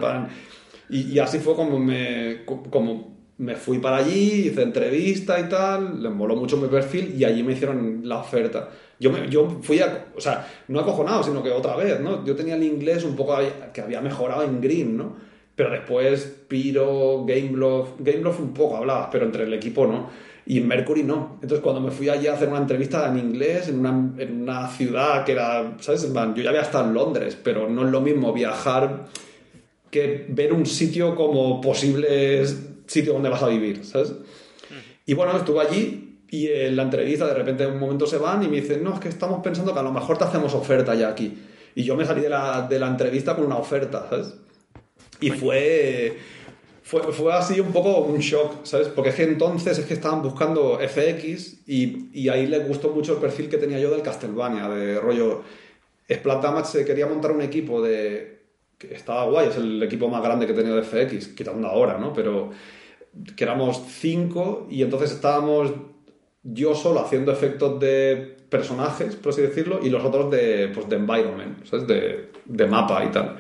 [0.91, 6.03] Y, y, así fue como me, como me fui para allí, hice entrevista y tal,
[6.03, 8.69] les moló mucho mi perfil y allí me hicieron la oferta.
[9.01, 12.25] Yo, me, yo fui, a, o sea, no acojonado, sino que otra vez, ¿no?
[12.25, 13.37] Yo tenía el inglés un poco
[13.73, 15.17] que había mejorado en Green, ¿no?
[15.57, 20.09] Pero después Piro, Gameloft, Gameloft un poco hablaba, pero entre el equipo no.
[20.47, 21.39] Y en Mercury no.
[21.41, 24.69] Entonces cuando me fui allí a hacer una entrevista en inglés, en una, en una
[24.69, 26.13] ciudad que era, ¿sabes?
[26.13, 29.07] Yo ya había estado en Londres, pero no es lo mismo viajar
[29.91, 32.45] que ver un sitio como posible
[32.87, 34.13] sitio donde vas a vivir, ¿sabes?
[35.07, 38.43] Y bueno, estuve allí y en la entrevista de repente en un momento se van
[38.43, 40.95] y me dicen, no, es que estamos pensando que a lo mejor te hacemos oferta
[40.95, 41.39] ya aquí.
[41.77, 44.35] Y yo me salí de la, de la entrevista con una oferta, ¿sabes?
[45.21, 46.19] Y fue,
[46.83, 48.89] fue, fue, así un poco un shock, ¿sabes?
[48.89, 53.15] Porque es que entonces es que estaban buscando FX y, y ahí les gustó mucho
[53.15, 55.43] el perfil que tenía yo del Castlevania, de rollo...
[56.13, 58.43] Splat Damage se quería montar un equipo de...
[58.77, 61.97] que estaba guay, es el equipo más grande que he tenido de FX, quitando ahora,
[61.97, 62.13] ¿no?
[62.13, 62.51] Pero
[63.37, 65.73] que éramos cinco y entonces estábamos
[66.43, 70.97] yo solo haciendo efectos de personajes, por así decirlo, y los otros de, pues, de
[70.97, 71.87] environment, ¿sabes?
[71.87, 73.39] De, de mapa y tal.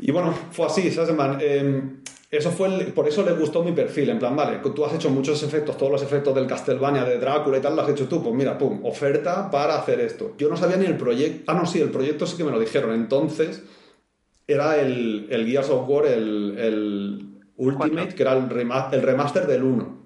[0.00, 1.14] Y bueno, fue así, ¿sabes?
[1.14, 1.38] Man?
[1.40, 2.00] Em,
[2.30, 5.42] eso fue por eso le gustó mi perfil, en plan, vale, tú has hecho muchos
[5.42, 8.34] efectos, todos los efectos del Castlevania, de Drácula y tal, lo has hecho tú, pues
[8.34, 10.34] mira, pum, oferta para hacer esto.
[10.38, 12.60] Yo no sabía ni el proyecto, ah, no, sí, el proyecto sí que me lo
[12.60, 13.64] dijeron, entonces
[14.46, 19.64] era el, el Gears of War, el, el Ultimate, que era el, el remaster del
[19.64, 19.99] 1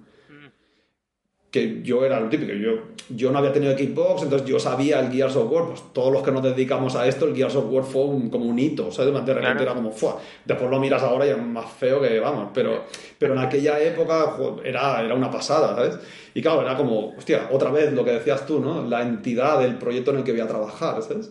[1.55, 2.73] que yo era lo típico, yo,
[3.11, 6.21] yo no había tenido Xbox, entonces yo sabía el Gears of War, pues todos los
[6.21, 9.15] que nos dedicamos a esto, el Gears of War fue como un hito, ¿sabes?
[9.25, 10.19] De repente era como, ¡fua!
[10.45, 12.87] después lo miras ahora y es más feo que, vamos, pero,
[13.21, 15.97] pero en aquella época era, era una pasada, ¿sabes?
[16.35, 18.83] Y claro, era como, hostia, otra vez lo que decías tú, ¿no?
[18.83, 21.31] La entidad del proyecto en el que voy a trabajar, ¿sabes?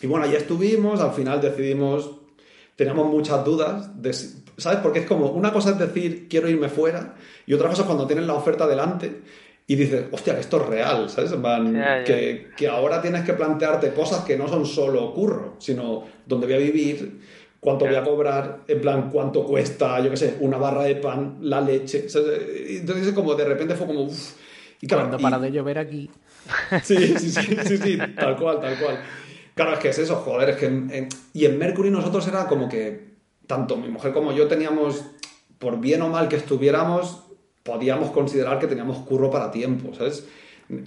[0.00, 2.08] Y bueno, ahí estuvimos, al final decidimos,
[2.76, 4.12] teníamos muchas dudas de
[4.56, 4.78] ¿sabes?
[4.80, 7.14] Porque es como, una cosa es decir, quiero irme fuera,
[7.46, 9.22] y otra cosa es cuando tienes la oferta delante
[9.66, 11.32] y dices, hostia, esto es real, ¿sabes?
[12.04, 16.56] Que, que, ahora tienes que plantearte cosas que no son solo curro, sino dónde voy
[16.56, 17.20] a vivir,
[17.60, 21.38] cuánto voy a cobrar, en plan, cuánto cuesta, yo qué sé, una barra de pan,
[21.40, 22.06] la leche.
[22.06, 24.34] Entonces, como de repente fue como, uff.
[24.82, 26.10] Y Cuando para de llover aquí.
[26.82, 28.98] Sí, sí, sí, sí, sí, tal cual, tal cual.
[29.54, 31.08] Claro, es que es eso, joder, es que.
[31.32, 33.14] y en Mercury nosotros era como que
[33.46, 35.06] tanto mi mujer como yo teníamos,
[35.58, 37.23] por bien o mal que estuviéramos,
[37.64, 40.28] podíamos considerar que teníamos curro para tiempo, ¿sabes?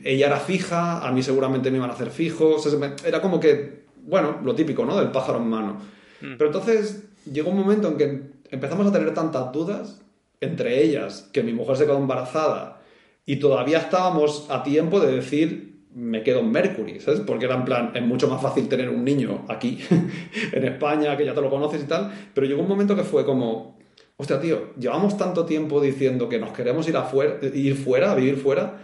[0.03, 2.65] Ella era fija, a mí seguramente me iban a hacer fijos,
[3.05, 4.97] era como que, bueno, lo típico, ¿no?
[4.97, 5.77] Del pájaro en mano.
[6.21, 6.37] Mm.
[6.37, 8.21] Pero entonces llegó un momento en que
[8.51, 10.01] empezamos a tener tantas dudas,
[10.39, 12.81] entre ellas que mi mujer se quedó embarazada
[13.25, 17.21] y todavía estábamos a tiempo de decir, me quedo en Mercury, ¿sabes?
[17.21, 19.79] Porque era en plan, es mucho más fácil tener un niño aquí,
[20.53, 23.25] en España, que ya te lo conoces y tal, pero llegó un momento que fue
[23.25, 23.76] como,
[24.17, 28.37] hostia, tío, llevamos tanto tiempo diciendo que nos queremos ir, afuera, ir fuera, a vivir
[28.37, 28.79] fuera,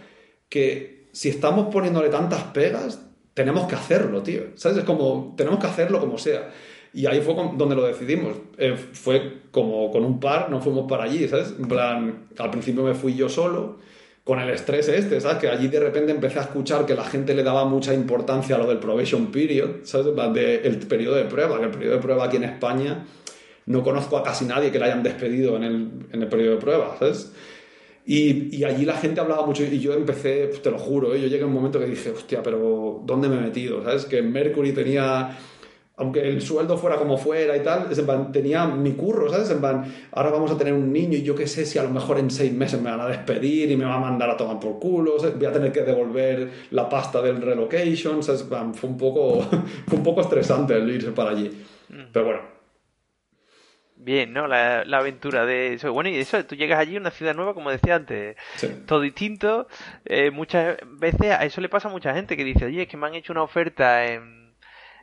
[0.47, 3.01] que si estamos poniéndole tantas pegas,
[3.34, 4.77] tenemos que hacerlo, tío, ¿sabes?
[4.80, 6.51] Es como, tenemos que hacerlo como sea.
[6.93, 8.35] Y ahí fue donde lo decidimos.
[8.57, 11.55] Eh, fue como con un par, nos fuimos para allí, ¿sabes?
[11.57, 13.80] En plan, al principio me fui yo solo
[14.23, 15.39] con el estrés este, ¿sabes?
[15.39, 18.60] Que allí de repente empecé a escuchar que la gente le daba mucha importancia a
[18.60, 20.15] lo del probation period, ¿sabes?
[20.34, 23.05] De, el periodo de prueba, que el periodo de prueba aquí en España
[23.65, 26.61] no conozco a casi nadie que le hayan despedido en el, en el periodo de
[26.61, 27.34] prueba, ¿sabes?
[28.06, 31.22] Y, y, allí la gente hablaba mucho y yo empecé, pues te lo juro, ¿eh?
[31.22, 33.81] yo llegué a un momento que dije, hostia, pero ¿dónde me he metido?
[33.81, 34.06] ¿Sabes?
[34.06, 35.38] Que Mercury tenía
[35.95, 37.88] aunque el sueldo fuera como fuera y tal,
[38.31, 39.52] tenía mi curro, ¿sabes?
[39.52, 42.18] En ahora vamos a tener un niño y yo qué sé si a lo mejor
[42.18, 44.80] en seis meses me van a despedir y me va a mandar a tomar por
[44.80, 48.44] culo, voy a tener que devolver la pasta del relocation, ¿sabes?
[48.73, 49.41] Fue un poco,
[49.88, 51.49] fue un poco estresante el irse para allí.
[51.90, 52.11] Mm.
[52.11, 52.52] Pero bueno.
[54.03, 54.47] Bien, ¿no?
[54.47, 55.93] La, aventura de eso.
[55.93, 58.35] Bueno, y eso, tú llegas allí a una ciudad nueva, como decía antes,
[58.85, 59.67] todo distinto.
[60.03, 62.97] Eh, muchas veces a eso le pasa a mucha gente que dice, oye, es que
[62.97, 64.43] me han hecho una oferta en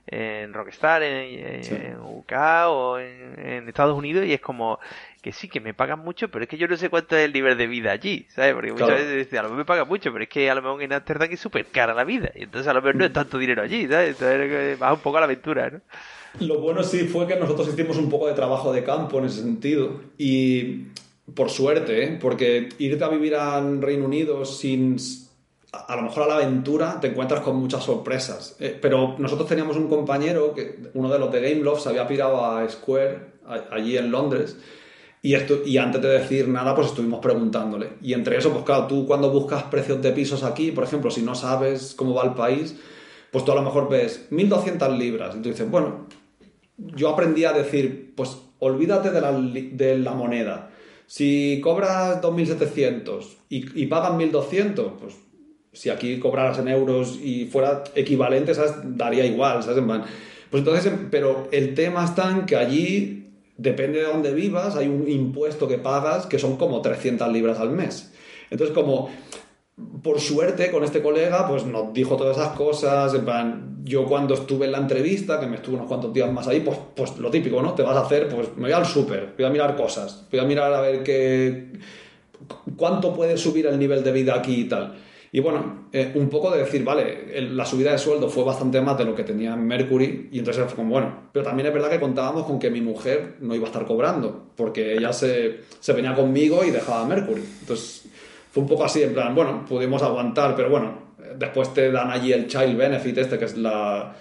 [0.07, 2.33] en Rockstar, en, UK
[2.67, 4.79] o en, Estados Unidos y es como
[5.21, 7.33] que sí, que me pagan mucho, pero es que yo no sé cuánto es el
[7.33, 8.55] nivel de vida allí, ¿sabes?
[8.55, 10.63] Porque muchas veces dicen, a lo mejor me pagan mucho, pero es que a lo
[10.63, 13.13] mejor en Amsterdam es súper cara la vida y entonces a lo mejor no es
[13.13, 14.11] tanto dinero allí, ¿sabes?
[14.11, 15.81] Entonces va un poco a la aventura, ¿no?
[16.41, 19.43] Lo bueno sí fue que nosotros hicimos un poco de trabajo de campo en ese
[19.43, 20.87] sentido y
[21.35, 22.19] por suerte, ¿eh?
[22.21, 24.97] porque irte a vivir al Reino Unido sin
[25.73, 28.57] a lo mejor a la aventura te encuentras con muchas sorpresas.
[28.59, 32.09] Eh, pero nosotros teníamos un compañero, que uno de los de Game Love, se había
[32.09, 33.31] pirado a Square,
[33.71, 34.57] allí en Londres,
[35.23, 37.91] y, esto, y antes de decir nada, pues estuvimos preguntándole.
[38.03, 41.23] Y entre eso, pues claro, tú cuando buscas precios de pisos aquí, por ejemplo, si
[41.23, 42.77] no sabes cómo va el país,
[43.31, 45.37] pues tú a lo mejor ves 1.200 libras.
[45.37, 46.07] Y tú dices, bueno,
[46.77, 50.71] yo aprendí a decir, pues olvídate de la, de la moneda.
[51.07, 55.15] Si cobras 2.700 y, y pagan 1.200, pues
[55.73, 58.75] si aquí cobraras en euros y fuera equivalente, ¿sabes?
[58.85, 59.83] Daría igual, ¿sabes?
[60.51, 63.20] Pues entonces, pero el tema está en que allí,
[63.61, 67.71] depende de dónde vivas, hay un impuesto que pagas que son como 300 libras al
[67.71, 68.13] mes.
[68.51, 69.11] Entonces, como,
[70.03, 74.33] por suerte, con este colega, pues nos dijo todas esas cosas, en plan, yo cuando
[74.35, 77.31] estuve en la entrevista, que me estuve unos cuantos días más ahí, pues, pues lo
[77.31, 77.75] típico, ¿no?
[77.75, 80.45] Te vas a hacer, pues me voy al súper, voy a mirar cosas, voy a
[80.45, 81.73] mirar a ver qué,
[82.77, 84.95] cuánto puede subir el nivel de vida aquí y tal.
[85.33, 88.99] Y bueno, eh, un poco de decir, vale, la subida de sueldo fue bastante más
[88.99, 91.89] de lo que tenía en Mercury y entonces fue como, bueno, pero también es verdad
[91.89, 95.93] que contábamos con que mi mujer no iba a estar cobrando, porque ella se, se
[95.93, 97.45] venía conmigo y dejaba Mercury.
[97.61, 98.09] Entonces
[98.51, 100.99] fue un poco así, en plan, bueno, pudimos aguantar, pero bueno,
[101.39, 104.17] después te dan allí el child benefit este, que es la...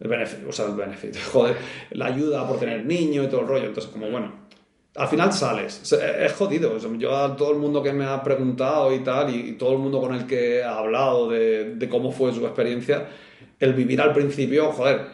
[0.00, 1.56] El benefit, o sea, el benefit, joder,
[1.92, 3.66] la ayuda por tener niño y todo el rollo.
[3.66, 4.41] Entonces, como bueno,
[4.94, 5.92] al final sales.
[5.92, 6.76] Es jodido.
[6.98, 10.00] Yo a todo el mundo que me ha preguntado y tal, y, todo el mundo
[10.00, 13.08] con el que he hablado de, de, cómo fue su experiencia,
[13.58, 15.06] el vivir al principio, joder,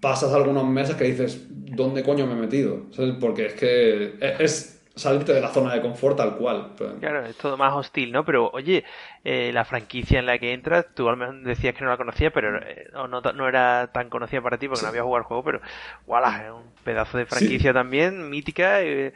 [0.00, 2.86] pasas algunos meses que dices, ¿dónde coño me he metido?
[3.20, 6.72] Porque es que es salirte de la zona de confort tal cual.
[7.00, 8.24] Claro, es todo más hostil, ¿no?
[8.24, 8.84] Pero oye,
[9.24, 12.32] eh, la franquicia en la que entras, tú al menos decías que no la conocías,
[12.32, 15.44] pero eh, no, no, era tan conocida para ti porque no habías jugado el juego,
[15.44, 15.60] pero
[16.06, 18.82] voilà, es un pedazo de franquicia también, mítica.
[18.82, 19.12] Eh,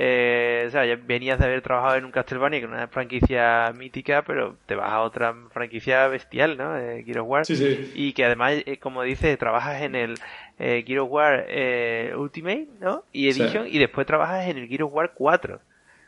[0.00, 3.72] eh, o sea, ya venías de haber trabajado en un Castlevania, que es una franquicia
[3.76, 6.78] mítica, pero te vas a otra franquicia bestial, ¿no?
[6.78, 7.44] Eh, Gears War.
[7.44, 7.90] Sí, sí.
[7.96, 10.14] Y que además, como dices, trabajas en el
[10.60, 13.04] eh, Gears War eh, Ultimate, ¿no?
[13.12, 15.60] Y Edition, y después trabajas en el Gears War 4.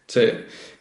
[0.07, 0.29] Sí,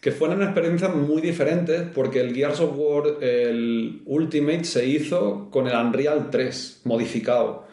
[0.02, 5.68] que fueron experiencias muy diferentes porque el Gears of War, el Ultimate, se hizo con
[5.68, 7.68] el Unreal 3 modificado.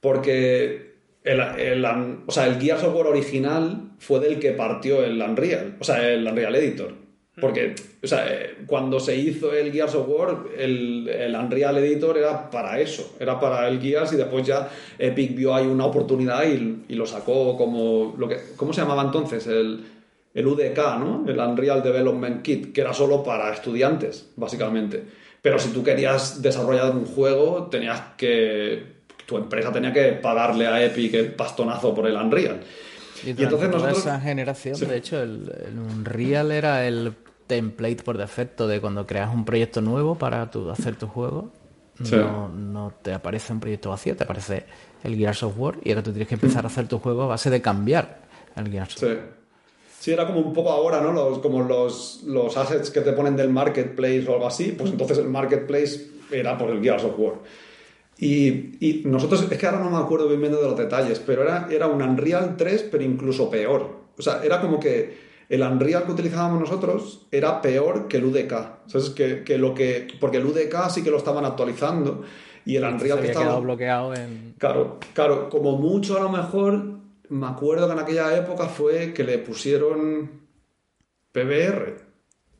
[0.00, 0.93] Porque
[1.24, 5.76] el, el, o sea, el Gears of War original fue del que partió el Unreal,
[5.80, 7.04] o sea, el Unreal Editor.
[7.40, 12.16] Porque, o sea, eh, cuando se hizo el Gears of War, el, el, Unreal Editor
[12.16, 14.68] era para eso, era para el Gears y después ya
[14.98, 19.02] Epic vio ahí una oportunidad y, y lo sacó como, lo que, ¿cómo se llamaba
[19.02, 19.48] entonces?
[19.48, 19.84] El,
[20.34, 21.24] el UDK, ¿no?
[21.26, 25.02] El Unreal Development Kit, que era solo para estudiantes, básicamente.
[25.40, 28.93] Pero si tú querías desarrollar un juego, tenías que,
[29.26, 32.60] tu empresa tenía que pagarle a Epic el pastonazo por el Unreal.
[33.24, 33.98] Y, entonces nosotros...
[33.98, 37.14] esa generación, de hecho, el, el Unreal era el
[37.46, 41.50] template por defecto de cuando creas un proyecto nuevo para tu, hacer tu juego.
[42.10, 44.64] No, no, te aparece un proyecto vacío, te aparece
[45.04, 47.26] el Gears of War y ahora tú tienes que empezar a hacer tu juego a
[47.26, 48.22] base de cambiar
[48.56, 49.44] el Gears of War.
[50.00, 51.12] Sí, era como un poco ahora, ¿no?
[51.12, 55.18] Los, como los, los assets que te ponen del marketplace o algo así, pues entonces
[55.18, 57.34] el marketplace era por el Gears of War.
[58.18, 61.68] Y, y, nosotros, es que ahora no me acuerdo bien de los detalles, pero era,
[61.70, 64.04] era un Unreal 3, pero incluso peor.
[64.16, 65.18] O sea, era como que
[65.48, 68.52] el Unreal que utilizábamos nosotros era peor que el UDK.
[68.86, 69.10] ¿Sabes?
[69.10, 72.22] Que, que lo que, porque el UDK sí que lo estaban actualizando
[72.64, 73.58] y el Unreal que estaba...
[73.58, 74.54] bloqueado en...
[74.58, 76.82] Claro, claro, como mucho a lo mejor,
[77.28, 80.30] me acuerdo que en aquella época fue que le pusieron
[81.32, 82.03] PBR.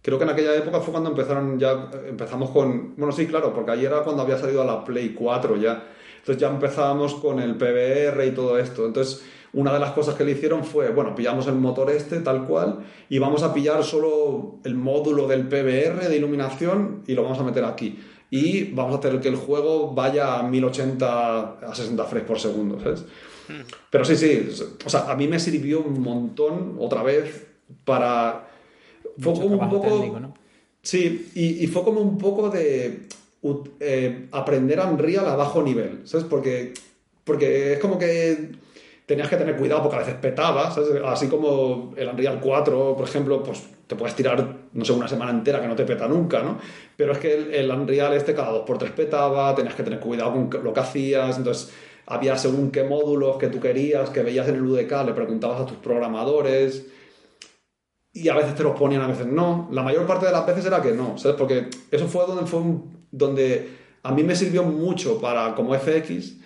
[0.04, 3.70] Creo que en aquella época fue cuando empezaron ya, empezamos con, bueno, sí, claro, porque
[3.70, 5.82] ahí era cuando había salido a la Play 4 ya.
[6.18, 8.84] Entonces ya empezábamos con el PBR y todo esto.
[8.84, 9.24] Entonces
[9.54, 12.80] una de las cosas que le hicieron fue, bueno, pillamos el motor este tal cual
[13.08, 17.44] y vamos a pillar solo el módulo del PBR de iluminación y lo vamos a
[17.44, 17.98] meter aquí.
[18.28, 22.78] Y vamos a hacer que el juego vaya a 1080 a 60 frames por segundo,
[22.78, 23.06] ¿sabes?
[23.48, 23.62] Hmm.
[23.88, 24.48] Pero sí, sí,
[24.84, 27.46] o sea, a mí me sirvió un montón otra vez
[27.86, 28.50] para...
[29.18, 30.32] Fue como un poco...
[30.82, 33.08] Sí, y, fue como un poco de
[33.80, 36.26] eh, aprender a Unreal a bajo nivel, ¿sabes?
[36.26, 36.74] Porque,
[37.24, 38.50] porque es como que
[39.06, 43.42] tenías que tener cuidado porque a veces petabas, así como el Unreal 4, por ejemplo,
[43.42, 46.58] pues te puedes tirar, no sé, una semana entera que no te peta nunca, ¿no?
[46.96, 50.32] Pero es que el, Unreal este cada dos por tres petaba, tenías que tener cuidado
[50.32, 51.72] con lo que hacías, entonces
[52.06, 55.66] había según qué módulos que tú querías, que veías en el UDK, le preguntabas a
[55.66, 56.86] tus programadores
[58.14, 59.68] y a veces te los ponían, a veces no.
[59.72, 61.36] La mayor parte de las veces era que no, ¿sabes?
[61.36, 62.60] Porque eso fue donde fue
[63.10, 63.68] donde
[64.04, 66.36] a mí me sirvió mucho para como FX,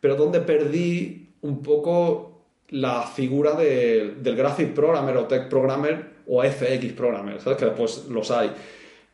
[0.00, 6.92] pero donde perdí un poco la figura del graphic programmer o tech programmer o FX
[6.92, 7.58] programmer, ¿sabes?
[7.58, 8.52] Que después los hay.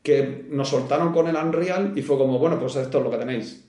[0.03, 3.19] Que nos soltaron con el Unreal y fue como, bueno, pues esto es lo que
[3.19, 3.65] tenéis.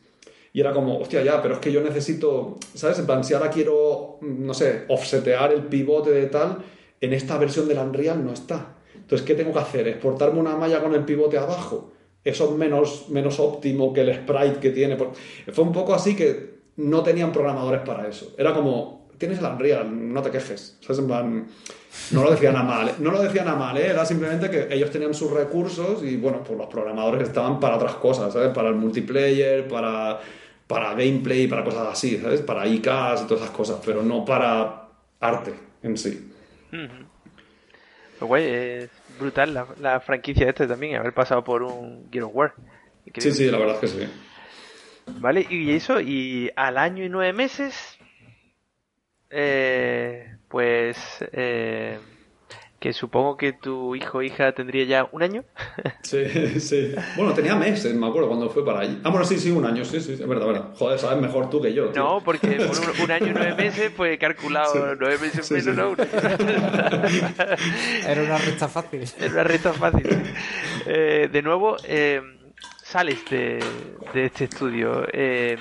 [0.53, 2.99] Y era como, hostia, ya, pero es que yo necesito, ¿sabes?
[2.99, 6.57] En plan, si ahora quiero, no sé, offsetear el pivote de tal,
[7.01, 8.75] en esta versión del Unreal no está.
[8.95, 9.87] Entonces, ¿qué tengo que hacer?
[9.87, 11.91] ¿Exportarme una malla con el pivote abajo?
[12.23, 14.95] Eso es menos, menos óptimo que el sprite que tiene.
[15.51, 18.33] Fue un poco así que no tenían programadores para eso.
[18.37, 20.77] Era como, tienes el Unreal, no te quejes.
[22.11, 23.87] no lo decían a mal, no lo decían a mal, ¿eh?
[23.87, 27.95] era simplemente que ellos tenían sus recursos y bueno, pues los programadores estaban para otras
[27.95, 28.49] cosas, ¿sabes?
[28.49, 30.19] Para el multiplayer, para,
[30.67, 32.41] para gameplay, para cosas así, ¿sabes?
[32.41, 35.53] Para ICAs y todas esas cosas, pero no para arte
[35.83, 36.30] en sí.
[36.71, 38.89] Pues güey, es
[39.19, 42.53] brutal la, la, franquicia este también, haber pasado por un Gear of War.
[43.17, 44.09] Sí, sí, la verdad es que sí.
[45.19, 45.45] ¿Vale?
[45.49, 47.97] Y eso, y al año y nueve meses,
[49.29, 50.97] eh, pues,
[51.31, 51.99] eh,
[52.81, 55.43] que supongo que tu hijo o hija tendría ya un año.
[56.01, 56.25] Sí,
[56.59, 56.95] sí.
[57.15, 58.99] Bueno, tenía meses, me acuerdo, cuando fue para allí.
[59.03, 60.73] Ah, bueno, sí, sí, un año, sí, sí, es verdad, verdad.
[60.75, 61.91] Joder, sabes mejor tú que yo.
[61.95, 65.95] No, porque por un, año y nueve meses, pues he calculado nueve meses menos no.
[68.07, 69.03] Era una recta fácil.
[69.19, 70.09] Era una recta fácil.
[70.87, 72.21] Eh, de nuevo, eh,
[72.81, 73.59] sales de,
[74.15, 75.57] este estudio, eh,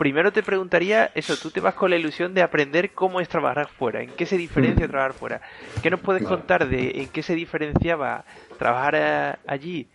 [0.00, 3.68] primero te preguntaría eso, tú te vas con la ilusión de aprender cómo es trabajar
[3.68, 4.88] fuera, en qué se diferencia Mm.
[4.88, 5.42] trabajar fuera.
[5.82, 8.24] ¿Qué nos puedes contar de en qué se diferenciaba
[8.58, 9.88] trabajar eh, allí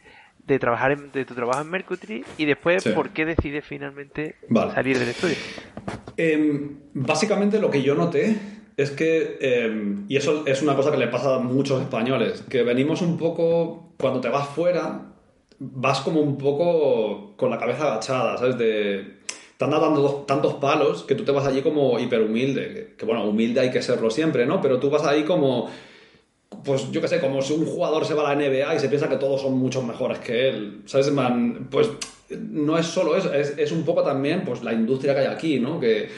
[0.46, 2.92] de trabajar en- de tu trabajo en Mercury y después Sí.
[2.92, 4.76] por qué decides finalmente Vale.
[4.76, 5.38] salir del estudio?
[6.18, 8.36] Em, básicamente lo que yo noté
[8.78, 12.62] es que, em, y eso es una cosa que le pasa a muchos españoles, que
[12.62, 15.02] venimos un poco, cuando te vas fuera,
[15.58, 18.56] vas como un poco con la cabeza agachada, ¿sabes?
[18.60, 19.16] De,
[19.58, 23.06] te han dado tantos, palos que tú te vas allí como hiper humilde, que, que,
[23.06, 24.62] bueno, humilde hay que serlo siempre, ¿no?
[24.62, 25.70] Pero tú vas ahí como,
[26.64, 28.90] pues yo qué sé, como si un jugador se va a la NBA y se
[28.90, 31.12] piensa que todos son mucho mejores que él, ¿sabes?
[31.12, 31.90] Man, pues
[32.30, 35.60] no es solo eso, es, es un poco también pues la industria que hay aquí,
[35.60, 35.80] ¿no?
[35.80, 36.10] Que,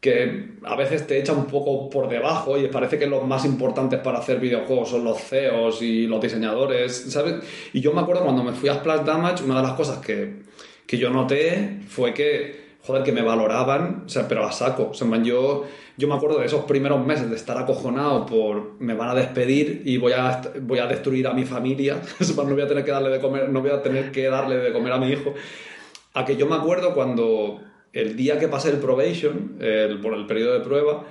[0.00, 3.98] que a veces te echa un poco por debajo y parece que los más importantes
[4.00, 7.36] para hacer videojuegos son los CEOs y los diseñadores, ¿sabes?
[7.72, 10.47] Y yo me acuerdo cuando me fui a Splash Damage, una de las cosas que,
[10.88, 14.88] que yo noté fue que, joder, que me valoraban, o sea, pero a saco.
[14.90, 15.66] O sea, yo,
[15.98, 19.82] yo me acuerdo de esos primeros meses de estar acojonado por me van a despedir
[19.84, 22.00] y voy a, voy a destruir a mi familia,
[22.36, 24.72] no voy a tener que darle de comer, no voy a tener que darle de
[24.72, 25.34] comer a mi hijo.
[26.14, 27.60] A que yo me acuerdo cuando
[27.92, 31.04] el día que pasé el probation, el, por el periodo de prueba,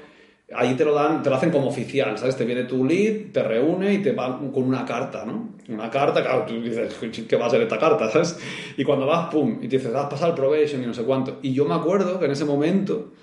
[0.53, 2.37] ahí te lo dan, te lo hacen como oficial, ¿sabes?
[2.37, 5.55] Te viene tu lead, te reúne y te va con una carta, ¿no?
[5.67, 6.95] Una carta, claro, tú dices,
[7.27, 8.39] ¿qué va a ser esta carta, ¿sabes?
[8.77, 11.39] Y cuando vas, pum, y te dices, has pasado el probation y no sé cuánto.
[11.41, 13.13] Y yo me acuerdo que en ese momento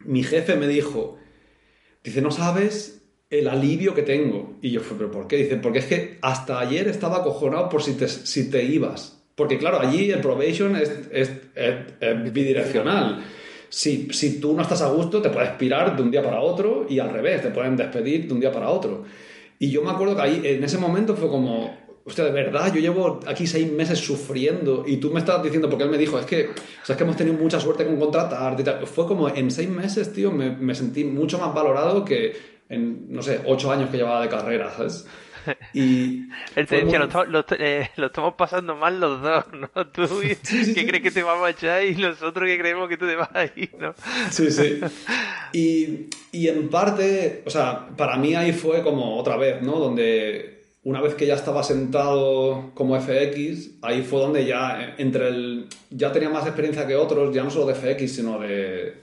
[0.00, 1.18] mi jefe me dijo,
[2.04, 4.58] dice, no sabes el alivio que tengo.
[4.60, 5.36] Y yo fui, ¿pero por qué?
[5.36, 9.24] Dice, porque es que hasta ayer estaba acojonado por si te, si te ibas.
[9.34, 13.24] Porque claro, allí el probation es, es, es, es bidireccional.
[13.72, 16.84] Si, si tú no estás a gusto, te puedes pirar de un día para otro
[16.90, 19.04] y al revés, te pueden despedir de un día para otro.
[19.58, 21.74] Y yo me acuerdo que ahí, en ese momento fue como,
[22.04, 25.84] hostia, de verdad, yo llevo aquí seis meses sufriendo y tú me estás diciendo, porque
[25.84, 28.86] él me dijo, es que, o que hemos tenido mucha suerte con contratar y tal.
[28.86, 32.36] Fue como en seis meses, tío, me, me sentí mucho más valorado que
[32.68, 35.06] en, no sé, ocho años que llevaba de carrera, ¿sabes?
[35.74, 36.24] Y
[36.56, 39.68] Él te decía, muy- lo, eh, lo estamos pasando mal los dos, ¿no?
[39.88, 40.74] Tú que sí.
[40.86, 43.44] crees que te vamos a echar y nosotros que creemos que tú te vas a
[43.44, 43.94] ir, ¿no?
[44.30, 44.80] Sí, sí.
[45.52, 49.72] Y, y en parte, o sea, para mí ahí fue como otra vez, ¿no?
[49.78, 55.28] Donde una vez que ya estaba sentado como FX, ahí fue donde ya eh, entre
[55.28, 55.66] el...
[55.90, 58.94] Ya tenía más experiencia que otros, ya no solo de FX, sino de...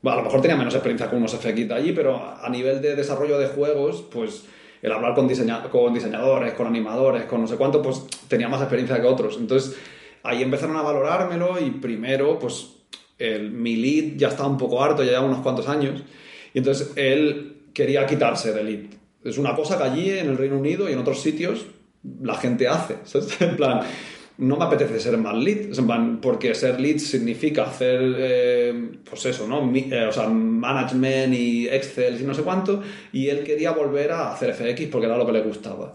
[0.00, 2.80] Bueno, a lo mejor tenía menos experiencia con unos FX de allí, pero a nivel
[2.82, 4.44] de desarrollo de juegos, pues
[4.84, 8.60] el hablar con, diseña- con diseñadores, con animadores, con no sé cuánto, pues tenía más
[8.60, 9.38] experiencia que otros.
[9.38, 9.76] Entonces
[10.22, 12.68] ahí empezaron a valorármelo y primero, pues
[13.18, 16.02] el, mi lead ya estaba un poco harto, ya llevaba unos cuantos años,
[16.52, 18.80] y entonces él quería quitarse de lead.
[19.24, 21.64] Es una cosa que allí en el Reino Unido y en otros sitios
[22.22, 22.98] la gente hace.
[23.04, 23.40] ¿sabes?
[23.40, 23.80] En plan,
[24.38, 25.80] no me apetece ser más lead, es
[26.20, 29.62] porque ser lead significa hacer, eh, pues eso, ¿no?
[29.64, 32.82] Mi- eh, o sea, management y Excel y no sé cuánto,
[33.12, 35.94] y él quería volver a hacer FX porque era lo que le gustaba.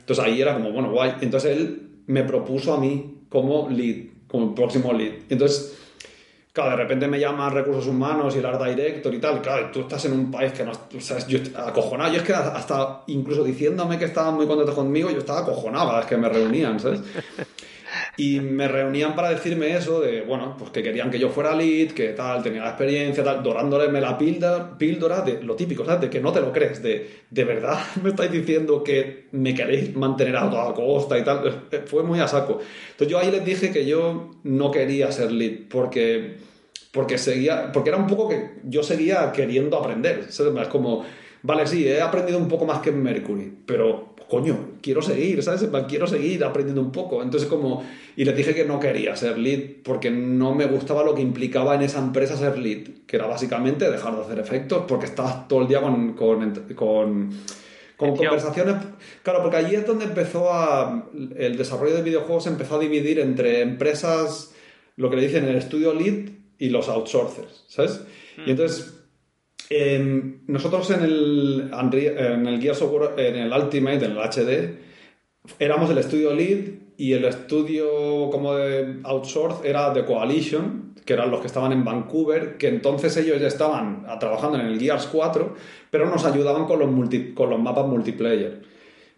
[0.00, 1.14] Entonces ahí era como, bueno, guay.
[1.22, 3.96] Entonces él me propuso a mí como lead,
[4.26, 5.12] como próximo lead.
[5.30, 5.78] Entonces,
[6.52, 9.40] claro, de repente me llaman recursos humanos y el art director y tal.
[9.40, 10.72] Claro, tú estás en un país que no.
[10.72, 12.10] O sea, yo acojonado.
[12.12, 16.06] Yo es que hasta incluso diciéndome que estaban muy contentos conmigo, yo estaba acojonado vez
[16.06, 17.00] que me reunían, ¿sabes?
[18.18, 21.92] Y me reunían para decirme eso, de, bueno, pues que querían que yo fuera lead,
[21.92, 26.00] que tal, tenía la experiencia, tal, dorándole la píldora, píldora de lo típico, ¿sabes?
[26.00, 29.94] De que no te lo crees, de, de verdad me estáis diciendo que me queréis
[29.94, 31.66] mantener a toda costa y tal.
[31.70, 32.58] Eh, Fue muy a saco.
[32.90, 36.38] Entonces yo ahí les dije que yo no quería ser lead, porque,
[36.90, 40.26] porque seguía, porque era un poco que yo seguía queriendo aprender.
[40.28, 40.42] Es
[40.72, 41.04] como,
[41.42, 45.62] vale, sí, he aprendido un poco más que en Mercury, pero coño, quiero seguir, ¿sabes?
[45.62, 47.22] En plan, Quiero seguir aprendiendo un poco.
[47.22, 47.84] Entonces, como,
[48.16, 51.74] y les dije que no quería ser lead porque no me gustaba lo que implicaba
[51.74, 55.62] en esa empresa ser lead, que era básicamente dejar de hacer efectos porque estabas todo
[55.62, 57.30] el día con, con, con,
[57.96, 58.76] conversaciones.
[59.22, 61.08] Claro, porque allí es donde empezó a.
[61.36, 64.54] El desarrollo de videojuegos se empezó a dividir entre empresas,
[64.96, 68.02] lo que le dicen el estudio lead y los outsourcers, ¿sabes?
[68.44, 68.94] Y entonces.
[69.70, 74.78] Em, nosotros en el, en el Gears of en el Ultimate, en el HD,
[75.58, 76.58] éramos el estudio lead
[76.96, 81.84] y el estudio como de outsource era The Coalition, que eran los que estaban en
[81.84, 85.54] Vancouver, que entonces ellos ya estaban ah, trabajando en el Gears 4,
[85.90, 88.60] pero nos ayudaban con los, multi- con los mapas multiplayer.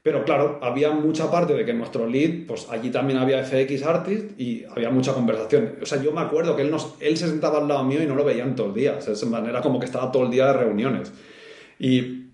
[0.03, 4.41] Pero claro, había mucha parte de que nuestro lead, pues allí también había FX Artist
[4.41, 5.77] y había mucha conversación.
[5.83, 8.07] O sea, yo me acuerdo que él, nos, él se sentaba al lado mío y
[8.07, 8.97] no lo veían todo el día.
[8.99, 11.13] O sea, de manera como que estaba todo el día de reuniones.
[11.79, 12.29] Y,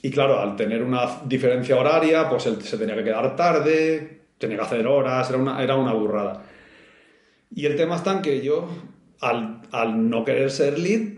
[0.00, 4.58] y claro, al tener una diferencia horaria, pues él se tenía que quedar tarde, tenía
[4.58, 6.44] que hacer horas, era una, era una burrada.
[7.52, 8.68] Y el tema está en que yo
[9.20, 11.14] al, al no querer ser lead,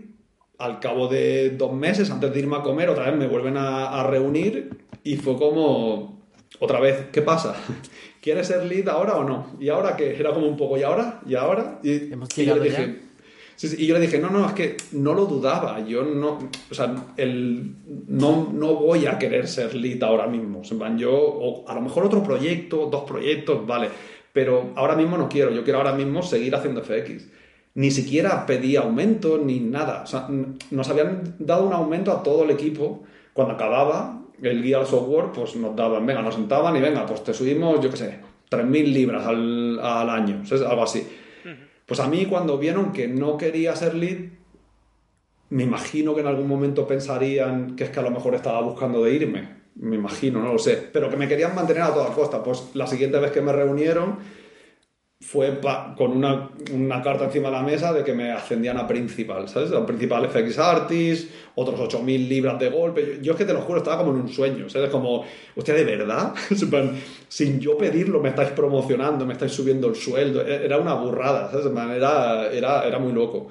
[0.57, 3.99] al cabo de dos meses, antes de irme a comer, otra vez me vuelven a,
[3.99, 6.21] a reunir y fue como,
[6.59, 7.55] otra vez, ¿qué pasa?
[8.21, 9.47] ¿Quieres ser lead ahora o no?
[9.59, 10.15] ¿Y ahora qué?
[10.15, 11.21] Era como un poco, ¿y ahora?
[11.25, 11.79] ¿Y ahora?
[11.83, 12.99] Y, Hemos y yo le dije,
[13.55, 16.37] sí, sí, y yo le dije, no, no, es que no lo dudaba, yo no,
[16.69, 17.75] o sea, el,
[18.07, 20.61] no, no voy a querer ser lead ahora mismo.
[20.97, 23.89] Yo, o a lo mejor otro proyecto, dos proyectos, vale,
[24.33, 27.27] pero ahora mismo no quiero, yo quiero ahora mismo seguir haciendo FX.
[27.73, 30.03] Ni siquiera pedí aumento ni nada.
[30.03, 30.27] O sea,
[30.71, 33.03] nos habían dado un aumento a todo el equipo.
[33.33, 37.33] Cuando acababa el Gear Software, pues nos daban, venga, nos sentaban y venga, pues te
[37.33, 38.19] subimos, yo qué sé,
[38.49, 40.63] 3.000 libras al, al año, ¿sabes?
[40.63, 41.07] algo así.
[41.85, 44.29] Pues a mí cuando vieron que no quería ser lead,
[45.49, 49.03] me imagino que en algún momento pensarían que es que a lo mejor estaba buscando
[49.03, 49.49] de irme.
[49.75, 50.89] Me imagino, no lo sé.
[50.93, 52.41] Pero que me querían mantener a toda costa.
[52.41, 54.19] Pues la siguiente vez que me reunieron
[55.21, 55.59] fue
[55.95, 59.71] con una, una carta encima de la mesa de que me ascendían a principal, ¿sabes?
[59.71, 63.05] A principal FX Artist, otros 8.000 libras de golpe.
[63.17, 64.89] Yo, yo es que te lo juro, estaba como en un sueño, ¿sabes?
[64.89, 65.23] Como,
[65.55, 66.33] hostia, ¿de verdad?
[67.27, 70.41] Sin yo pedirlo me estáis promocionando, me estáis subiendo el sueldo.
[70.41, 71.67] E- Era una burrada, ¿sabes?
[71.67, 73.47] Era, era, era muy loco.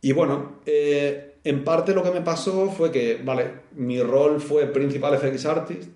[0.00, 4.66] Y bueno, eh, en parte lo que me pasó fue que, vale, mi rol fue
[4.66, 5.90] principal FX Artist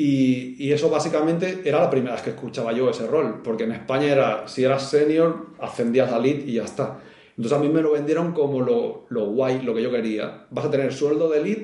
[0.00, 4.06] y, eso básicamente era la primera vez que escuchaba yo ese rol, porque en España
[4.06, 6.98] era, si eras senior, ascendías a lead y ya está.
[7.36, 10.46] Entonces a mí me lo vendieron como lo, lo guay, lo que yo quería.
[10.50, 11.58] Vas a tener sueldo de lead,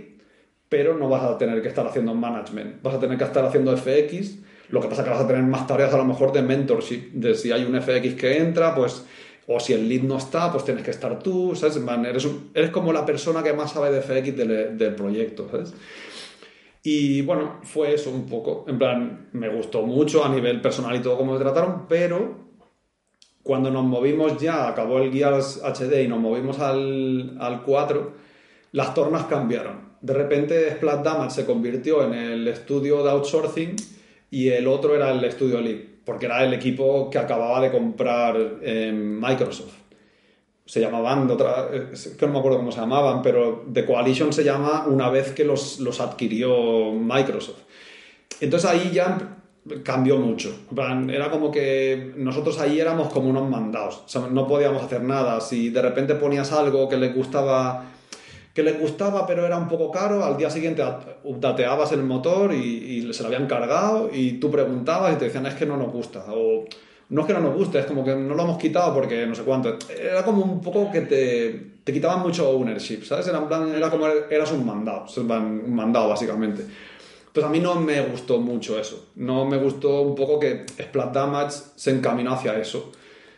[0.68, 2.82] pero no vas a tener que estar haciendo management.
[2.82, 4.38] Vas a tener que estar haciendo FX.
[4.70, 7.12] Lo que pasa es que vas a tener más tareas a lo mejor de mentorship,
[7.12, 9.04] de si hay un FX que entra, pues
[9.46, 11.76] o si el lead no está, pues tienes que estar tú, ¿sabes?
[11.76, 15.46] Eres, eres como la persona que más sabe de FX del, del proyecto.
[16.86, 18.66] Y bueno, fue eso un poco.
[18.68, 22.44] En plan, me gustó mucho a nivel personal y todo como me trataron, pero
[23.42, 28.12] cuando nos movimos ya, acabó el Gears HD y nos movimos al, al 4,
[28.72, 29.94] las tornas cambiaron.
[30.02, 33.76] De repente Splat Damage se convirtió en el estudio de outsourcing
[34.30, 38.36] y el otro era el estudio lead, porque era el equipo que acababa de comprar
[38.60, 39.83] eh, Microsoft.
[40.66, 44.44] Se llamaban, otra, es que no me acuerdo cómo se llamaban, pero The Coalition se
[44.44, 47.60] llama una vez que los, los adquirió Microsoft.
[48.40, 49.36] Entonces ahí ya
[49.82, 50.54] cambió mucho.
[51.08, 54.02] Era como que nosotros ahí éramos como unos mandados.
[54.04, 55.40] O sea, no podíamos hacer nada.
[55.40, 57.90] Si de repente ponías algo que les gustaba
[58.52, 60.80] que les gustaba pero era un poco caro, al día siguiente
[61.24, 65.46] updateabas el motor y, y se lo habían cargado y tú preguntabas y te decían
[65.46, 66.64] es que no nos gusta o
[67.10, 69.34] no es que no nos guste, es como que no lo hemos quitado porque no
[69.34, 69.76] sé cuánto.
[69.88, 73.28] Era como un poco que te, te quitaban mucho ownership, ¿sabes?
[73.28, 76.64] Era, en plan, era como eras un mandado, un mandado básicamente.
[77.26, 79.08] Entonces a mí no me gustó mucho eso.
[79.16, 82.92] No me gustó un poco que Splat Damage se encaminó hacia eso.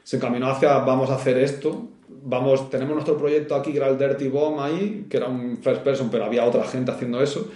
[0.04, 1.88] Se encaminó hacia vamos a hacer esto.
[2.08, 5.82] Vamos, tenemos nuestro proyecto aquí que era el Dirty Bomb ahí, que era un first
[5.82, 7.48] person, pero había otra gente haciendo eso.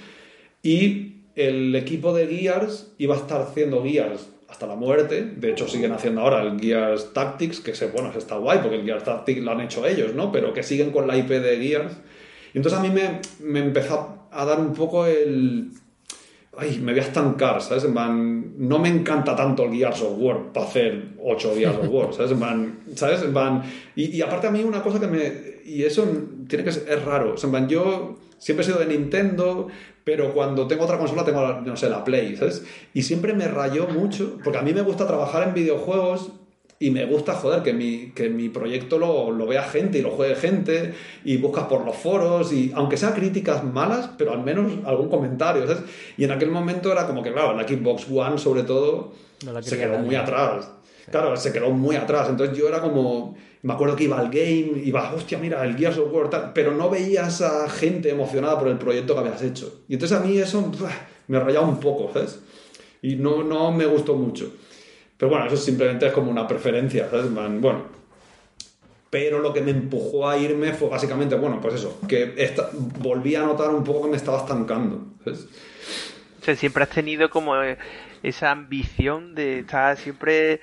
[0.62, 5.24] Y el equipo de Gears iba a estar haciendo Gears hasta la muerte.
[5.36, 8.84] De hecho, siguen haciendo ahora el Gears Tactics, que se, bueno, está guay porque el
[8.84, 10.32] Gears Tactics lo han hecho ellos, ¿no?
[10.32, 11.92] Pero que siguen con la IP de Gears.
[12.52, 15.70] Y entonces a mí me, empezó a dar un poco el.
[16.56, 17.84] Ay, me voy a estancar, ¿sabes?
[17.84, 22.12] Plan, no me encanta tanto el Gears of War para hacer 8 Gears of War,
[22.12, 22.32] ¿sabes?
[22.32, 23.20] Plan, ¿sabes?
[23.20, 23.62] Plan,
[23.94, 25.50] y, y aparte a mí una cosa que me...
[25.64, 26.04] Y eso
[26.48, 27.34] tiene que es raro.
[27.34, 29.68] O yo siempre he sido de Nintendo,
[30.04, 32.64] pero cuando tengo otra consola tengo, no sé, la Play, ¿sabes?
[32.94, 36.32] Y siempre me rayó mucho, porque a mí me gusta trabajar en videojuegos
[36.82, 40.12] y me gusta, joder, que mi, que mi proyecto lo, lo vea gente y lo
[40.12, 40.94] juegue gente
[41.24, 45.66] y buscas por los foros y aunque sea críticas malas, pero al menos algún comentario,
[45.66, 45.82] ¿sabes?
[46.16, 49.12] Y en aquel momento era como que, claro, la Xbox One sobre todo
[49.44, 50.70] No se quedó muy atrás.
[51.10, 52.28] Claro, se quedó muy atrás.
[52.28, 53.36] Entonces yo era como.
[53.62, 56.72] Me acuerdo que iba al game, iba, hostia, mira, el Gears of War, tal, pero
[56.72, 59.82] no veías a gente emocionada por el proyecto que habías hecho.
[59.86, 60.72] Y entonces a mí eso
[61.28, 62.38] me rayaba un poco, ¿sabes?
[63.02, 64.50] Y no, no me gustó mucho.
[65.18, 67.26] Pero bueno, eso simplemente es como una preferencia, ¿sabes?
[67.34, 67.82] Bueno.
[69.10, 72.70] Pero lo que me empujó a irme fue básicamente, bueno, pues eso, que esta-
[73.00, 75.46] volví a notar un poco que me estaba estancando, ¿sabes?
[76.40, 77.76] O sea, siempre has tenido como eh,
[78.22, 80.60] esa ambición de estar siempre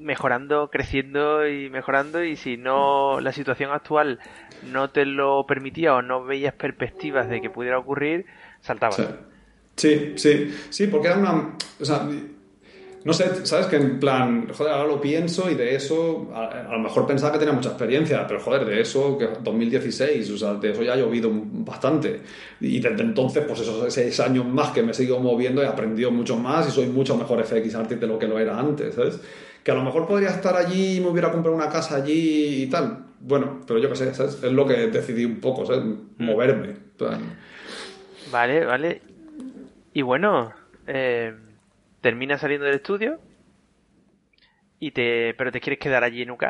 [0.00, 4.18] mejorando, creciendo y mejorando y si no la situación actual
[4.62, 8.26] no te lo permitía o no veías perspectivas de que pudiera ocurrir,
[8.60, 8.96] saltabas.
[8.96, 9.04] Sí.
[10.16, 11.56] Sí, sí, porque era una.
[11.80, 12.06] O sea,
[13.02, 16.72] no sé, sabes que en plan, joder, ahora lo pienso y de eso, a, a
[16.72, 20.54] lo mejor pensaba que tenía mucha experiencia, pero joder, de eso, que 2016, o sea,
[20.54, 22.20] de eso ya ha llovido bastante.
[22.60, 26.10] Y desde entonces, pues esos seis años más que me he seguido moviendo, he aprendido
[26.10, 29.18] mucho más y soy mucho mejor FX artist de lo que lo era antes, ¿sabes?
[29.64, 32.66] Que a lo mejor podría estar allí y me hubiera comprado una casa allí y
[32.68, 33.06] tal.
[33.20, 34.42] Bueno, pero yo qué sé, ¿sabes?
[34.42, 35.84] Es lo que decidí un poco, ¿sabes?
[35.84, 36.24] Mm.
[36.24, 36.76] Moverme.
[38.30, 39.02] Vale, vale.
[39.92, 40.52] Y bueno,
[40.86, 41.34] eh,
[42.00, 43.18] termina saliendo del estudio
[44.78, 46.44] y te pero te quieres quedar allí en UK.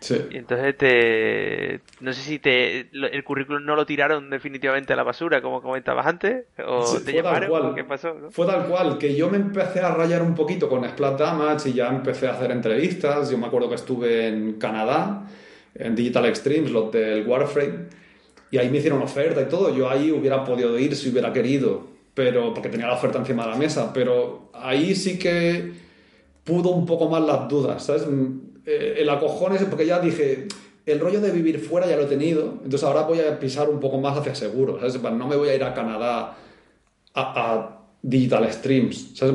[0.00, 0.16] Sí.
[0.30, 5.02] Y entonces te no sé si te el currículum no lo tiraron definitivamente a la
[5.02, 7.74] basura como comentabas antes o Sí, te llamaron cual.
[7.74, 8.14] ¿qué pasó?
[8.14, 8.30] no?
[8.30, 11.72] Fue tal cual, que yo me empecé a rayar un poquito con Splat Damage y
[11.72, 13.30] ya empecé a hacer entrevistas.
[13.30, 15.26] Yo me acuerdo que estuve en Canadá,
[15.74, 17.86] en Digital Extremes, los del Warframe,
[18.52, 19.76] y ahí me hicieron oferta y todo.
[19.76, 23.50] Yo ahí hubiera podido ir si hubiera querido, pero porque tenía la oferta encima de
[23.50, 25.72] la mesa, pero ahí sí que
[26.44, 28.06] pudo un poco más las dudas, ¿sabes?
[28.70, 30.46] Eh, El acojón ese, porque ya dije,
[30.84, 33.80] el rollo de vivir fuera ya lo he tenido, entonces ahora voy a pisar un
[33.80, 35.00] poco más hacia seguro, ¿sabes?
[35.02, 36.36] No me voy a ir a Canadá
[37.14, 39.34] a, a Digital Streams, ¿sabes?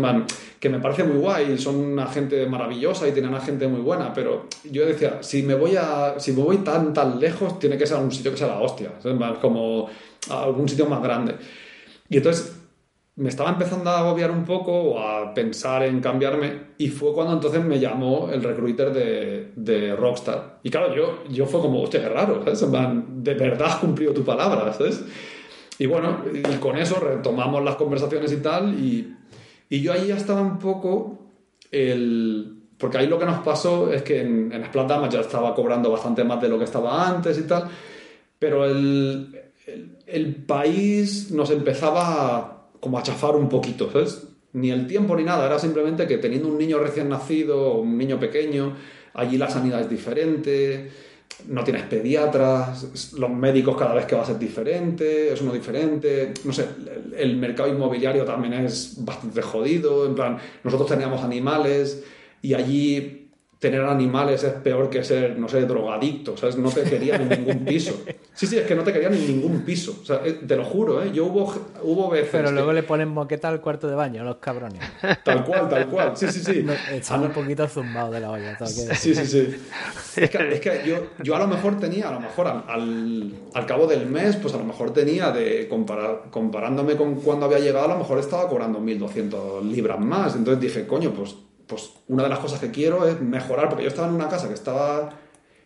[0.59, 4.13] Que me parece muy guay, son una gente maravillosa y tienen una gente muy buena,
[4.13, 7.87] pero yo decía, si me voy a si me voy tan tan lejos, tiene que
[7.87, 9.17] ser algún sitio que sea la hostia, ¿sabes?
[9.39, 9.89] Como
[10.29, 11.35] a algún sitio más grande.
[12.07, 12.53] Y entonces
[13.15, 17.33] me estaba empezando a agobiar un poco o a pensar en cambiarme y fue cuando
[17.33, 20.59] entonces me llamó el recruiter de, de Rockstar.
[20.63, 22.65] Y claro, yo, yo fue como, hostia, qué raro, ¿sabes?
[22.71, 25.03] De verdad has cumplido tu palabra, ¿sabes?
[25.77, 29.15] Y bueno, y con eso retomamos las conversaciones y tal y,
[29.69, 31.19] y yo ahí ya estaba un poco
[31.71, 32.61] el...
[32.79, 35.91] Porque ahí lo que nos pasó es que en, en Splat Damage ya estaba cobrando
[35.91, 37.69] bastante más de lo que estaba antes y tal,
[38.39, 44.27] pero el, el, el país nos empezaba a, como a chafar un poquito, ¿sabes?
[44.51, 48.19] Ni el tiempo ni nada, era simplemente que teniendo un niño recién nacido, un niño
[48.19, 48.75] pequeño,
[49.13, 50.91] allí la sanidad es diferente,
[51.47, 56.51] no tienes pediatras, los médicos cada vez que vas es diferente, es uno diferente, no
[56.51, 62.03] sé, el, el mercado inmobiliario también es bastante jodido, en plan, nosotros teníamos animales
[62.41, 63.22] y allí
[63.63, 66.57] tener animales es peor que ser, no sé, drogadicto, ¿sabes?
[66.57, 68.03] No te querían en ningún piso.
[68.33, 69.99] Sí, sí, es que no te querían en ningún piso.
[70.01, 71.11] O sea, eh, te lo juro, ¿eh?
[71.13, 74.35] Yo hubo, hubo veces Pero que- luego le ponen moqueta al cuarto de baño, los
[74.37, 74.81] cabrones.
[75.23, 76.11] Tal cual, tal cual.
[76.17, 76.63] Sí, sí, sí.
[76.65, 78.57] No, Están un poquito zumbados de la olla.
[78.57, 78.95] todo que.
[78.95, 79.55] Sí, sí, sí.
[80.17, 83.31] Es que, es que yo, yo a lo mejor tenía, a lo mejor al, al,
[83.53, 87.59] al cabo del mes, pues a lo mejor tenía de comparar, comparándome con cuando había
[87.59, 90.35] llegado, a lo mejor estaba cobrando 1.200 libras más.
[90.35, 91.35] Entonces dije, coño, pues,
[91.73, 94.47] pues una de las cosas que quiero es mejorar, porque yo estaba en una casa
[94.47, 95.09] que estaba,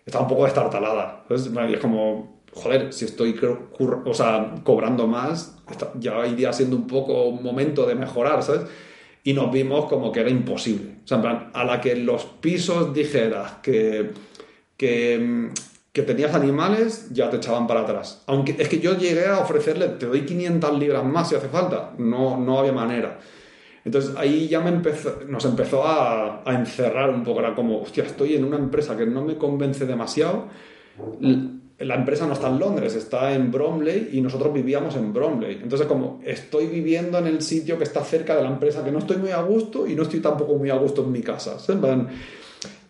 [0.05, 1.19] estaba un poco destartalada.
[1.23, 3.39] Entonces y es como, joder, si estoy
[3.79, 5.57] o sea, cobrando más,
[5.99, 8.61] ya iría siendo un poco un momento de mejorar, ¿sabes?
[9.27, 10.99] y nos vimos como que era imposible.
[11.03, 14.11] O sea, en plan, a la que los pisos dijeras que,
[14.77, 15.49] que,
[15.91, 18.23] que tenías animales, ya te echaban para atrás.
[18.27, 21.91] Aunque es que yo llegué a ofrecerle, te doy 500 libras más si hace falta.
[21.97, 23.19] No, no había manera.
[23.87, 27.39] Entonces ahí ya me empezó, nos empezó a, a encerrar un poco.
[27.39, 30.47] Era como, hostia, estoy en una empresa que no me convence demasiado.
[31.79, 35.59] La empresa no está en Londres, está en Bromley y nosotros vivíamos en Bromley.
[35.61, 38.99] Entonces, como estoy viviendo en el sitio que está cerca de la empresa, que no
[38.99, 41.57] estoy muy a gusto y no estoy tampoco muy a gusto en mi casa.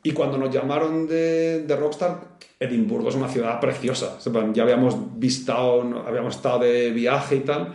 [0.03, 4.17] Y cuando nos llamaron de, de Rockstar, Edimburgo es una ciudad preciosa.
[4.53, 7.73] Ya habíamos visitado, no- habíamos estado de viaje y tal.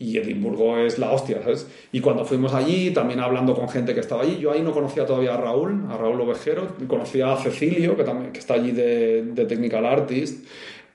[0.00, 1.66] Y Edimburgo es la hostia, ¿sabes?
[1.90, 5.04] Y cuando fuimos allí, también hablando con gente que estaba allí, yo ahí no conocía
[5.04, 9.24] todavía a Raúl, a Raúl Ovejero, conocía a Cecilio, que, también, que está allí de,
[9.24, 10.46] de Technical Artist,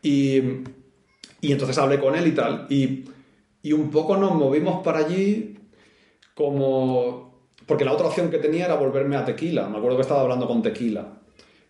[0.02, 0.42] y,
[1.42, 3.04] y entonces hablé con él y tal, y,
[3.62, 5.58] y un poco nos movimos para allí
[6.34, 7.34] como...
[7.66, 10.48] Porque la otra opción que tenía era volverme a Tequila, me acuerdo que estaba hablando
[10.48, 11.23] con Tequila.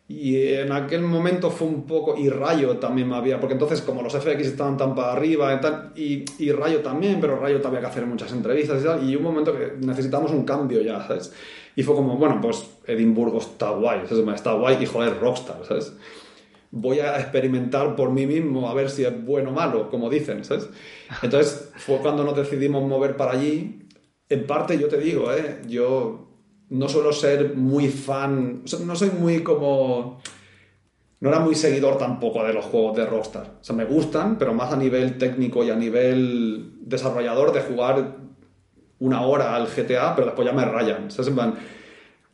[0.08, 2.18] Y en aquel momento fue un poco.
[2.18, 3.40] Y Rayo también me había.
[3.40, 5.94] Porque entonces, como los FX estaban tan para arriba y tal.
[5.96, 9.10] Y, Rayo también, pero Rayo todavía que hacer muchas entrevistas y tal.
[9.10, 11.34] Y un momento que necesitamos un cambio ya, ¿sabes?
[11.76, 14.28] Y fue como, bueno, pues Edimburgo está guay, ¿sabes?
[14.36, 15.94] Está guay y joder, Rockstar, ¿sabes?
[16.70, 20.44] Voy a experimentar por mí mismo a ver si es bueno o malo, como dicen,
[20.44, 20.70] ¿sabes?
[21.22, 23.80] Entonces fue cuando nos decidimos mover para allí.
[24.30, 25.62] En parte, yo te digo, ¿eh?
[25.68, 26.33] Yo
[26.74, 30.20] no suelo ser muy fan, o sea, no soy muy como...
[31.20, 33.60] No era muy seguidor tampoco de los juegos de Rockstar.
[33.62, 38.18] O sea, me gustan, pero más a nivel técnico y a nivel desarrollador de jugar
[39.00, 41.10] una hora al GTA, pero después ya me rayan.
[41.12, 41.32] ¿sabes?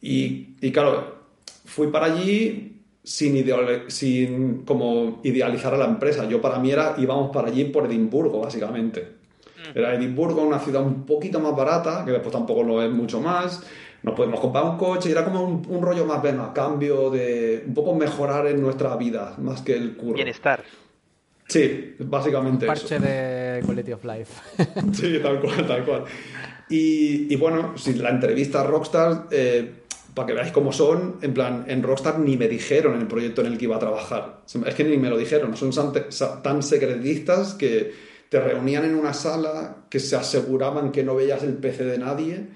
[0.02, 1.18] Y, y claro,
[1.66, 3.45] fui para allí sin,
[3.88, 6.28] sin como idealizar a la empresa.
[6.28, 9.20] Yo para mí era, íbamos para allí por Edimburgo, básicamente.
[9.76, 13.64] Era Edimburgo, una ciudad un poquito más barata, que después tampoco lo es mucho más.
[14.03, 17.09] Nos podemos comprar un coche y era como un, un rollo más, bueno, a cambio
[17.09, 20.13] de un poco mejorar en nuestra vida, más que el curro.
[20.13, 20.63] Bienestar.
[21.47, 22.73] Sí, básicamente eso.
[22.73, 24.41] Parche de Quality of Life.
[24.93, 26.03] Sí, tal cual, tal cual.
[26.69, 29.71] Y, y bueno, si la entrevista a Rockstar, eh,
[30.13, 33.47] para que veáis cómo son, en plan, en Rockstar ni me dijeron el proyecto en
[33.47, 34.41] el que iba a trabajar.
[34.65, 35.93] Es que ni me lo dijeron, son
[36.43, 37.93] tan secretistas que
[38.30, 42.47] te reunían en una sala que se aseguraban que no veías el PC de nadie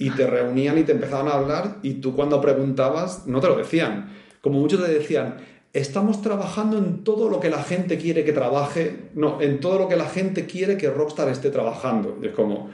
[0.00, 3.56] y te reunían y te empezaban a hablar y tú cuando preguntabas no te lo
[3.56, 4.16] decían.
[4.40, 5.36] Como muchos te decían,
[5.74, 9.88] estamos trabajando en todo lo que la gente quiere que trabaje, no, en todo lo
[9.88, 12.18] que la gente quiere que Rockstar esté trabajando.
[12.22, 12.70] Y es como,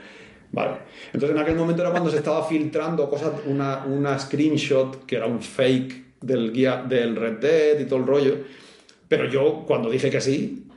[0.52, 0.76] vale.
[1.12, 5.26] Entonces en aquel momento era cuando se estaba filtrando cosas, una, una screenshot que era
[5.26, 8.36] un fake del guía del Red Dead y todo el rollo.
[9.08, 10.68] Pero yo cuando dije que sí,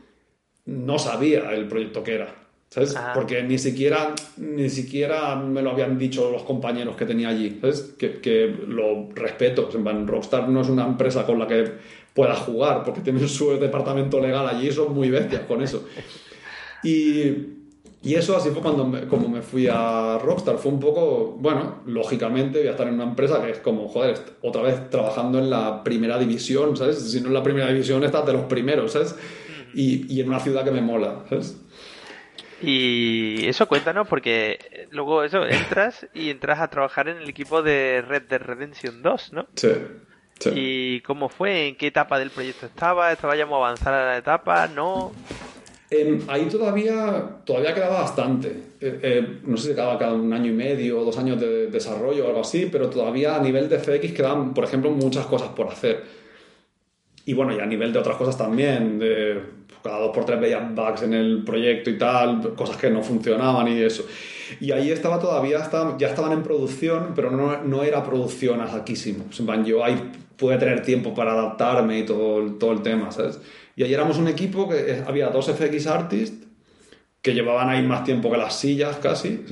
[0.65, 2.38] no sabía el proyecto que era.
[2.69, 2.95] ¿Sabes?
[2.95, 3.13] Ah.
[3.15, 7.57] Porque ni siquiera, ni siquiera me lo habían dicho los compañeros que tenía allí.
[7.59, 7.95] ¿Sabes?
[7.97, 9.69] Que, que lo respeto.
[10.05, 11.71] Rockstar no es una empresa con la que
[12.13, 15.87] pueda jugar, porque tienen su departamento legal allí y son muy bestias con eso.
[16.83, 17.23] Y,
[18.03, 20.57] y eso así fue cuando me, como me fui a Rockstar.
[20.57, 24.17] Fue un poco, bueno, lógicamente voy a estar en una empresa que es como, joder,
[24.41, 26.99] otra vez trabajando en la primera división, ¿sabes?
[26.99, 29.15] Si no en la primera división estás de los primeros, ¿sabes?
[29.73, 31.57] Y, y en una ciudad que me mola, ¿sabes?
[32.61, 38.03] Y eso cuéntanos porque luego eso entras y entras a trabajar en el equipo de
[38.07, 39.47] Red Dead Redemption 2, ¿no?
[39.55, 39.69] Sí.
[40.55, 41.67] ¿Y cómo fue?
[41.67, 43.11] ¿En qué etapa del proyecto estaba?
[43.11, 44.67] ¿Estaba ya muy avanzada la etapa?
[44.67, 45.11] ¿No?
[45.89, 48.47] Em, ahí todavía, todavía quedaba bastante.
[48.79, 51.67] Eh, eh, no sé si quedaba cada un año y medio o dos años de
[51.67, 55.49] desarrollo o algo así, pero todavía a nivel de FX quedaban, por ejemplo, muchas cosas
[55.49, 56.03] por hacer.
[57.25, 59.41] Y bueno, y a nivel de otras cosas también, de
[59.83, 63.67] cada dos por tres veían bugs en el proyecto y tal, cosas que no funcionaban
[63.67, 64.05] y eso.
[64.59, 65.59] Y ahí estaba todavía,
[65.97, 69.25] ya estaban en producción, pero no, no era producción a saquísimo.
[69.63, 73.39] Yo ahí pude tener tiempo para adaptarme y todo, todo el tema, ¿sabes?
[73.75, 76.48] Y ahí éramos un equipo que había dos FX artists
[77.29, 79.45] que llevaban ahí más tiempo que las sillas casi,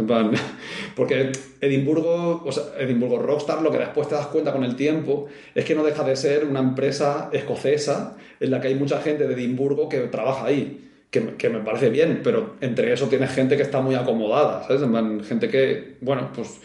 [0.96, 1.32] porque
[1.62, 5.64] Edimburgo, o sea, Edimburgo Rockstar, lo que después te das cuenta con el tiempo es
[5.64, 9.34] que no deja de ser una empresa escocesa en la que hay mucha gente de
[9.36, 10.86] Edimburgo que trabaja ahí.
[11.12, 14.82] Que, que me parece bien, pero entre eso tienes gente que está muy acomodada, ¿sabes?
[15.26, 16.60] gente que, bueno, pues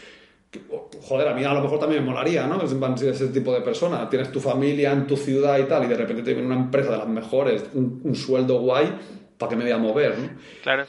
[1.03, 2.61] joder, a mí a lo mejor también me molaría, ¿no?
[2.61, 2.73] Es
[3.03, 4.11] ese tipo de persona.
[4.11, 6.91] Tienes tu familia en tu ciudad y tal, y de repente te viene una empresa
[6.91, 8.93] de las mejores, un sueldo guay,
[9.43, 10.19] ¿para qué me voy a mover?
[10.19, 10.28] ¿no?
[10.62, 10.85] Claro.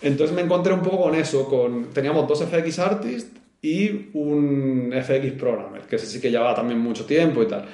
[0.00, 5.32] Entonces me encontré un poco con eso, con teníamos dos FX artists y un FX
[5.32, 7.66] programmer, que ese sí que llevaba también mucho tiempo y tal.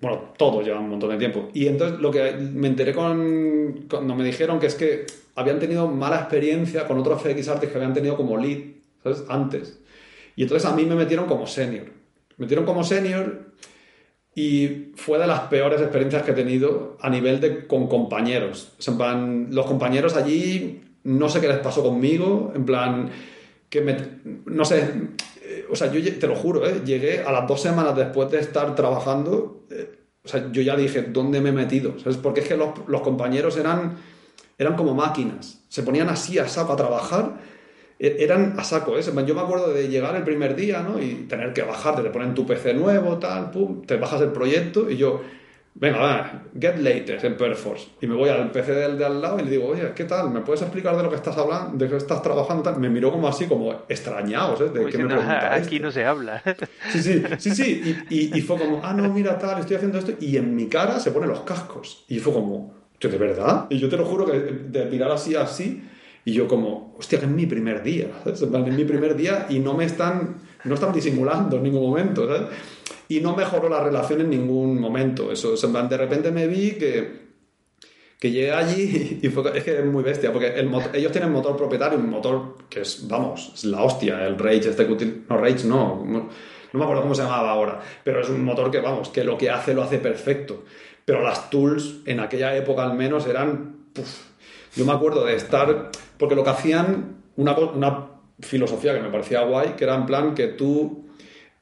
[0.00, 1.48] Bueno, todos llevan un montón de tiempo.
[1.54, 5.06] Y entonces lo que me enteré con, cuando me dijeron que es que
[5.36, 8.58] habían tenido mala experiencia con otros FX artists que habían tenido como lead,
[9.02, 9.24] ¿sabes?
[9.28, 9.80] Antes.
[10.34, 11.86] Y entonces a mí me metieron como senior.
[12.36, 13.52] Me metieron como senior
[14.38, 18.74] y fue de las peores experiencias que he tenido a nivel de con compañeros.
[18.86, 23.08] en plan, los compañeros allí, no sé qué les pasó conmigo, en plan,
[23.70, 23.96] que me,
[24.44, 24.92] no sé,
[25.42, 26.82] eh, o sea, yo te lo juro, ¿eh?
[26.84, 31.00] llegué a las dos semanas después de estar trabajando, eh, o sea, yo ya dije,
[31.00, 31.98] ¿dónde me he metido?
[31.98, 32.18] ¿Sabes?
[32.18, 33.96] Porque es que los, los compañeros eran,
[34.58, 37.38] eran como máquinas, se ponían así a saco a trabajar
[37.98, 39.02] eran a saco, ¿eh?
[39.02, 41.02] Yo me acuerdo de llegar el primer día, ¿no?
[41.02, 44.90] Y tener que bajarte, te ponen tu PC nuevo, tal, pum, te bajas el proyecto
[44.90, 45.22] y yo,
[45.74, 47.88] venga, va, get latest en Perforce.
[48.02, 50.30] Y me voy al PC del de al lado y le digo, oye, ¿qué tal?
[50.30, 52.62] ¿Me puedes explicar de lo que estás hablando, de qué estás trabajando?
[52.62, 52.78] Tal?
[52.78, 54.68] Me miró como así, como extrañados, ¿eh?
[54.68, 56.42] De qué me Aquí no se habla.
[56.92, 57.96] Sí, sí, sí, sí.
[58.10, 60.12] Y, y, fue como, ah, no, mira, tal, estoy haciendo esto.
[60.20, 62.04] Y en mi cara se ponen los cascos.
[62.08, 63.66] Y fue como, ¿de verdad?
[63.70, 65.82] Y yo te lo juro que de mirar así, así
[66.26, 68.42] y yo como, hostia, que es mi primer día, ¿sabes?
[68.42, 72.48] Es mi primer día y no me están, no están disimulando en ningún momento, ¿sabes?
[73.08, 75.30] Y no mejoró la relación en ningún momento.
[75.30, 77.26] Eso, de repente me vi que,
[78.18, 81.56] que llegué allí y fue, es que es muy bestia, porque el ellos tienen motor
[81.56, 86.04] propietario, un motor que es, vamos, es la hostia, el Rage, este no, Rage no,
[86.04, 86.28] no
[86.72, 89.48] me acuerdo cómo se llamaba ahora, pero es un motor que, vamos, que lo que
[89.48, 90.64] hace lo hace perfecto.
[91.04, 93.76] Pero las tools, en aquella época al menos, eran...
[94.74, 98.08] yo me acuerdo de estar porque lo que hacían, una, una
[98.40, 101.06] filosofía que me parecía guay, que era en plan que tú,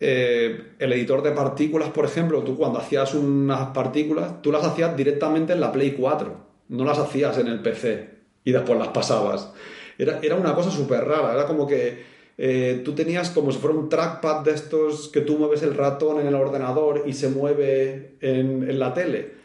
[0.01, 4.97] eh, el editor de partículas, por ejemplo, tú cuando hacías unas partículas, tú las hacías
[4.97, 6.37] directamente en la Play 4,
[6.69, 8.11] no las hacías en el PC
[8.45, 9.53] y después las pasabas.
[9.99, 12.03] Era, era una cosa súper rara, era como que
[12.37, 16.21] eh, tú tenías como si fuera un trackpad de estos que tú mueves el ratón
[16.21, 19.44] en el ordenador y se mueve en, en la tele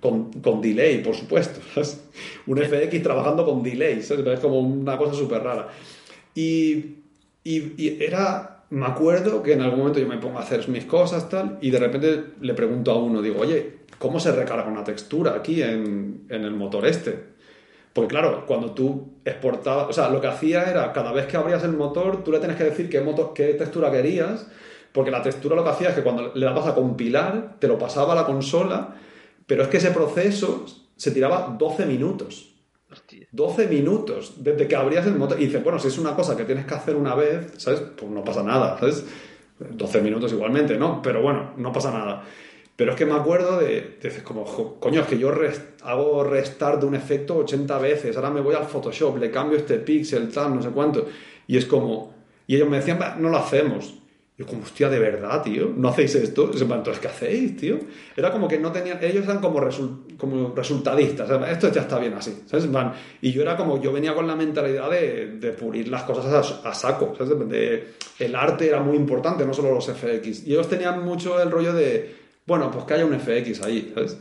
[0.00, 1.60] con, con, delay, por supuesto.
[2.46, 5.68] Un FX trabajando con delay, es como una cosa súper rara.
[6.34, 6.96] Y,
[7.44, 11.28] y, era, me acuerdo que en algún momento yo me pongo a hacer mis cosas
[11.28, 15.34] tal, y de repente le pregunto a uno, digo, oye, ¿cómo se recarga una textura
[15.34, 17.36] aquí en, en el motor este?
[17.92, 21.64] Porque claro, cuando tú exportabas, o sea, lo que hacía era, cada vez que abrías
[21.64, 24.46] el motor, tú le tienes que decir qué, motor, qué textura querías
[24.96, 27.78] porque la textura lo que hacía es que cuando le dabas a compilar, te lo
[27.78, 28.94] pasaba a la consola,
[29.46, 30.66] pero es que ese proceso
[30.96, 32.52] se tiraba 12 minutos.
[33.30, 35.40] 12 minutos desde que abrías el motor.
[35.40, 37.80] Y dices, bueno, si es una cosa que tienes que hacer una vez, ¿sabes?
[37.80, 39.04] Pues no pasa nada, ¿sabes?
[39.58, 41.02] 12 minutos igualmente, ¿no?
[41.02, 42.24] Pero bueno, no pasa nada.
[42.76, 44.44] Pero es que me acuerdo de, dices como,
[44.78, 45.32] coño, es que yo
[45.82, 49.78] hago restart de un efecto 80 veces, ahora me voy al Photoshop, le cambio este
[49.78, 51.06] pixel, tal, no sé cuánto.
[51.46, 52.14] Y es como,
[52.46, 53.94] y ellos me decían, no lo hacemos.
[54.38, 56.50] Yo como, hostia, de verdad, tío, ¿no hacéis esto?
[56.52, 57.78] Entonces, ¿qué hacéis, tío?
[58.14, 59.66] Era como que no tenían, ellos eran como,
[60.18, 62.42] como resultadistas, esto ya está bien así.
[63.22, 66.74] Y yo era como, yo venía con la mentalidad de, de pulir las cosas a,
[66.74, 67.32] saco, ¿sabes?
[68.18, 70.46] el arte era muy importante, no solo los FX.
[70.46, 74.18] Y ellos tenían mucho el rollo de bueno, pues que haya un FX ahí, ¿sabes?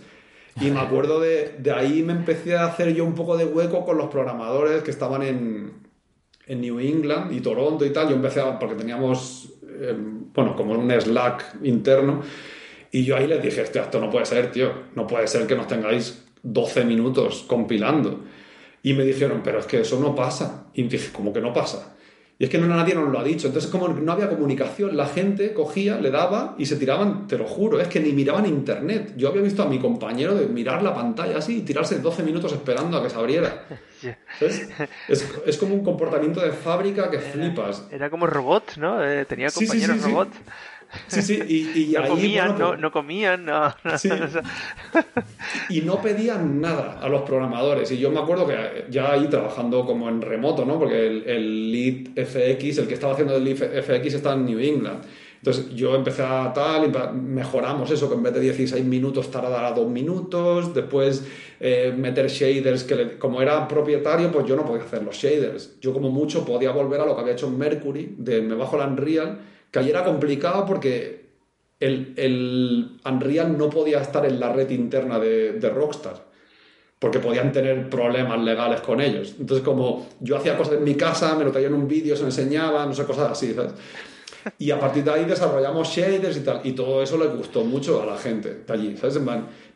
[0.59, 3.85] Y me acuerdo de, de ahí me empecé a hacer yo un poco de hueco
[3.85, 5.73] con los programadores que estaban en,
[6.47, 8.09] en New England y Toronto y tal.
[8.09, 9.49] Yo empecé a, porque teníamos,
[9.81, 12.21] em, bueno, como un Slack interno.
[12.91, 14.71] Y yo ahí les dije, esto no puede ser, tío.
[14.95, 18.23] No puede ser que nos tengáis 12 minutos compilando.
[18.83, 20.67] Y me dijeron, pero es que eso no pasa.
[20.73, 21.94] Y dije, ¿cómo que no pasa?
[22.37, 23.47] Y es que no, nadie nos lo ha dicho.
[23.47, 27.45] Entonces, como no había comunicación, la gente cogía, le daba y se tiraban, te lo
[27.45, 29.13] juro, es que ni miraban internet.
[29.15, 32.51] Yo había visto a mi compañero de mirar la pantalla así y tirarse 12 minutos
[32.51, 33.65] esperando a que se abriera.
[34.39, 37.87] Es, es, como un comportamiento de fábrica que flipas.
[37.89, 39.03] Era como robot, ¿no?
[39.03, 40.29] Eh, tenía compañeros robot.
[41.07, 41.35] Sí, sí,
[41.75, 43.73] y, no, comían, no, no, comían, no,
[45.69, 47.91] Y no pedían nada a los programadores.
[47.91, 50.79] Y yo me acuerdo que ya ahí trabajando como en remoto, ¿no?
[50.79, 54.59] Porque el, el lead FX, el que estaba haciendo el lead FX está en New
[54.59, 55.03] England.
[55.45, 59.73] Entonces yo empecé a tal, y mejoramos eso, que en vez de 16 minutos tardara
[59.73, 61.23] 2 minutos, después
[61.59, 65.79] eh, meter shaders, que como era propietario, pues yo no podía hacer los shaders.
[65.79, 68.75] Yo como mucho podía volver a lo que había hecho en Mercury, de me bajo
[68.75, 69.39] la Unreal
[69.83, 71.25] que era complicado porque
[71.79, 76.25] el, el, Unreal no podía estar en la red interna de, Rockstar,
[76.99, 79.35] porque podían tener problemas legales con ellos.
[79.39, 82.29] Entonces, como yo hacía cosas en mi casa, me lo traían un vídeo, se me
[82.29, 83.73] enseñaba, no sé, cosas así, ¿sabes?
[84.59, 88.01] Y a partir de ahí desarrollamos shaders y tal, y todo eso le gustó mucho
[88.01, 89.19] a la gente de allí, ¿sabes?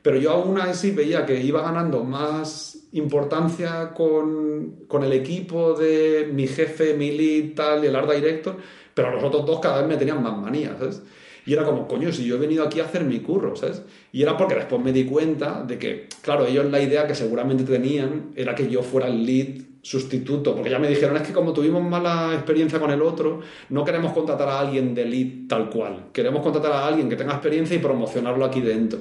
[0.01, 6.29] Pero yo aún así veía que iba ganando más importancia con, con el equipo de
[6.31, 8.57] mi jefe, mi lead, tal, y el art director,
[8.93, 11.01] pero los otros dos cada vez me tenían más manías, ¿sabes?
[11.45, 13.81] Y era como, coño, si yo he venido aquí a hacer mi curro, ¿sabes?
[14.11, 17.63] Y era porque después me di cuenta de que, claro, ellos la idea que seguramente
[17.63, 21.53] tenían era que yo fuera el lead sustituto, porque ya me dijeron, es que como
[21.53, 23.39] tuvimos mala experiencia con el otro,
[23.69, 27.31] no queremos contratar a alguien de lead tal cual, queremos contratar a alguien que tenga
[27.31, 28.99] experiencia y promocionarlo aquí dentro,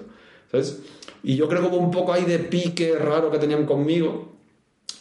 [0.50, 0.80] ¿sabes?
[1.22, 4.37] Y yo creo que hubo un poco ahí de pique raro que tenían conmigo,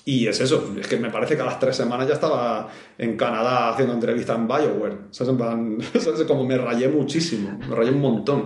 [0.07, 3.17] y es eso, es que me parece que a las tres semanas ya estaba en
[3.17, 4.97] Canadá haciendo entrevistas en Bioware.
[5.11, 6.23] ¿Sabes?
[6.27, 8.45] Como me rayé muchísimo, me rayé un montón.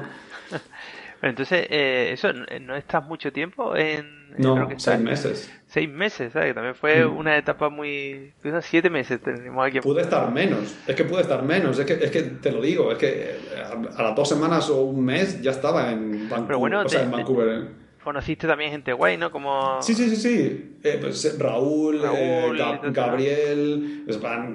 [1.22, 4.22] entonces, eh, eso, ¿no estás mucho tiempo en...?
[4.40, 5.54] no, seis meses.
[5.68, 6.48] Seis meses, ¿sabes?
[6.48, 7.16] Que también fue mm.
[7.16, 8.34] una etapa muy...
[8.62, 9.82] Siete meses tenemos aquí.
[9.82, 12.92] Pude estar menos, es que pude estar menos, es que, es que te lo digo,
[12.92, 13.36] es que
[13.96, 16.74] a, las dos semanas o un mes ya estaba en Vancouver.
[16.74, 17.50] o sea, en Vancouver.
[17.50, 17.81] ¿eh?
[18.04, 19.32] Conociste también gente guay, ¿no?
[19.32, 19.82] Como...
[19.82, 20.76] Sí, sí, sí, sí.
[20.84, 22.52] Eh, pues, eh, Raúl, eh,
[22.92, 24.06] Gabriel,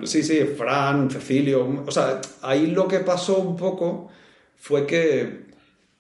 [0.05, 1.85] sí, sí, Fran, Cecilio.
[1.87, 4.11] O sea, ahí lo que pasó un poco
[4.57, 5.47] fue que,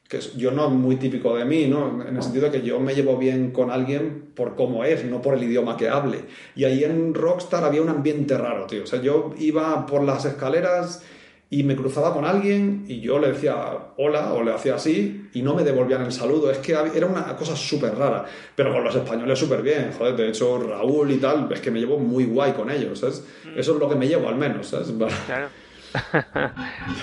[0.09, 2.03] que yo no es muy típico de mí, ¿no?
[2.07, 5.23] En el sentido de que yo me llevo bien con alguien por cómo es, no
[5.23, 6.25] por el idioma que hable.
[6.55, 8.83] Y ahí en Rockstar había un ambiente raro, tío.
[8.83, 11.03] O sea, yo iba por las escaleras
[11.49, 13.57] y me cruzaba con alguien y yo le decía
[13.97, 16.51] hola o le hacía así y no me devolvían el saludo.
[16.51, 18.25] Es que era una cosa súper rara,
[18.55, 21.79] pero con los españoles súper bien, joder, de hecho Raúl y tal, es que me
[21.79, 23.25] llevo muy guay con ellos, ¿sabes?
[23.45, 23.59] Mm.
[23.59, 24.93] Eso es lo que me llevo al menos, ¿sabes?
[25.27, 25.49] Claro.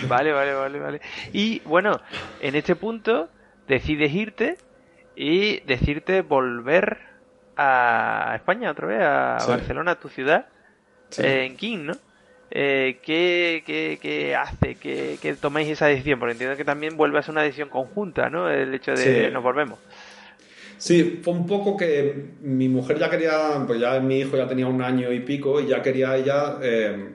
[0.08, 1.02] vale, vale, vale, vale.
[1.32, 2.00] Y bueno,
[2.42, 3.30] en este punto
[3.68, 4.58] decides irte
[5.16, 7.00] y decirte volver
[7.56, 10.48] a España otra vez, a Barcelona, a tu ciudad,
[11.18, 11.94] en King, ¿no?
[12.56, 16.20] Eh, ¿qué, qué, qué, hace que, que, toméis esa decisión?
[16.20, 18.48] Porque entiendo que también vuelve a ser una decisión conjunta, ¿no?
[18.48, 19.80] El hecho de nos volvemos.
[20.78, 24.68] Sí, fue un poco que mi mujer ya quería, pues ya mi hijo ya tenía
[24.68, 27.14] un año y pico y ya quería ella eh,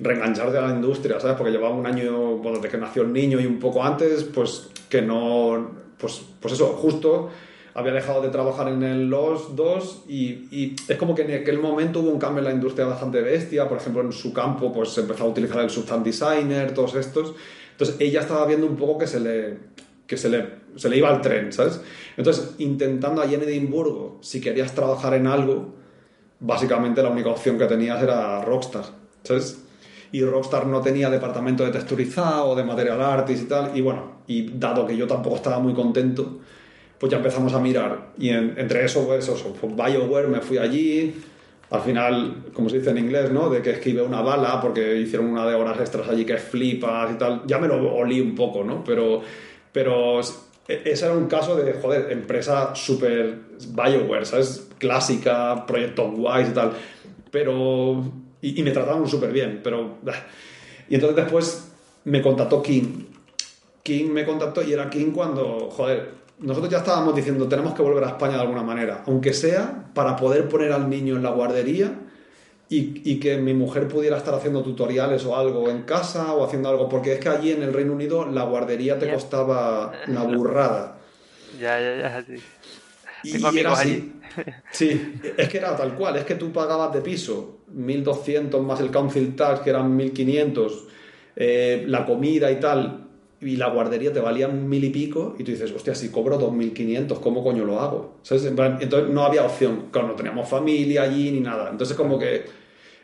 [0.00, 1.36] reengancharse a la industria, ¿sabes?
[1.36, 4.68] Porque llevaba un año, bueno, desde que nació el niño y un poco antes, pues
[4.90, 7.30] que no, pues, pues eso, justo
[7.74, 12.00] había dejado de trabajar en el los dos y, es como que en aquel momento
[12.00, 15.00] hubo un cambio en la industria bastante bestia, por ejemplo en su campo pues se
[15.00, 17.34] empezó a utilizar el Substance Designer, todos estos,
[17.72, 19.58] entonces ella estaba viendo un poco que se le,
[20.06, 20.46] que se le,
[20.76, 21.80] se le iba al tren, ¿sabes?
[22.16, 25.74] Entonces intentando allí en Edimburgo, si querías trabajar en algo,
[26.38, 28.84] básicamente la única opción que tenías era Rockstar,
[29.24, 29.64] ¿sabes?
[30.14, 34.48] y Rockstar no tenía departamento de texturizado, de material artist y tal, y bueno, y
[34.56, 36.38] dado que yo tampoco estaba muy contento,
[37.04, 41.14] pues ya empezamos a mirar, y entre eso, pues, eso, pues BioWare me fui allí,
[41.68, 43.50] al final, como se dice en inglés, ¿no?
[43.50, 47.18] De que escribe una bala porque hicieron una de horas extras allí que flipas y
[47.18, 48.82] tal, ya me lo olí un poco, ¿no?
[48.82, 49.20] Pero,
[49.70, 50.18] pero
[50.66, 54.66] ese era un caso de, joder, empresa súper BioWare, ¿sabes?
[54.78, 56.72] Clásica, proyectos guays y tal,
[57.30, 58.02] pero
[58.40, 59.98] y, me trataron súper bien, pero...
[60.88, 61.70] Y entonces después
[62.04, 63.04] me contactó King.
[63.82, 68.04] King me contactó y era King cuando, joder, nosotros ya estábamos diciendo, tenemos que volver
[68.04, 71.92] a España de alguna manera, aunque sea para poder poner al niño en la guardería
[72.68, 76.70] y, y, que mi mujer pudiera estar haciendo tutoriales o algo en casa o haciendo
[76.70, 80.98] algo, porque es que allí en el Reino Unido la guardería te costaba una burrada.
[81.60, 82.42] Ya, ya, ya, sí.
[83.22, 84.12] y era así.
[84.72, 88.90] Sí, es que era tal cual, es que tú pagabas de piso 1.200 más el
[88.90, 90.72] council tax, que eran 1.500,
[91.36, 93.03] eh, la comida y tal,
[93.44, 96.38] y la guardería te valía un mil y pico, y tú dices, hostia, si cobro
[96.38, 98.16] 2.500, ¿cómo coño lo hago?
[98.22, 98.52] Entonces
[99.10, 101.70] no había opción, claro, no teníamos familia allí ni nada.
[101.70, 102.44] Entonces como que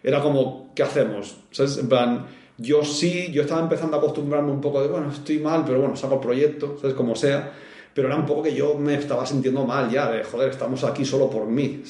[0.02, 1.36] era como, ¿qué hacemos?
[1.50, 1.78] ¿Sabes?
[1.78, 2.26] En plan,
[2.58, 5.96] yo sí, yo estaba empezando a acostumbrarme un poco de, bueno, estoy mal, pero bueno,
[5.96, 6.94] saco el proyecto, ¿sabes?
[6.94, 7.52] Como sea
[7.94, 11.04] pero era un poco que yo me estaba sintiendo mal ya, de joder, estamos aquí
[11.04, 11.82] solo por mí,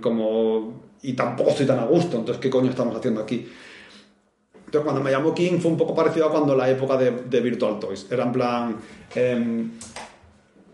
[0.00, 3.46] como, y tampoco estoy tan a gusto, entonces, ¿qué coño estamos haciendo aquí?
[4.82, 7.78] Cuando me llamó King fue un poco parecido a cuando la época de, de Virtual
[7.78, 8.76] Toys, era en plan,
[9.14, 9.70] em,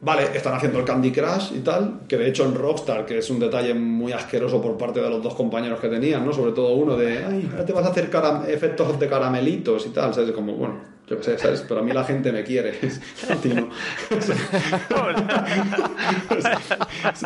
[0.04, 3.30] Vale, están haciendo el Candy Crush y tal, que de hecho en Rockstar, que es
[3.30, 6.32] un detalle muy asqueroso por parte de los dos compañeros que tenían, ¿no?
[6.32, 8.10] Sobre todo uno de, ay, ahora te vas a hacer
[8.48, 10.32] efectos de caramelitos y tal, ¿sabes?
[10.32, 11.64] Como, bueno, yo qué sé, ¿sabes?
[11.66, 12.78] Pero a mí la gente me quiere.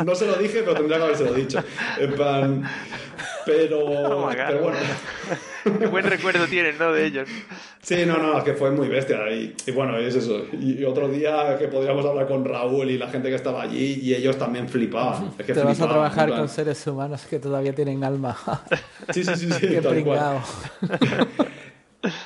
[0.05, 1.63] no se lo dije, pero tendría que haberse lo dicho.
[1.99, 2.65] En plan,
[3.45, 4.79] pero, oh pero bueno.
[5.79, 6.93] Qué buen recuerdo tienen, ¿no?
[6.93, 7.29] De ellos.
[7.83, 9.31] Sí, no, no, es que fue muy bestia.
[9.31, 10.47] Y, y bueno, es eso.
[10.53, 14.15] Y, otro día que podríamos hablar con Raúl y la gente que estaba allí y
[14.15, 15.33] ellos también flipaban.
[15.39, 18.37] Es que Te vas a trabajar con seres humanos que todavía tienen alma.
[19.13, 19.69] Sí, sí, sí, sí.
[19.69, 20.41] Qué tal cual.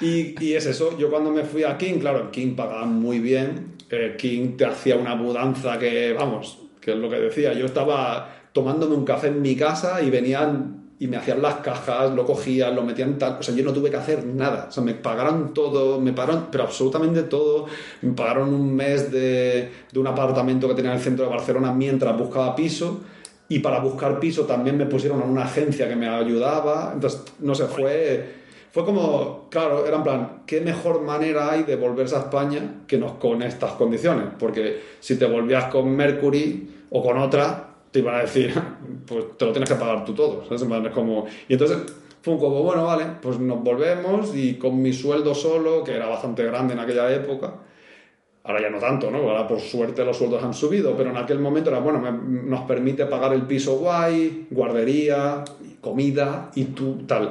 [0.00, 3.76] Y, y, es eso, yo cuando me fui a King, claro, King pagaba muy bien,
[3.90, 8.36] eh, King te hacía una mudanza que, vamos, que es lo que decía, yo estaba
[8.52, 12.76] tomándome un café en mi casa y venían y me hacían las cajas, lo cogían,
[12.76, 15.54] lo metían tal, o sea, yo no tuve que hacer nada, o sea, me pagaron
[15.54, 17.66] todo, me pagaron, pero absolutamente todo,
[18.02, 21.72] me pagaron un mes de, de un apartamento que tenía en el centro de Barcelona
[21.72, 23.00] mientras buscaba piso,
[23.48, 27.54] y para buscar piso también me pusieron a una agencia que me ayudaba, entonces, no
[27.54, 28.39] sé, fue
[28.72, 32.98] fue como, claro, era en plan, ¿qué mejor manera hay de volverse a España que
[32.98, 34.26] nos con estas condiciones?
[34.38, 38.54] Porque si te volvías con Mercury o con otra, te iban a decir,
[39.06, 40.44] pues te lo tienes que pagar tú todo.
[40.44, 40.62] ¿sabes?
[40.62, 41.26] Es como...
[41.48, 41.78] Y entonces
[42.22, 46.06] fue un poco, bueno, vale, pues nos volvemos y con mi sueldo solo, que era
[46.06, 47.54] bastante grande en aquella época,
[48.44, 49.18] ahora ya no tanto, ¿no?
[49.18, 53.06] Ahora por suerte los sueldos han subido, pero en aquel momento era, bueno, nos permite
[53.06, 55.44] pagar el piso guay, guardería,
[55.80, 57.30] comida y tú tal.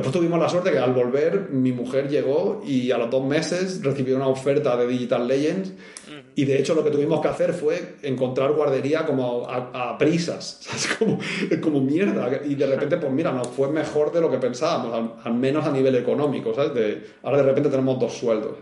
[0.00, 3.82] Después tuvimos la suerte que al volver mi mujer llegó y a los dos meses
[3.82, 5.74] recibió una oferta de Digital Legends
[6.34, 10.66] y de hecho lo que tuvimos que hacer fue encontrar guardería como a, prisas,
[10.98, 11.18] Como,
[11.60, 12.40] como, mierda.
[12.46, 15.70] Y de repente, pues mira, nos fue mejor de lo que pensábamos, al, menos a
[15.70, 16.72] nivel económico, ¿sabes?
[16.72, 18.56] De, ahora de repente tenemos dos sueldos,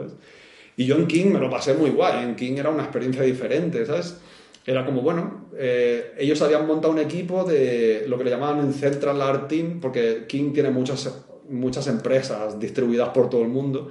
[0.76, 3.86] Y yo en King me lo pasé muy guay, en King era una experiencia diferente,
[3.86, 4.18] ¿sabes?
[4.66, 8.74] Era como, bueno, eh, ellos habían montado un equipo de lo que le llamaban un
[8.74, 13.90] Central Art Team, porque King tiene muchas, muchas empresas distribuidas por todo el mundo.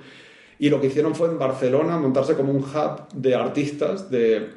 [0.60, 4.50] Y lo que hicieron fue en Barcelona montarse como un hub de artistas, de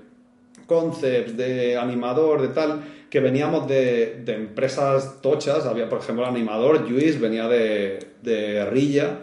[0.67, 5.67] concepts, de animador, de tal, que veníamos de, de empresas tochas.
[5.67, 9.19] Había, por ejemplo, el animador, Luis, venía de, de Rilla.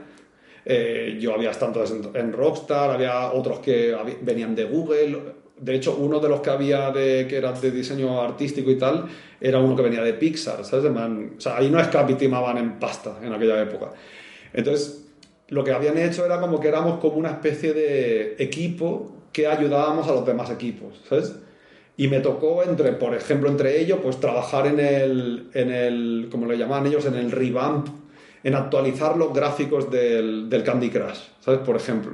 [0.65, 1.83] Eh, yo había estado
[2.13, 5.17] en Rockstar, había otros que venían de Google
[5.59, 9.07] de hecho, uno de los que había de, que era de diseño artístico y tal,
[9.41, 10.85] era uno que venía de Pixar, ¿sabes?
[10.85, 13.91] o sea, ahí no escapitimaban en pasta en aquella época.
[14.53, 15.05] Entonces,
[15.49, 20.07] lo que habían hecho era como que éramos como una especie de equipo que ayudábamos
[20.07, 21.35] a los demás equipos, ¿sabes?
[21.95, 26.45] Y me tocó, entre, por ejemplo, entre ellos, pues trabajar en el, en el, como
[26.45, 27.87] le llamaban ellos, en el revamp,
[28.43, 31.59] en actualizar los gráficos del, del Candy Crush, ¿sabes?
[31.61, 32.13] Por ejemplo.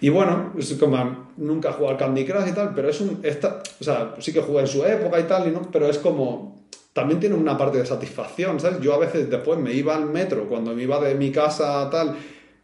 [0.00, 3.20] Y bueno, es como, nunca he jugado al Candy Crush y tal, pero es un.
[3.22, 5.98] Esta, o sea, sí que jugué en su época y tal, y no, pero es
[5.98, 6.64] como.
[6.92, 8.80] También tiene una parte de satisfacción, ¿sabes?
[8.80, 12.16] Yo a veces después me iba al metro, cuando me iba de mi casa tal,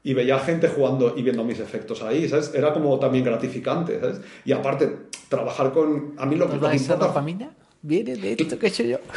[0.04, 2.54] y veía gente jugando y viendo mis efectos ahí, ¿sabes?
[2.54, 4.20] Era como también gratificante, ¿sabes?
[4.44, 6.14] Y aparte, trabajar con...
[6.16, 7.08] A mí lo, que me importa...
[7.08, 7.50] familia?
[7.82, 8.98] Viene de esto que he hecho yo.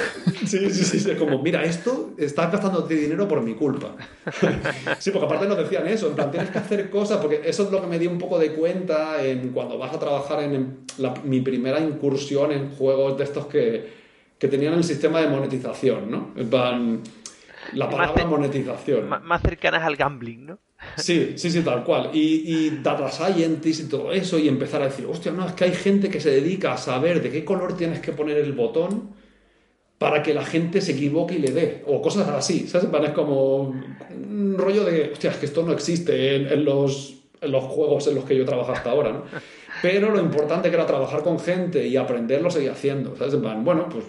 [0.46, 3.96] Sí, sí, sí, es como, mira, esto estás gastando dinero por mi culpa.
[5.00, 7.72] Sí, porque aparte nos decían eso, en plan, tienes que hacer cosas, porque eso es
[7.72, 10.86] lo que me dio un poco de cuenta en cuando vas a trabajar en
[11.24, 13.90] mi primera incursión en juegos de estos que,
[14.38, 16.34] que tenían el sistema de monetización, ¿no?
[16.36, 17.02] En plan,
[17.74, 19.10] la palabra monetización.
[19.10, 20.60] Más cercanas al gambling, ¿no?
[20.98, 22.10] Sí, sí, sí, tal cual.
[22.14, 25.66] Y, y data scientist y todo eso, y empezar a decir, hostia, no, es que
[25.66, 29.14] hay gente que se dedica a saber de qué color tienes que poner el botón
[30.04, 32.90] para que la gente se equivoque y le dé, o cosas así, ¿sabes?
[33.04, 37.64] Es como un rollo de, hostia, es que esto no existe en, los, en los
[37.64, 39.24] juegos en los que yo trabajo hasta ahora, ¿no?
[39.82, 43.34] Pero lo importante que era trabajar con gente y aprenderlo seguir haciendo, ¿sabes?
[43.34, 44.04] En bueno, pues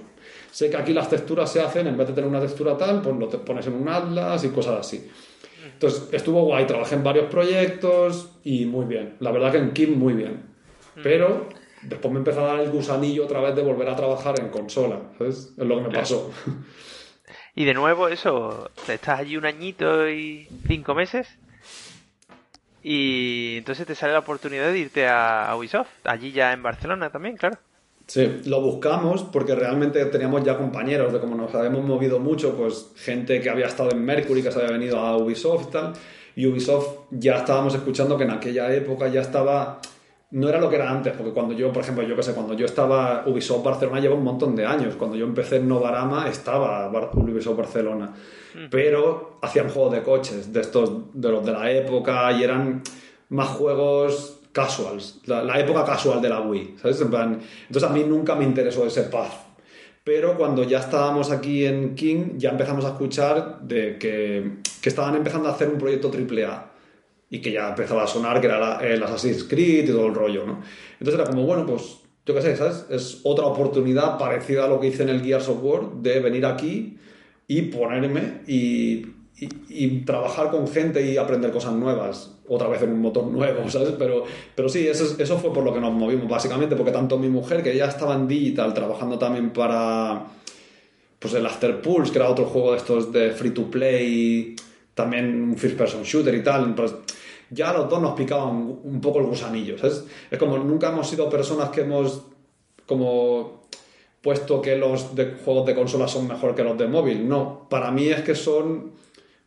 [0.50, 3.16] sé que aquí las texturas se hacen, en vez de tener una textura tal, pues
[3.16, 5.08] lo te pones en un atlas y cosas así.
[5.74, 9.16] Entonces estuvo guay, trabajé en varios proyectos y muy bien.
[9.20, 10.44] La verdad que en Kim muy bien.
[10.96, 11.00] Mm.
[11.02, 11.48] Pero
[11.82, 15.00] después me empezó a dar el gusanillo otra vez de volver a trabajar en consola.
[15.18, 15.52] ¿sabes?
[15.56, 16.30] Es lo que me pasó.
[17.56, 21.28] Y de nuevo eso, estás allí un añito y cinco meses
[22.82, 27.36] y entonces te sale la oportunidad de irte a Ubisoft, allí ya en Barcelona también,
[27.36, 27.58] claro.
[28.06, 32.92] Sí, lo buscamos porque realmente teníamos ya compañeros de como nos habíamos movido mucho, pues
[32.96, 35.92] gente que había estado en Mercury, que se había venido a Ubisoft y tal.
[36.36, 39.80] Y Ubisoft ya estábamos escuchando que en aquella época ya estaba.
[40.32, 42.54] No era lo que era antes, porque cuando yo, por ejemplo, yo que sé, cuando
[42.54, 44.96] yo estaba Ubisoft Barcelona lleva un montón de años.
[44.96, 48.12] Cuando yo empecé en Novarama estaba Ubisoft Barcelona.
[48.54, 48.66] Mm.
[48.68, 52.82] Pero hacían juegos de coches, de estos, de los de la época, y eran
[53.28, 57.00] más juegos casuals, la, época casual de la Wii, ¿sabes?
[57.00, 59.32] entonces a mí nunca me interesó ese path.
[60.02, 65.16] Pero cuando ya estábamos aquí en King, ya empezamos a escuchar de que, que estaban
[65.16, 66.72] empezando a hacer un proyecto AAA
[67.30, 70.46] y que ya empezaba a sonar que era el Assassin's Creed y todo el rollo,
[70.46, 70.60] ¿no?
[71.00, 72.86] Entonces era como, bueno, pues yo qué sé, ¿sabes?
[72.90, 76.44] Es otra oportunidad parecida a lo que hice en el Gears of War de venir
[76.44, 76.98] aquí
[77.48, 79.06] y ponerme y
[79.68, 83.94] y, trabajar con gente y aprender cosas nuevas, otra vez en un motor nuevo, ¿sabes?
[83.98, 87.28] Pero, pero sí, eso, eso fue por lo que nos movimos, básicamente, porque tanto mi
[87.28, 90.26] mujer, que ya estaba en digital, trabajando también para
[91.18, 94.54] pues el After Pulse, que era otro juego de estos de free to play,
[94.94, 96.94] también un first person shooter y tal, pues
[97.48, 100.04] ya los dos nos picaban un poco el gusanillo, ¿sabes?
[100.30, 102.22] Es como nunca hemos sido personas que hemos
[102.86, 103.64] como
[104.20, 107.90] puesto que los de juegos de consola son mejor que los de móvil, no, para
[107.90, 108.92] mí es que son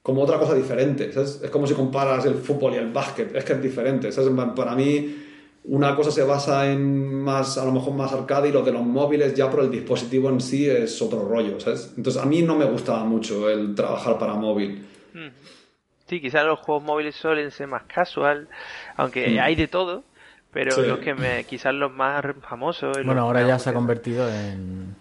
[0.07, 1.11] como otra cosa diferente.
[1.13, 4.09] Es como si comparas el fútbol y el básquet, es que es diferente.
[4.55, 5.17] Para mí,
[5.65, 8.83] una cosa se basa en más, a lo mejor más arcade y lo de los
[8.83, 11.57] móviles ya por el dispositivo en sí es otro rollo.
[11.97, 14.87] Entonces, a mí no me gustaba mucho el trabajar para móvil.
[15.13, 15.27] Hmm.
[16.07, 18.47] Sí, quizás los juegos móviles suelen ser más casual,
[18.95, 19.39] aunque hmm.
[19.41, 20.05] hay de todo,
[20.53, 22.95] pero los que me, quizás los más famosos.
[23.03, 24.95] Bueno, ahora ya se ha convertido en.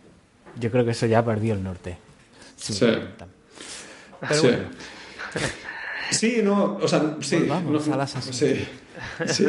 [0.59, 1.97] Yo creo que eso ya ha perdido el norte.
[2.57, 2.77] Sí.
[2.81, 4.96] Pero Bueno.
[6.11, 7.47] Sí, no, o sea, sí.
[7.49, 8.67] Pues no, sí,
[9.27, 9.45] sí,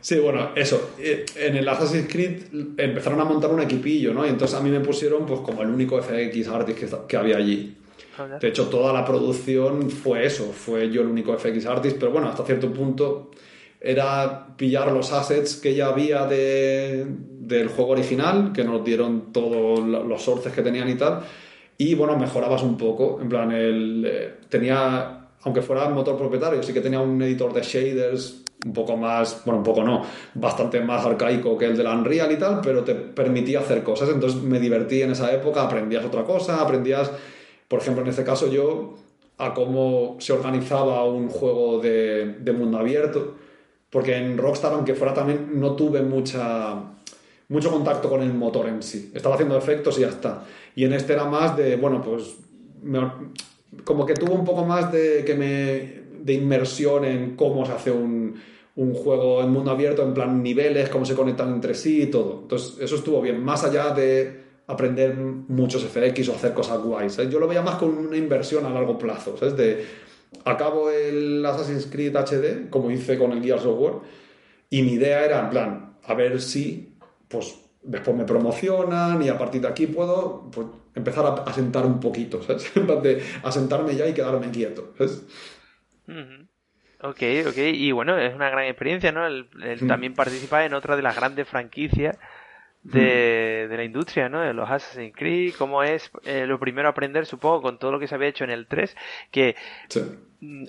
[0.00, 0.92] sí, bueno, eso.
[0.98, 2.44] Eh, en el Assassin's Creed
[2.76, 4.24] empezaron a montar un equipillo, ¿no?
[4.24, 7.36] Y entonces a mí me pusieron pues como el único FX artist que, que había
[7.38, 7.76] allí.
[8.40, 12.28] De hecho, toda la producción fue eso, fue yo el único FX artist, pero bueno,
[12.28, 13.32] hasta cierto punto
[13.80, 19.80] era pillar los assets que ya había de, del juego original, que nos dieron todos
[19.80, 21.20] los sources que tenían y tal,
[21.78, 26.72] y bueno, mejorabas un poco, en plan, el, eh, tenía aunque fuera motor propietario, sí
[26.72, 30.02] que tenía un editor de shaders un poco más, bueno, un poco no,
[30.34, 34.08] bastante más arcaico que el de la Unreal y tal, pero te permitía hacer cosas.
[34.08, 37.10] Entonces me divertí en esa época, aprendías otra cosa, aprendías,
[37.68, 38.94] por ejemplo, en este caso yo,
[39.36, 43.34] a cómo se organizaba un juego de, de mundo abierto,
[43.90, 46.76] porque en Rockstar, aunque fuera también, no tuve mucha,
[47.54, 49.12] mucho contacto con el motor en sí.
[49.14, 50.44] Estaba haciendo efectos y ya está.
[50.74, 52.36] Y en este era más de, bueno, pues
[53.84, 57.90] como que tuvo un poco más de, que me, de inmersión en cómo se hace
[57.92, 58.34] un,
[58.74, 62.40] un, juego en mundo abierto, en plan niveles, cómo se conectan entre sí y todo.
[62.42, 67.16] Entonces, eso estuvo bien, más allá de aprender muchos FX o hacer cosas guays.
[67.30, 69.56] Yo lo veía más como una inversión a largo plazo, ¿sabes?
[69.56, 69.84] De,
[70.44, 73.94] acabo el Assassin's Creed HD, como hice con el Gears of War,
[74.70, 76.93] y mi idea era, en plan, a ver si,
[77.28, 82.00] pues, después me promocionan y a partir de aquí puedo pues, empezar a, sentar un
[82.00, 82.74] poquito, ¿sabes?
[82.76, 85.24] En vez de asentarme ya y quedarme quieto, ¿sabes?
[87.00, 89.26] Ok, ok, y bueno, es una gran experiencia, ¿no?
[89.26, 89.86] El, mm.
[89.86, 92.16] También participar en otra de las grandes franquicias
[92.82, 93.74] de, mm.
[93.74, 94.40] la industria, ¿no?
[94.40, 98.06] De los Assassin's Creed, cómo es eh, lo primero aprender, supongo, con todo lo que
[98.06, 98.96] se había hecho en el 3,
[99.30, 99.54] que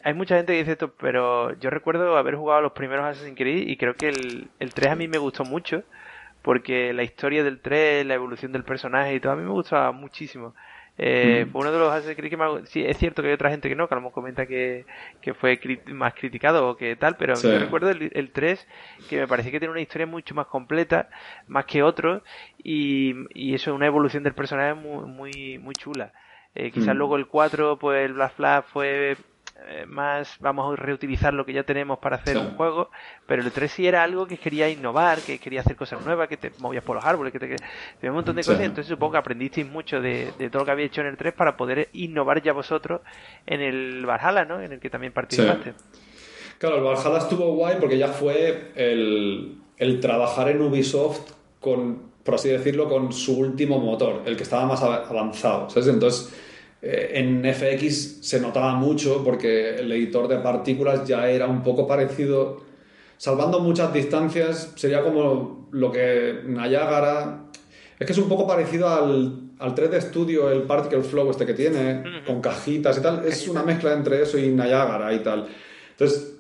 [0.03, 3.68] hay mucha gente que dice esto, pero yo recuerdo haber jugado los primeros Assassin's Creed
[3.68, 5.84] y creo que el, el 3 a mí me gustó mucho
[6.45, 9.91] porque la historia del 3, la evolución del personaje y todo, a mí me gustaba
[9.91, 10.53] muchísimo.
[10.95, 13.49] Eh, Fue uno de los Assassin's Creed que me Sí, es cierto que hay otra
[13.49, 14.85] gente que no, que a lo mejor comenta que,
[15.22, 18.67] que fue más criticado o que tal, pero yo recuerdo el, el, 3
[19.09, 21.09] que me parecía que tiene una historia mucho más completa,
[21.47, 22.22] más que otros,
[22.63, 26.13] y, y eso es una evolución del personaje muy, muy, muy chula.
[26.53, 29.17] Eh, quizás luego el 4, pues el Black Flag fue
[29.88, 32.90] más vamos a reutilizar lo que ya tenemos para hacer un juego,
[33.26, 36.38] pero el 3 sí era algo que quería innovar, que quería hacer cosas nuevas, que
[36.38, 37.56] te movías por los árboles, que te,
[37.99, 40.86] te un montón de cosas, entonces supongo que aprendisteis mucho de, todo lo que había
[40.86, 43.02] hecho en el 3 para poder innovar ya vosotros
[43.45, 44.61] en el Valhalla, ¿no?
[44.61, 45.73] En el que también participaste.
[46.57, 52.36] Claro, el Valhalla estuvo guay porque ya fue el, el trabajar en Ubisoft con, por
[52.36, 55.88] así decirlo, con su último motor, el que estaba más avanzado, ¿sabes?
[55.88, 56.44] Entonces eh,
[56.86, 62.62] en FX se notaba mucho porque el editor de partículas ya era un poco parecido,
[63.18, 67.41] salvando muchas distancias, sería como lo que Niagara...
[67.98, 71.53] Es que es un poco parecido al, al 3D Studio, el Particle Flow este que
[71.53, 73.26] tiene, con cajitas y tal.
[73.26, 75.48] Es una mezcla entre eso y Niagara y tal.
[75.91, 76.36] Entonces,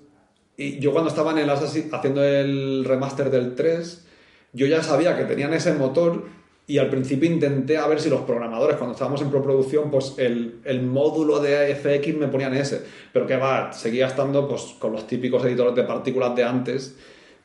[0.57, 4.05] y yo cuando estaba en el haciendo el remaster del 3,
[4.53, 6.25] yo ya sabía que tenían ese motor
[6.67, 10.61] y al principio intenté a ver si los programadores, cuando estábamos en preproducción, pues el,
[10.63, 12.81] el módulo de FX me ponían ese.
[13.13, 16.97] Pero que va, seguía estando pues, con los típicos editores de partículas de antes,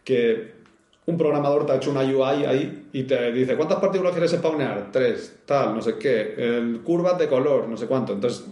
[0.05, 0.61] que
[1.05, 4.89] un programador te ha hecho una UI ahí y te dice, ¿cuántas partículas quieres spawnear?
[4.91, 8.15] Tres, tal, no sé qué, el, curvas de color, no sé cuánto.
[8.15, 8.47] Entonces,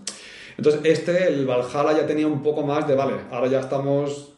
[0.59, 4.35] entonces, este, el Valhalla ya tenía un poco más de, vale, ahora ya estamos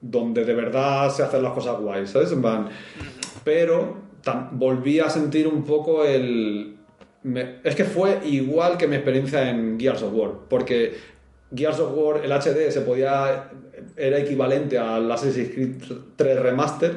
[0.00, 2.34] donde de verdad se hacen las cosas guays, ¿sabes?
[3.42, 4.03] Pero
[4.52, 6.76] volví a sentir un poco el...
[7.62, 10.94] es que fue igual que mi experiencia en Gears of War, porque
[11.54, 13.50] Gears of War, el HD, se podía,
[13.96, 15.76] era equivalente al Assassin's Creed
[16.16, 16.96] 3 Remaster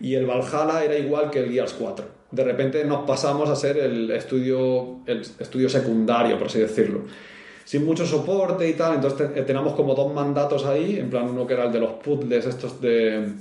[0.00, 2.04] y el Valhalla era igual que el Gears 4.
[2.30, 7.02] De repente nos pasamos a ser el estudio, el estudio secundario, por así decirlo.
[7.64, 11.54] Sin mucho soporte y tal, entonces teníamos como dos mandatos ahí, en plan uno que
[11.54, 13.32] era el de los puzzles estos de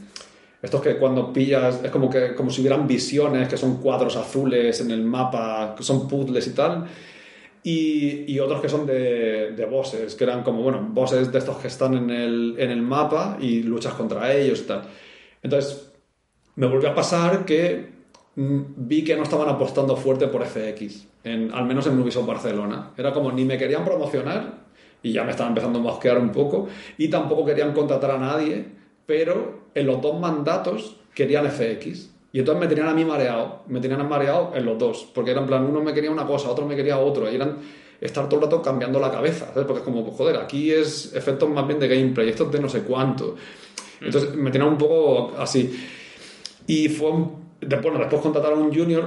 [0.65, 4.81] estos que cuando pillas es como que como si hubieran visiones, que son cuadros azules
[4.81, 6.85] en el mapa, que son puzzles y tal.
[7.63, 11.67] Y, otros que son de, de, bosses, que eran como, bueno, bosses de estos que
[11.67, 14.83] están en el, en el mapa y luchas contra ellos y tal.
[15.41, 15.91] Entonces,
[16.55, 17.89] me volvió a pasar que
[18.35, 22.91] mm, vi que no estaban apostando fuerte por FX, en, al menos en Ubisoft Barcelona.
[22.97, 24.65] Era como ni me querían promocionar
[25.01, 26.67] y ya me estaban empezando a mosquear un poco,
[26.97, 28.65] y tampoco querían contratar a nadie
[29.05, 32.11] pero en los dos mandatos querían FX.
[32.31, 35.43] Y entonces me tenían a mí mareado, me tenían mareado en los dos, porque eran
[35.43, 37.59] en plan, uno me quería una cosa, otro me quería otro, y eran
[38.01, 39.65] estar todo el rato cambiando la cabeza, ¿sabes?
[39.65, 42.59] Porque es como, pues, joder, aquí es efectos más bien de gameplay, esto es de
[42.59, 43.35] no sé cuánto.
[44.01, 45.73] Entonces me tenían un poco así.
[46.67, 49.05] Y fue, bueno, después contrataron a un junior,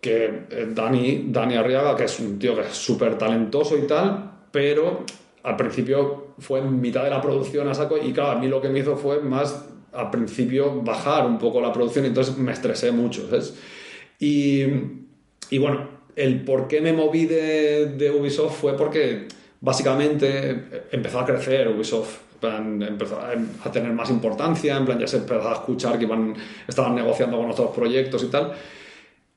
[0.00, 4.30] que es Dani, Dani Arriaga, que es un tío que es súper talentoso y tal,
[4.50, 5.04] pero
[5.42, 8.60] al principio fue en mitad de la producción a saco y claro, a mí lo
[8.60, 12.92] que me hizo fue más al principio bajar un poco la producción entonces me estresé
[12.92, 13.54] mucho, ¿sabes?
[14.18, 14.64] Y,
[15.50, 19.28] y bueno, el por qué me moví de, de, Ubisoft fue porque
[19.60, 22.18] básicamente empezó a crecer Ubisoft.
[22.42, 26.34] empezó a tener más importancia, en plan ya se empezó a escuchar que iban,
[26.66, 28.52] estaban negociando con otros proyectos y tal.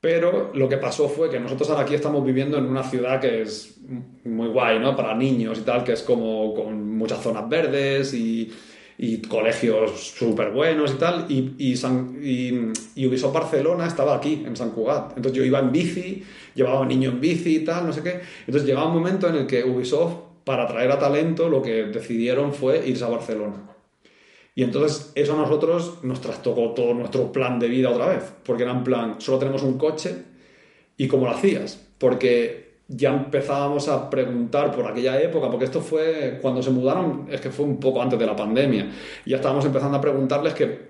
[0.04, 3.44] Pero lo que pasó fue que nosotros ahora aquí estamos viviendo en una ciudad que
[3.44, 3.80] es
[4.26, 4.98] muy guay, ¿no?
[4.98, 8.52] Para niños y tal, que es como con muchas zonas verdes y,
[8.98, 11.26] y colegios súper buenos y tal.
[11.30, 15.16] Y, y, Ubisoft Barcelona estaba aquí, en San Cugat.
[15.16, 16.22] Entonces yo iba en bici,
[16.54, 18.20] llevaba a un niño en bici y tal, no sé qué.
[18.46, 22.54] Entonces llegaba un momento en el que Ubisoft, para atraer a talento, lo que decidieron
[22.54, 23.73] fue irse a Barcelona.
[24.56, 28.64] Y entonces eso a nosotros nos trastocó todo nuestro plan de vida otra vez, porque
[28.64, 30.16] era en plan, solo tenemos un coche
[30.96, 36.38] y cómo lo hacías, porque ya empezábamos a preguntar por aquella época, porque esto fue
[36.42, 38.92] cuando se mudaron, es que fue un poco antes de la pandemia,
[39.26, 40.90] ya estábamos empezando a preguntarles que,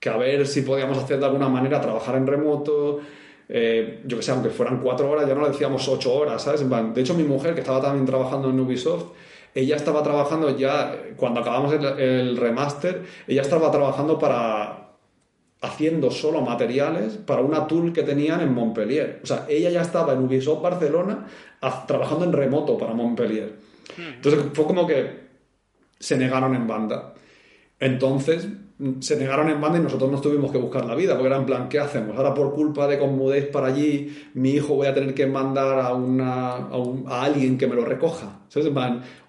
[0.00, 3.00] que a ver si podíamos hacer de alguna manera trabajar en remoto,
[3.48, 6.64] eh, yo que sé, aunque fueran cuatro horas, ya no le decíamos ocho horas, ¿sabes?
[6.68, 9.12] De hecho, mi mujer, que estaba también trabajando en Ubisoft,
[9.56, 14.82] ella estaba trabajando ya, cuando acabamos el, remaster, ella estaba trabajando para
[15.62, 19.20] haciendo solo materiales para una tool que tenían en Montpellier.
[19.22, 21.26] O sea, ella ya estaba en Ubisoft Barcelona
[21.88, 23.54] trabajando en remoto para Montpellier.
[23.96, 24.16] Hmm.
[24.16, 25.26] Entonces fue como que
[25.98, 27.14] se negaron en banda.
[27.80, 28.48] Entonces
[29.00, 31.46] se negaron en banda y nosotros nos tuvimos que buscar la vida, porque era en
[31.46, 32.16] plan, ¿qué hacemos?
[32.16, 35.94] Ahora por culpa de que para allí, mi hijo voy a tener que mandar a,
[35.94, 38.70] una, a, alguien que me lo recoja, ¿sabes?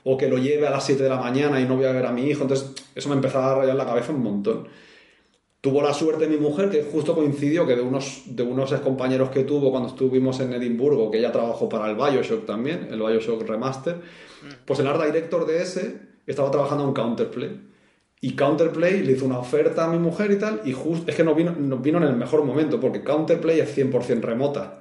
[0.04, 2.06] o que lo lleve a las 7 de la mañana y no voy a ver
[2.06, 4.68] a mi hijo, entonces eso me empezaba a rayar la cabeza un montón.
[5.62, 9.44] Tuvo la suerte mi mujer, que justo coincidió que de unos, de unos compañeros que
[9.44, 14.02] tuvo cuando estuvimos en Edimburgo, que ella trabajó para el Bioshock también, el Bioshock Remaster,
[14.66, 17.77] pues el art director de ese estaba trabajando en Counterplay.
[18.20, 21.24] Y Counterplay le hizo una oferta a mi mujer y tal, y justo es que
[21.24, 24.80] nos vino, nos vino en el mejor momento, porque Counterplay es 100% remota.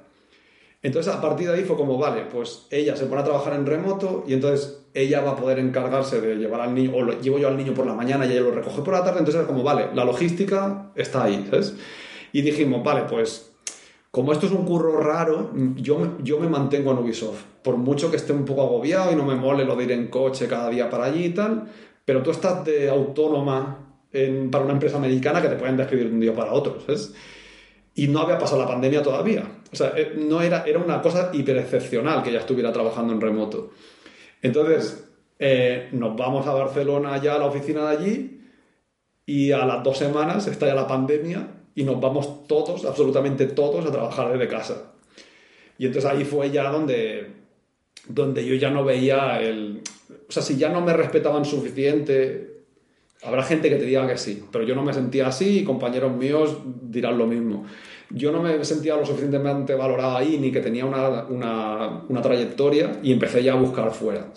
[0.81, 3.65] Entonces a partir de ahí fue como, vale, pues ella se pone a trabajar en
[3.65, 7.39] remoto y entonces ella va a poder encargarse de llevar al niño, o lo llevo
[7.39, 9.47] yo al niño por la mañana y ella lo recoge por la tarde, entonces era
[9.47, 11.75] como, vale, la logística está ahí, ¿sabes?
[12.31, 13.51] Y dijimos, vale, pues
[14.11, 17.43] como esto es un curro raro, yo, yo me mantengo en Ubisoft.
[17.61, 20.07] Por mucho que esté un poco agobiado y no me mole lo de ir en
[20.07, 21.67] coche cada día para allí y tal,
[22.07, 23.79] pero tú estás de autónoma
[24.49, 27.13] para una empresa americana que te pueden despedir de un día para otro, ¿sabes?
[27.95, 29.43] Y no había pasado la pandemia todavía.
[29.73, 33.19] O sea, eh, no era, era una cosa hiper excepcional que ya estuviera trabajando en
[33.19, 33.71] remoto.
[34.41, 35.05] Entonces,
[35.37, 38.41] eh, nos vamos a Barcelona ya a la oficina de allí
[39.25, 43.85] y a las dos semanas está ya la pandemia y nos vamos todos, absolutamente todos,
[43.85, 44.93] a trabajar desde casa.
[45.77, 47.33] Y entonces ahí fue ya donde,
[48.07, 49.81] donde yo ya no veía el...
[50.09, 52.63] O sea, si ya no me respetaban suficiente,
[53.23, 56.15] habrá gente que te diga que sí, pero yo no me sentía así y compañeros
[56.15, 57.65] míos dirán lo mismo.
[58.09, 62.99] Yo no me sentía lo suficientemente valorado ahí ni que tenía una, una, una trayectoria
[63.03, 64.31] y empecé ya a buscar fuera.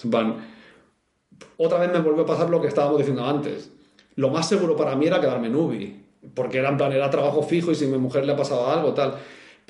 [1.56, 3.70] Otra vez me volvió a pasar lo que estábamos diciendo antes.
[4.16, 7.42] Lo más seguro para mí era quedarme en Ubi, porque era en plan, era trabajo
[7.42, 9.14] fijo y si a mi mujer le pasaba algo, tal.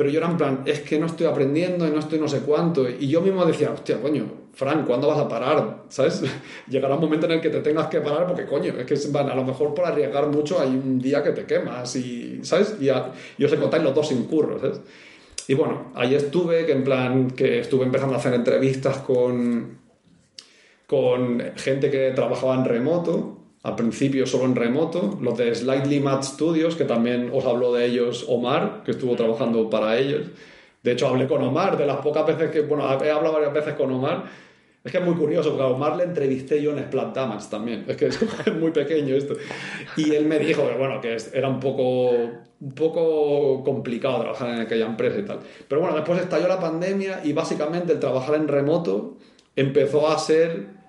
[0.01, 2.39] Pero yo era en plan, es que no estoy aprendiendo y no estoy no sé
[2.41, 2.89] cuánto.
[2.89, 4.25] Y yo mismo decía, hostia, coño,
[4.55, 5.83] Fran, ¿cuándo vas a parar?
[5.91, 6.23] ¿Sabes?
[6.71, 9.29] Llegará un momento en el que te tengas que parar porque, coño, es que plan,
[9.29, 12.77] a lo mejor por arriesgar mucho hay un día que te quemas y, ¿sabes?
[12.81, 14.81] Y, a- y os encontráis los dos sin curro, ¿sabes?
[15.49, 19.81] Y bueno, ahí estuve, que en plan, que estuve empezando a hacer entrevistas con,
[20.87, 26.23] con gente que trabajaba en remoto, al principio solo en remoto, los de Slightly Mad
[26.23, 30.29] Studios, que también os habló de ellos Omar, que estuvo trabajando para ellos.
[30.83, 33.75] De hecho, hablé con Omar, de las pocas veces que, bueno, he hablado varias veces
[33.75, 34.25] con Omar.
[34.83, 37.85] Es que es muy curioso, porque a Omar le entrevisté yo en Splat Damage también.
[37.87, 38.19] Es que es
[38.59, 39.35] muy pequeño esto.
[39.95, 42.13] Y él me dijo que, bueno, que era un poco,
[42.61, 45.41] un poco complicado trabajar en aquella empresa y tal.
[45.69, 49.19] Pero bueno, después estalló la pandemia y básicamente el trabajar en remoto
[49.55, 50.80] empezó a ser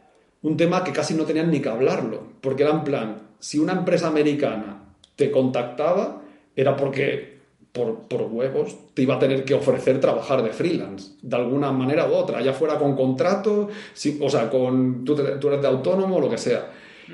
[0.44, 3.74] un tema que casi no tenían ni que hablarlo, porque era en plan, si una
[3.74, 4.84] empresa americana
[5.16, 6.22] te contactaba,
[6.56, 7.40] era porque
[7.72, 12.08] por, por huevos te iba a tener que ofrecer trabajar de freelance, de alguna manera
[12.08, 16.22] u otra, ya fuera con contrato, si- o sea, con, tú, eres de autónomo o
[16.22, 16.72] lo que sea.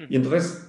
[0.09, 0.67] Y entonces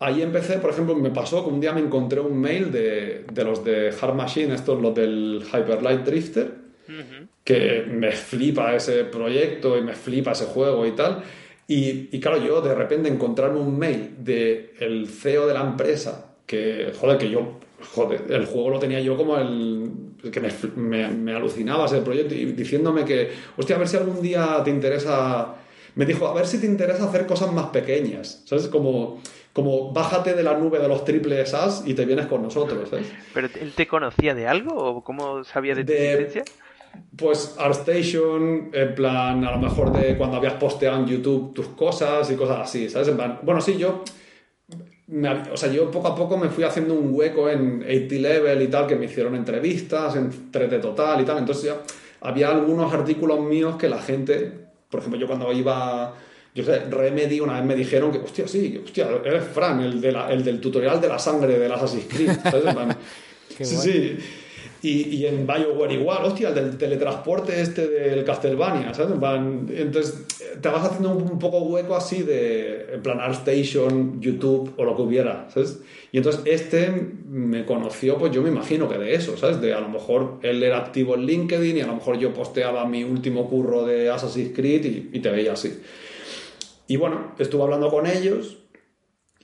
[0.00, 3.44] ahí empecé, por ejemplo, me pasó que un día me encontré un mail de, de
[3.44, 6.52] los de Hard Machine, estos los del Hyperlight Drifter,
[7.44, 11.22] que me flipa ese proyecto y me flipa ese juego y tal.
[11.72, 16.34] Y, y claro, yo de repente encontrarme un mail del el CEO de la empresa,
[16.44, 17.60] que, joder, que yo,
[17.94, 19.90] joder, el juego lo tenía yo como el,
[20.30, 24.20] que me, me, me alucinaba ese proyecto y diciéndome que, hostia, a ver si algún
[24.20, 25.54] día te interesa,
[25.94, 28.68] me dijo, a ver si te interesa hacer cosas más pequeñas, ¿sabes?
[28.68, 29.22] Como,
[29.54, 33.06] como bájate de la nube de los triple SAS y te vienes con nosotros, ¿sabes?
[33.32, 36.44] ¿Pero él te conocía de algo o cómo sabía de tu existencia?
[37.16, 42.30] Pues ArtStation, en plan, a lo mejor de cuando habías posteado en YouTube tus cosas
[42.30, 43.08] y cosas así, ¿sabes?
[43.08, 44.02] En plan, bueno, sí, yo,
[45.08, 48.62] me o sea, yo poco a poco me fui haciendo un hueco en 80 Level
[48.62, 51.76] y tal, que me hicieron entrevistas en 3D Total y tal, entonces ya
[52.22, 54.50] había algunos artículos míos que la gente,
[54.88, 56.14] por ejemplo, yo cuando iba,
[56.54, 60.12] yo sé, Remedy una vez me dijeron que, hostia, sí, hostia, eres Fran, el, de
[60.12, 62.30] la- el del tutorial de la sangre del Assassin's Creed,
[63.64, 63.82] sí, guay.
[63.82, 64.18] sí.
[64.84, 69.12] Y, y en BioWare igual, hostia, el del teletransporte este del Castlevania, ¿sabes?
[69.70, 70.26] Entonces
[70.60, 74.96] te vas haciendo un, un poco hueco así de, en plan, ArtStation, YouTube o lo
[74.96, 75.80] que hubiera, ¿sabes?
[76.10, 79.60] Y entonces este me conoció, pues yo me imagino que de eso, ¿sabes?
[79.60, 82.84] De a lo mejor él era activo en LinkedIn y a lo mejor yo posteaba
[82.84, 85.80] mi último curro de Assassin's Creed y, y te veía así.
[86.88, 88.58] Y bueno, estuve hablando con ellos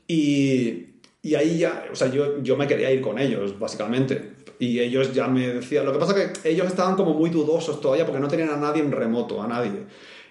[0.08, 0.86] y,
[1.22, 4.32] y ahí ya, o sea, yo, yo me quería ir con ellos, básicamente.
[4.58, 7.80] Y ellos ya me decían, lo que pasa es que ellos estaban como muy dudosos
[7.80, 9.84] todavía porque no tenían a nadie en remoto, a nadie.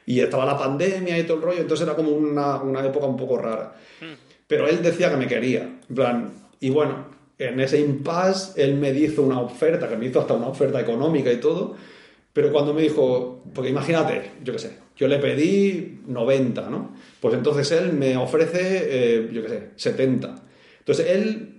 [0.06, 3.18] Y estaba la pandemia y todo el rollo, entonces era como una, una época un
[3.18, 3.76] poco rara.
[4.48, 8.92] Pero él decía que me quería, en plan, y bueno, en ese impasse él me
[8.92, 11.76] hizo una oferta, que me hizo hasta una oferta económica y todo,
[12.34, 16.96] pero cuando me dijo, porque imagínate, yo qué sé, yo le pedí 90, ¿no?
[17.20, 20.36] Pues entonces él me ofrece, eh, yo qué sé, 70.
[20.80, 21.57] Entonces él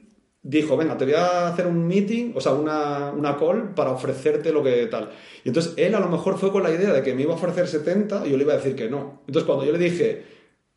[0.49, 4.51] dijo, venga, te voy a hacer un meeting, o sea, una, una call para ofrecerte
[4.51, 5.11] lo que tal.
[5.45, 7.37] Y entonces él a lo mejor fue con la idea de que me iba a
[7.37, 9.21] ofrecer 70 y yo le iba a decir que no.
[9.27, 10.25] Entonces cuando yo le dije,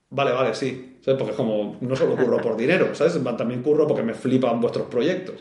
[0.09, 0.97] vale, vale, sí.
[0.99, 1.17] ¿Sabes?
[1.17, 3.17] Porque como, no solo curro por dinero, ¿sabes?
[3.37, 5.35] También curro porque me flipan vuestros proyectos.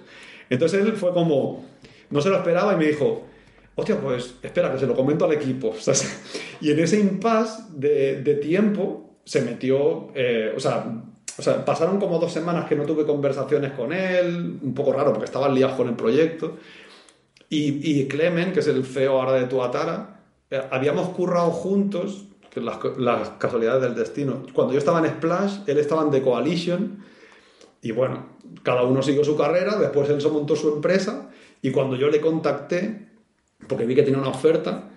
[0.49, 1.65] Entonces él fue como,
[2.11, 3.25] no se lo esperaba y me dijo,
[3.75, 5.75] hostia, pues espera, que se lo comento al equipo.
[6.63, 10.85] Y en ese impasse de, tiempo se metió, eh, o, sea,
[11.65, 15.49] pasaron como dos semanas que no tuve conversaciones con él, un poco raro porque estaba
[15.49, 16.57] liado con el proyecto.
[17.49, 22.61] Y, y Clemen, que es el CEO ahora de Tuatara, eh, habíamos currado juntos, que
[22.61, 24.43] las, las casualidades del destino.
[24.53, 27.05] Cuando yo estaba en Splash, él estaba en The Coalition.
[27.83, 28.27] Y bueno,
[28.63, 31.31] cada uno siguió su carrera, después él se montó su empresa
[31.63, 33.09] y cuando yo le contacté,
[33.69, 34.91] porque vi que tenía una oferta,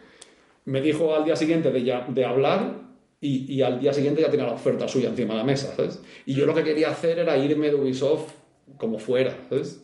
[0.65, 2.75] me dijo al día siguiente de hablar
[3.23, 6.01] y, y, al día siguiente ya tenía la oferta suya encima de la mesa, ¿sabes?
[6.25, 8.31] Y yo lo que quería hacer era irme de Ubisoft
[8.77, 9.81] como fuera, ¿sabes?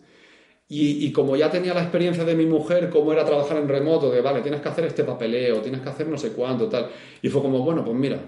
[0.67, 4.11] Y, y, como ya tenía la experiencia de mi mujer, cómo era trabajar en remoto,
[4.11, 6.89] de, vale, tienes que hacer este papeleo, tienes que hacer no sé cuánto, tal.
[7.21, 8.19] Y fue como, bueno, pues mira,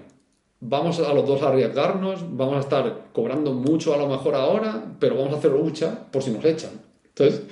[0.58, 4.82] vamos a los dos a arriesgarnos, vamos a estar cobrando mucho a lo mejor ahora,
[4.98, 6.70] pero vamos a hacer lucha por si nos echan.
[7.04, 7.42] Entonces,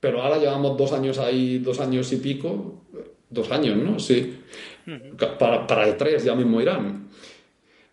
[0.00, 2.82] pero ahora llevamos dos años ahí, dos años y pico,
[3.28, 3.98] dos años, ¿no?
[3.98, 4.38] Sí.
[5.38, 7.08] Para, para el tres ya mismo irán.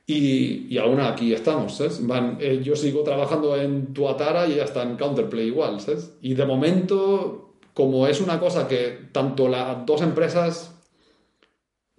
[0.05, 2.05] Y, y aún aquí estamos, ¿sabes?
[2.05, 6.13] Van, eh, yo sigo trabajando en Tuatara y está en Counterplay igual, ¿sabes?
[6.21, 10.75] Y de momento, como es una cosa que tanto las dos empresas,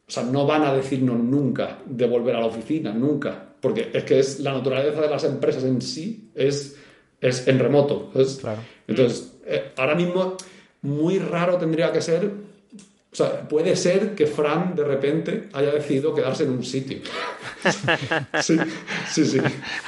[0.06, 4.04] o sea, no van a decirnos nunca de volver a la oficina, nunca, porque es
[4.04, 6.76] que es la naturaleza de las empresas en sí, es,
[7.22, 8.36] es en remoto, ¿sabes?
[8.36, 8.60] Claro.
[8.86, 10.36] Entonces, eh, ahora mismo
[10.82, 12.30] muy raro tendría que ser,
[13.14, 16.98] o sea, puede ser que Fran de repente haya decidido quedarse en un sitio.
[18.42, 18.58] sí,
[19.08, 19.38] sí, sí.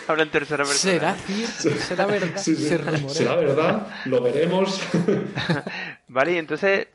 [0.06, 0.92] Habla en tercera persona.
[0.94, 1.80] ¿Será cierto?
[1.88, 2.40] ¿Será verdad?
[2.40, 2.68] Sí, sí.
[3.08, 3.88] ¿Será verdad?
[4.04, 4.80] Lo veremos.
[6.06, 6.86] vale, y entonces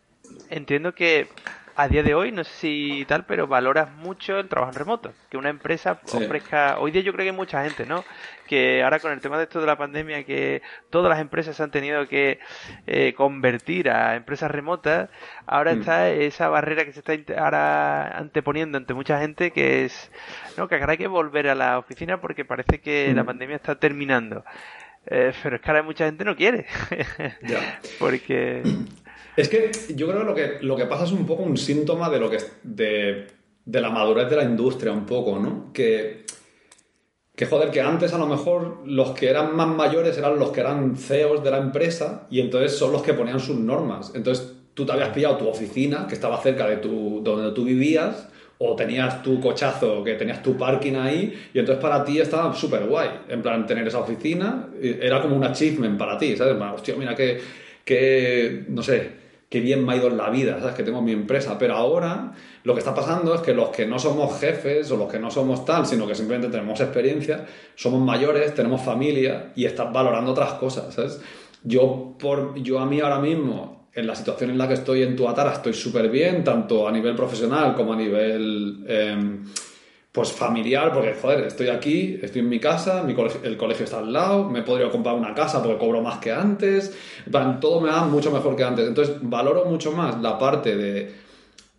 [0.50, 1.28] entiendo que
[1.76, 5.14] a día de hoy, no sé si tal, pero valoras mucho el trabajo en remoto.
[5.30, 6.78] Que una empresa ofrezca.
[6.80, 8.04] Hoy día yo creo que hay mucha gente, ¿no?
[8.48, 11.64] Que ahora con el tema de esto de la pandemia, que todas las empresas se
[11.64, 12.40] han tenido que
[12.88, 15.10] eh, convertir a empresas remotas,
[15.46, 15.80] ahora mm.
[15.80, 20.12] está esa barrera que se está ahora anteponiendo ante mucha gente, que es,
[20.58, 20.68] ¿no?
[20.68, 23.26] Que hay que volver a la oficina porque parece que la mm.
[23.26, 24.44] pandemia está terminando.
[25.08, 26.68] Eh, pero es que ahora mucha gente no quiere.
[28.00, 28.64] porque.
[29.42, 32.12] Es que yo creo que lo que, lo que pasa es un poco un síntoma
[32.12, 33.26] de lo que de,
[33.66, 35.74] de la madurez de la industria, un poco, ¿no?
[35.74, 36.26] Que,
[37.36, 40.60] que joder, que antes a lo mejor los que eran más mayores eran los que
[40.60, 44.12] eran CEOs de la empresa y entonces son los que ponían sus normas.
[44.14, 48.28] Entonces tú te habías pillado tu oficina que estaba cerca de tu, donde tú vivías
[48.60, 52.86] o tenías tu cochazo, que tenías tu parking ahí, y entonces para ti estaba súper
[52.86, 56.56] guay, en plan, tener esa oficina, era como un achievement para ti, ¿sabes?
[56.76, 57.42] Hostia, mira que,
[57.84, 59.21] que no sé,
[59.52, 60.76] qué bien me ha ido en la vida, ¿sabes?
[60.76, 61.58] Que tengo mi empresa.
[61.60, 62.32] Pero ahora
[62.64, 65.30] lo que está pasando es que los que no somos jefes o los que no
[65.30, 67.46] somos tal, sino que simplemente tenemos experiencia,
[67.76, 71.22] somos mayores, tenemos familia y estás valorando otras cosas, ¿sabes?
[71.66, 75.18] Yo, por, yo a mí ahora mismo, en la situación en la que estoy en
[75.18, 78.86] Tuatara, estoy súper bien, tanto a nivel profesional como a nivel...
[78.88, 79.44] Em,
[80.12, 84.12] pues familiar, porque joder, estoy aquí, estoy en mi casa, mi el colegio está al
[84.12, 86.94] lado, me podría comprar una casa porque cobro más que antes,
[87.62, 88.88] todo me va mucho mejor que antes.
[88.88, 91.14] Entonces, valoro mucho más la parte de,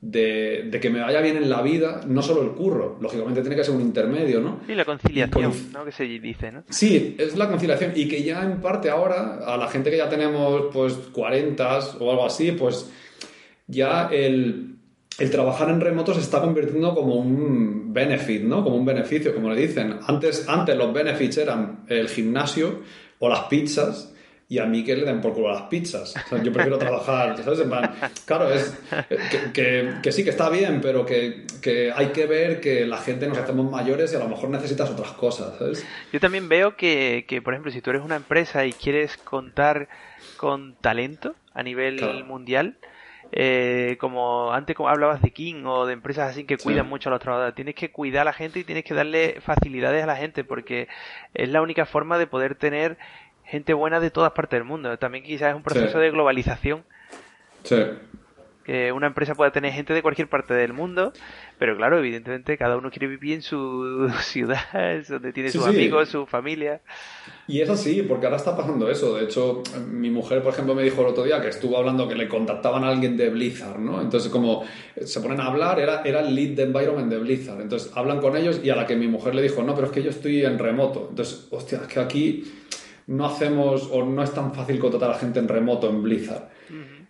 [0.01, 3.65] de, que me vaya bien en la vida, no solo el curro, lógicamente tiene que
[3.65, 4.61] ser un intermedio, ¿no?
[4.67, 5.85] Y la conciliación, ¿no?
[5.85, 6.65] Que se dice, ¿no?
[6.71, 10.09] Sí, es la conciliación y que ya en parte ahora, a la gente que ya
[10.09, 12.91] tenemos pues 40 o algo así, pues
[13.67, 14.72] ya el
[15.19, 18.65] el trabajar en remoto se está convirtiendo como un benefit, ¿no?
[18.65, 19.99] Como un beneficio, como le dicen.
[20.07, 22.81] Antes, antes los benefits eran el gimnasio
[23.19, 24.13] o las pizzas,
[24.53, 26.13] y a mí que le den por culo las pizzas.
[26.43, 27.61] yo prefiero trabajar, ¿sabes?
[28.27, 28.79] claro, es
[29.55, 31.47] que, sí, que está bien, pero que,
[31.95, 35.13] hay que ver que la gente nos hacemos mayores y a lo mejor necesitas otras
[35.13, 35.87] cosas, ¿sabes?
[36.13, 39.89] Yo también veo que, por ejemplo, si tú eres una empresa y quieres contar
[40.37, 42.77] con talento a nivel mundial,
[43.33, 47.13] eh, como antes como hablabas de King o de empresas así que cuidan mucho a
[47.13, 50.17] los trabajadores, tienes que cuidar a la gente y tienes que darle facilidades a la
[50.17, 50.89] gente porque
[51.35, 52.99] es la única forma de poder tener
[53.45, 54.99] gente buena de todas partes del mundo.
[54.99, 56.85] También quizás es un proceso de globalización.
[57.65, 57.77] Sí
[58.65, 61.13] que una empresa pueda tener gente de cualquier parte del mundo,
[61.59, 64.61] pero claro, evidentemente cada uno quiere vivir en su ciudad,
[65.09, 66.81] donde tiene sus amigos, su familia.
[67.49, 69.17] Y es así, porque ahora está pasando eso.
[69.17, 72.15] De hecho, mi mujer, por ejemplo, me dijo el otro día que estuvo hablando que
[72.15, 74.01] le contactaban a alguien de Blizzard, ¿no?
[74.01, 74.65] Entonces, como
[75.05, 77.61] se ponen a hablar, era, era el lead de environment de Blizzard.
[77.61, 79.93] Entonces, hablan con ellos y a la que mi mujer le dijo, no, pero es
[79.93, 81.09] que yo estoy en remoto.
[81.11, 82.45] Entonces, hostia, es que aquí
[83.07, 86.49] no hacemos o no es tan fácil contratar a gente en remoto en Blizzard.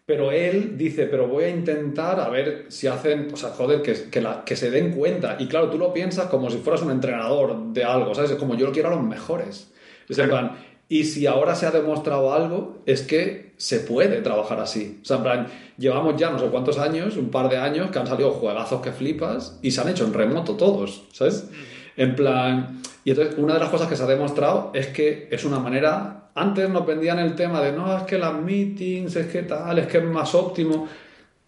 [0.05, 4.11] Pero él dice, pero voy a intentar a ver si hacen, o sea, joder, que,
[4.11, 5.37] que, la, que se den cuenta.
[5.39, 8.33] Y claro, tú lo piensas como si fueras un entrenador de algo, ¿sabes?
[8.33, 9.73] Es como yo lo quiero a los mejores.
[10.09, 10.59] Es en plan,
[10.93, 14.99] y si ahora se ha demostrado algo, es que se puede trabajar así.
[15.01, 15.47] O sea, en plan,
[15.79, 18.93] llevamos ya no sé cuántos años, un par de años, que han salido juegazos que
[18.93, 21.49] flipas y se han hecho en remoto todos, ¿sabes?
[21.97, 25.47] En plan, y entonces una de las cosas que se ha demostrado es que es
[25.47, 29.43] una manera, antes nos vendían el tema de, no, es que las meetings, es que
[29.43, 30.89] tal, es que es más óptimo.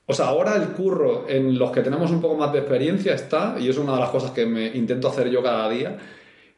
[0.06, 3.56] O sea, ahora el curro en los que tenemos un poco más de experiencia está,
[3.58, 5.96] y es una de las cosas que me intento hacer yo cada día,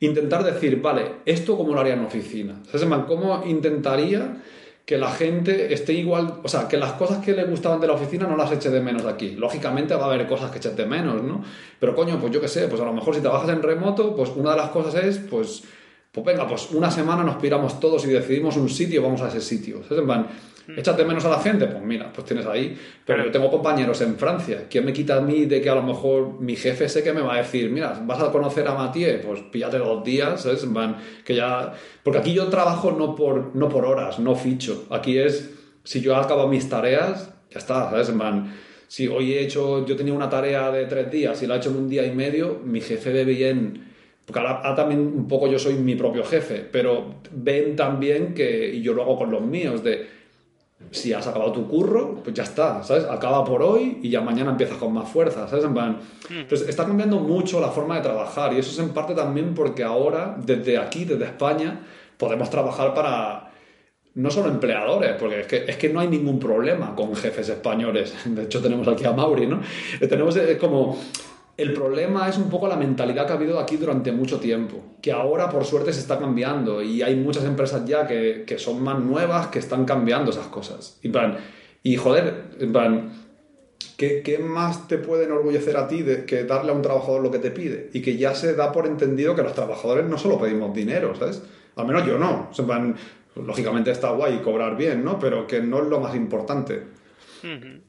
[0.00, 2.60] intentar decir, vale, ¿esto cómo lo haría en oficina?
[2.64, 4.42] ¿Sabes, ¿Cómo intentaría
[4.86, 7.94] que la gente esté igual, o sea, que las cosas que le gustaban de la
[7.94, 9.32] oficina no las eche de menos aquí.
[9.32, 11.42] Lógicamente va a haber cosas que eches de menos, ¿no?
[11.80, 14.30] Pero coño, pues yo qué sé, pues a lo mejor si trabajas en remoto, pues
[14.36, 15.64] una de las cosas es, pues,
[16.16, 19.42] pues venga, pues una semana nos piramos todos y decidimos un sitio, vamos a ese
[19.42, 19.82] sitio.
[19.86, 20.02] ¿Sabes?
[20.02, 20.78] Mm.
[20.78, 21.66] ¿Echas de menos a la gente?
[21.66, 22.74] Pues mira, pues tienes ahí.
[23.04, 24.64] Pero yo tengo compañeros en Francia.
[24.70, 27.20] ¿Quién me quita a mí de que a lo mejor mi jefe sé que me
[27.20, 29.20] va a decir, mira, vas a conocer a Mathieu?
[29.26, 30.72] Pues píllate dos días, ¿sabes?
[30.72, 31.74] Van, que ya...
[32.02, 34.86] Porque aquí yo trabajo no por, no por horas, no ficho.
[34.88, 35.50] Aquí es,
[35.84, 38.16] si yo acabo mis tareas, ya está, ¿sabes?
[38.16, 38.54] Van,
[38.88, 41.68] si hoy he hecho, yo tenía una tarea de tres días y la he hecho
[41.68, 43.85] en un día y medio, mi jefe ve bien
[44.26, 48.82] porque ahora, también un poco yo soy mi propio jefe, pero ven también que, y
[48.82, 50.16] yo lo hago con los míos, de
[50.90, 53.04] si has acabado tu curro, pues ya está, ¿sabes?
[53.04, 55.64] Acaba por hoy y ya mañana empiezas con más fuerza, ¿sabes?
[55.64, 55.92] En plan,
[56.28, 56.40] hmm.
[56.40, 59.84] entonces está cambiando mucho la forma de trabajar y eso es en parte también porque
[59.84, 61.80] ahora, desde aquí, desde España,
[62.16, 63.52] podemos trabajar para
[64.14, 68.14] no solo empleadores, porque es que, es que no hay ningún problema con jefes españoles.
[68.24, 69.60] De hecho, tenemos aquí a Mauri, ¿no?
[70.00, 70.98] Tenemos es como
[71.56, 75.10] el problema es un poco la mentalidad que ha habido aquí durante mucho tiempo, que
[75.10, 79.46] ahora por suerte se está cambiando y hay muchas empresas ya que, son más nuevas
[79.46, 80.98] que están cambiando esas cosas.
[81.02, 81.38] Y, plan,
[81.82, 83.12] y joder, en plan,
[83.96, 87.30] ¿qué, ¿qué, más te puede enorgullecer a ti de, que darle a un trabajador lo
[87.30, 87.88] que te pide?
[87.94, 91.42] Y que ya se da por entendido que los trabajadores no solo pedimos dinero, ¿sabes?
[91.76, 92.50] Al menos yo no.
[92.58, 92.96] En plan,
[93.34, 95.18] lógicamente está guay cobrar bien, ¿no?
[95.18, 96.82] Pero que no es lo más importante.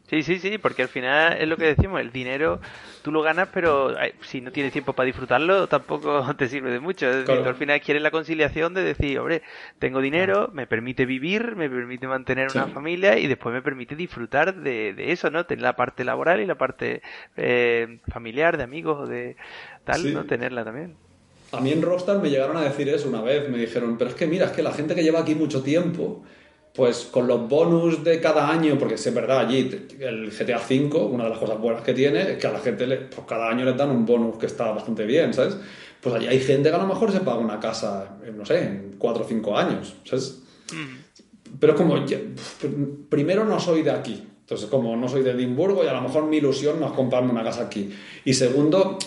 [0.09, 2.59] Sí, sí, sí, porque al final es lo que decimos, el dinero
[3.07, 7.09] tú lo ganas, pero si no tienes tiempo para disfrutarlo, tampoco te sirve de mucho.
[7.09, 9.43] Es decir, al final quieres la conciliación de decir, hombre,
[9.79, 14.55] tengo dinero, me permite vivir, me permite mantener una familia y después me permite disfrutar
[14.55, 15.45] de, eso, ¿no?
[15.45, 17.01] Tener la parte laboral y la parte
[17.37, 19.37] eh, familiar, de amigos o de
[19.85, 20.25] tal, ¿no?
[20.25, 20.97] Tenerla también.
[21.53, 24.17] A mí en Rockstar me llegaron a decir eso una vez, me dijeron, pero es
[24.17, 26.25] que mira, es que la gente que lleva aquí mucho tiempo
[26.77, 29.67] pues con los bonus de cada año, porque es verdad, allí
[29.99, 32.85] el GTA V, una de las cosas buenas que tiene es que a la gente
[32.85, 35.57] le, pues cada año les dan un bonus que está bastante bien, ¿sabes?
[35.99, 38.95] Pues allí hay gente que a lo mejor se paga una casa, no sé, en
[38.99, 40.43] 4 o 5 años, ¿sabes?
[40.71, 41.57] Mm.
[41.59, 41.95] Pero es como,
[43.09, 46.27] primero no soy de aquí, entonces como no soy de Edimburgo y a lo mejor
[46.27, 47.91] mi ilusión no es comprarme una casa aquí.
[48.23, 48.99] Y segundo,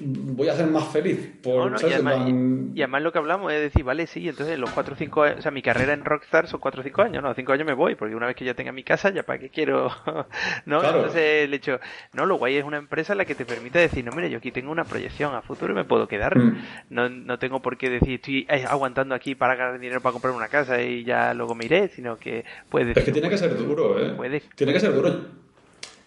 [0.00, 1.32] voy a ser más feliz.
[1.42, 5.22] Por, y, además, lo que hablamos es decir, vale, sí, entonces los 4 o 5
[5.22, 7.66] años, o sea, mi carrera en Rockstar son 4 o 5 años, no, 5 años
[7.66, 9.90] me voy, porque una vez que ya tenga mi casa, ya para qué quiero,
[10.66, 10.82] ¿no?
[10.82, 11.80] Entonces el hecho,
[12.12, 14.52] no, lo guay es una empresa la que te permite decir, no, mira, yo aquí
[14.52, 16.56] tengo una proyección a futuro y me puedo quedar, mm.
[16.90, 20.48] no, no tengo por qué decir, estoy aguantando aquí para ganar dinero para comprar una
[20.48, 22.96] casa y ya luego me iré, sino que puedes...
[22.96, 24.42] Es que tiene que ser duro, ¿eh?
[24.54, 25.42] Tiene que ser duro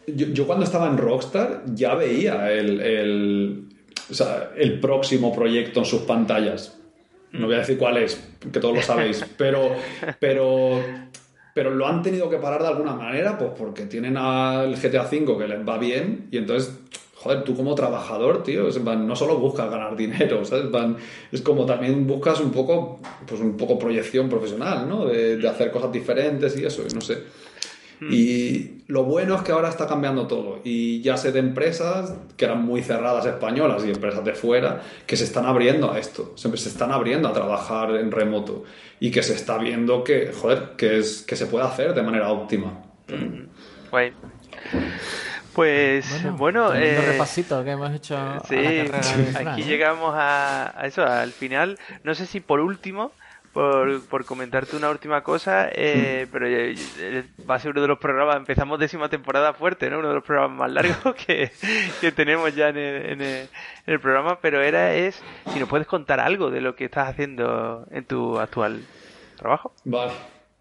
[0.07, 3.67] yo, cuando estaba en Rockstar ya veía el,
[4.55, 6.77] el, próximo proyecto en sus pantallas.
[7.31, 9.71] No voy a decir cuál es, que todos lo sabéis, pero,
[10.19, 10.81] pero,
[11.53, 15.37] pero lo han tenido que parar de alguna manera, pues porque tienen al GTA V
[15.37, 16.71] que les va bien y entonces
[17.25, 20.65] joder, tú como trabajador, tío, no solo buscas ganar dinero, ¿sabes?
[21.31, 25.07] es como también buscas un poco, pues un poco proyección profesional, ¿no?
[25.07, 27.23] De, de hacer cosas diferentes y eso, no sé.
[27.99, 28.09] Hmm.
[28.11, 30.59] Y lo bueno es que ahora está cambiando todo.
[30.63, 35.17] Y ya sé de empresas que eran muy cerradas españolas y empresas de fuera que
[35.17, 36.33] se están abriendo a esto.
[36.35, 38.63] Se, están abriendo a trabajar en remoto.
[38.99, 42.31] Y que se está viendo que, joder, que, es, que se puede hacer de manera
[42.31, 42.83] óptima.
[43.07, 43.47] Hmm.
[45.53, 46.05] Pues
[46.37, 48.17] bueno, eh, repasito que hemos hecho.
[48.49, 48.57] Sí,
[49.45, 51.79] aquí llegamos a, a, eso, al final.
[52.03, 53.13] No sé si por último
[53.55, 57.87] por, por comentarte una última cosa, eh, pero eh, eh, va a ser uno de
[57.87, 59.99] los programas, empezamos décima temporada fuerte, ¿no?
[59.99, 61.49] Uno de los programas más largos que,
[62.01, 63.47] que tenemos ya en el, en,
[63.85, 67.87] el, programa, pero era es si nos puedes contar algo de lo que estás haciendo
[67.91, 68.81] en tu actual
[69.37, 69.71] trabajo.
[69.85, 70.11] Vale.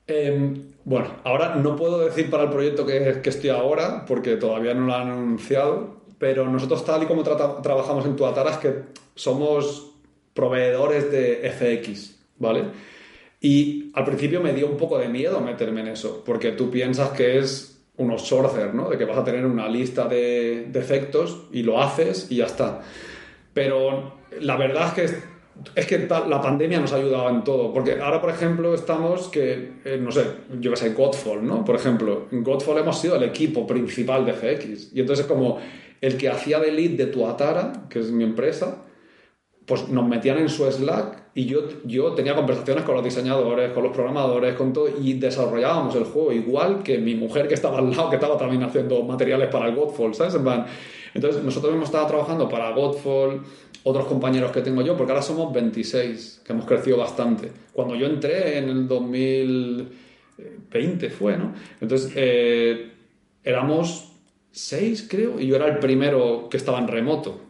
[0.07, 4.73] Em, bueno, ahora no puedo decir para el proyecto que, que, estoy ahora, porque todavía
[4.73, 8.83] no lo han anunciado, pero nosotros tal y como trabajamos en Tuatara es que
[9.17, 9.91] somos
[10.33, 12.65] proveedores de FX, ¿vale?
[13.41, 17.11] Y al principio me dio un poco de miedo meterme en eso, porque tú piensas
[17.11, 18.89] que es unos sorcer, ¿no?
[18.91, 22.81] De que vas a tener una lista de defectos y lo haces y ya está.
[23.53, 25.35] Pero la verdad es que
[25.77, 29.75] es que la pandemia nos ha ayudado en todo, porque ahora, por ejemplo, estamos que,
[29.85, 30.25] eh, no sé,
[30.61, 31.65] yo que sé, Godfall, ¿no?
[31.65, 35.59] Por ejemplo, en Godfall hemos sido el equipo principal de FX, y entonces es como
[36.01, 38.84] el que hacía de lead de Tuatara, que es mi empresa,
[39.67, 43.83] pues nos metían en su Slack y yo, yo tenía conversaciones con los diseñadores, con
[43.83, 47.91] los programadores, con todo, y desarrollábamos el juego igual que mi mujer que estaba al
[47.91, 50.35] lado, que estaba también haciendo materiales para Godfall, ¿sabes?
[51.15, 53.41] entonces, nosotros hemos estado trabajando para Godfall,
[53.85, 57.51] otros compañeros que tengo yo, porque ahora somos 26, que hemos crecido bastante.
[57.73, 61.53] Cuando yo entré en el 2020 fue, ¿no?
[61.81, 62.93] Entonces, eh,
[63.43, 64.13] éramos
[64.53, 67.41] 6, creo, y yo era el primero que estaba en remoto.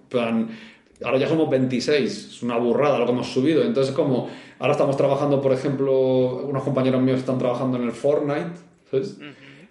[1.03, 3.63] Ahora ya somos 26, es una burrada lo que hemos subido.
[3.63, 8.53] Entonces, como ahora estamos trabajando, por ejemplo, unos compañeros míos están trabajando en el Fortnite,
[8.91, 9.17] ¿sabes?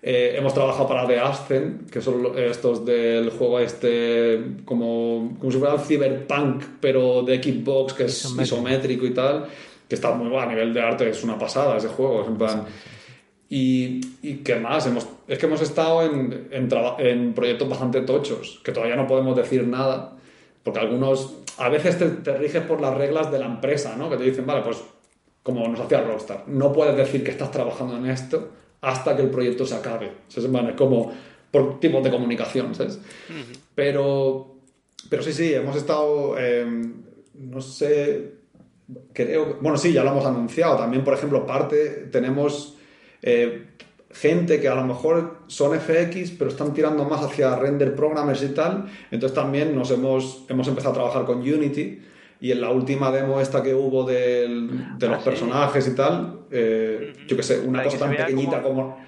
[0.06, 5.58] Eh, hemos trabajado para The Ascent, que son estos del juego este, como, como si
[5.58, 9.46] fuera el Cyberpunk, pero de Xbox, que es isométrico, y tal,
[9.88, 12.66] que está muy bueno a nivel de arte, es una pasada ese juego, en plan...
[13.50, 18.60] Y, y, qué más, hemos, es que hemos estado en, en, en, proyectos bastante tochos,
[18.64, 20.16] que todavía no podemos decir nada,
[20.64, 24.10] porque algunos, a veces te, te, riges por las reglas de la empresa, ¿no?
[24.10, 24.82] Que te dicen, vale, pues
[25.44, 28.50] como nos hacía Rockstar, no puedes decir que estás trabajando en esto
[28.82, 30.12] hasta que el proyecto se acabe.
[30.34, 31.14] Es como
[31.52, 33.00] por tipos de comunicación, ¿sabes?
[33.76, 34.56] pero,
[35.10, 37.04] pero sí, sí, hemos estado, em,
[37.36, 38.34] no sé,
[39.14, 40.78] creo, bueno, sí, ya lo hemos anunciado.
[40.78, 42.78] También, por ejemplo, parte, tenemos
[43.22, 43.68] eh,
[44.14, 48.50] gente que a lo mejor son FX, pero están tirando más hacia render programmers y
[48.50, 48.86] tal.
[49.12, 52.02] Entonces también nos hemos, hemos empezado a trabajar con Unity
[52.44, 54.48] y en la última demo esta que hubo de
[55.00, 59.02] los ah, personajes y tal, eh, yo qué sé, una cosa tan pequeñita como...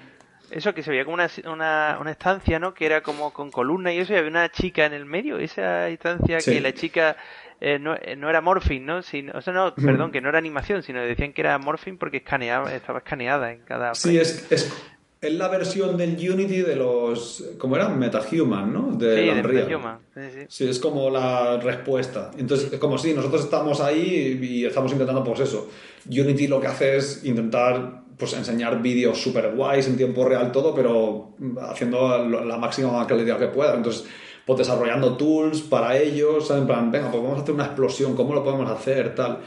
[0.50, 2.72] Eso que se veía como una, una, estancia, ¿no?
[2.72, 5.88] Que era como con columna y eso, y había una chica en el medio, esa
[5.88, 7.16] estancia que la chica
[7.60, 9.02] eh, no, eh, no, era morphing, ¿no?
[9.02, 12.18] Sino, o sea, no, perdón, que no era animación, sino decían que era morphing porque
[12.18, 13.94] escaneaba, estaba escaneada en cada...
[13.94, 14.72] Sí, es, es,
[15.20, 17.44] es la versión del Unity de los.
[17.58, 17.88] ¿Cómo era?
[17.88, 18.96] MetaHuman, ¿no?
[18.96, 19.98] De sí, MetaHuman.
[20.14, 20.40] Sí, sí.
[20.48, 22.30] sí, es como la respuesta.
[22.38, 25.68] Entonces, es como si nosotros estamos ahí y estamos intentando, pues eso.
[26.06, 30.74] Unity lo que hace es intentar pues enseñar vídeos super guays en tiempo real todo,
[30.74, 33.74] pero haciendo la máxima calidad que pueda.
[33.74, 34.06] Entonces,
[34.46, 38.32] pues desarrollando tools para ellos, En plan, venga, pues vamos a hacer una explosión, ¿cómo
[38.32, 39.12] lo podemos hacer?
[39.14, 39.40] Tal.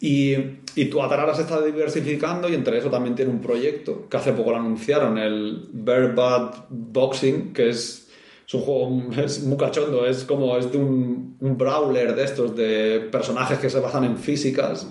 [0.00, 0.34] Y,
[0.74, 4.34] y tu Atarara se está diversificando y entre eso también tiene un proyecto que hace
[4.34, 8.10] poco lo anunciaron, el Bad Boxing, que es,
[8.46, 12.54] es, un juego es muy cachondo, es como es de un, un brawler de estos,
[12.54, 14.86] de personajes que se basan en físicas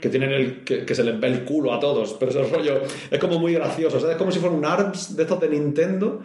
[0.00, 3.18] que tienen el que, se les ve el culo a todos, pero ese rollo es
[3.18, 6.22] como muy gracioso, es como si fuera un ARMS de estos de Nintendo,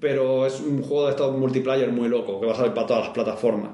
[0.00, 3.04] pero es un juego de estos multiplayer muy loco que va a salir para todas
[3.04, 3.72] las plataformas.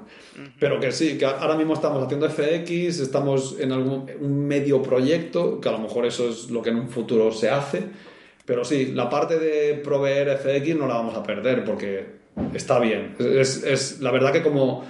[0.58, 5.60] Pero que sí, que ahora mismo estamos haciendo FX, estamos en algún un medio proyecto,
[5.60, 7.84] que a lo mejor eso es lo que en un futuro se hace,
[8.44, 12.20] pero sí, la parte de proveer FX no la vamos a perder porque
[12.54, 13.14] está bien.
[13.18, 14.84] Es, es la verdad que como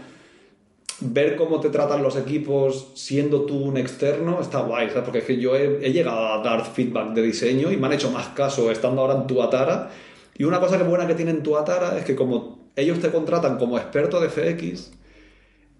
[1.00, 5.04] ver cómo te tratan los equipos siendo tú un externo está guay, ¿sabes?
[5.04, 8.10] Porque es que yo he, llegado a dar feedback de diseño y me han hecho
[8.10, 9.90] más caso estando ahora en tu Atara.
[10.36, 13.58] Y una cosa que buena que tienen tu Atara es que como ellos te contratan
[13.58, 14.92] como experto de FX,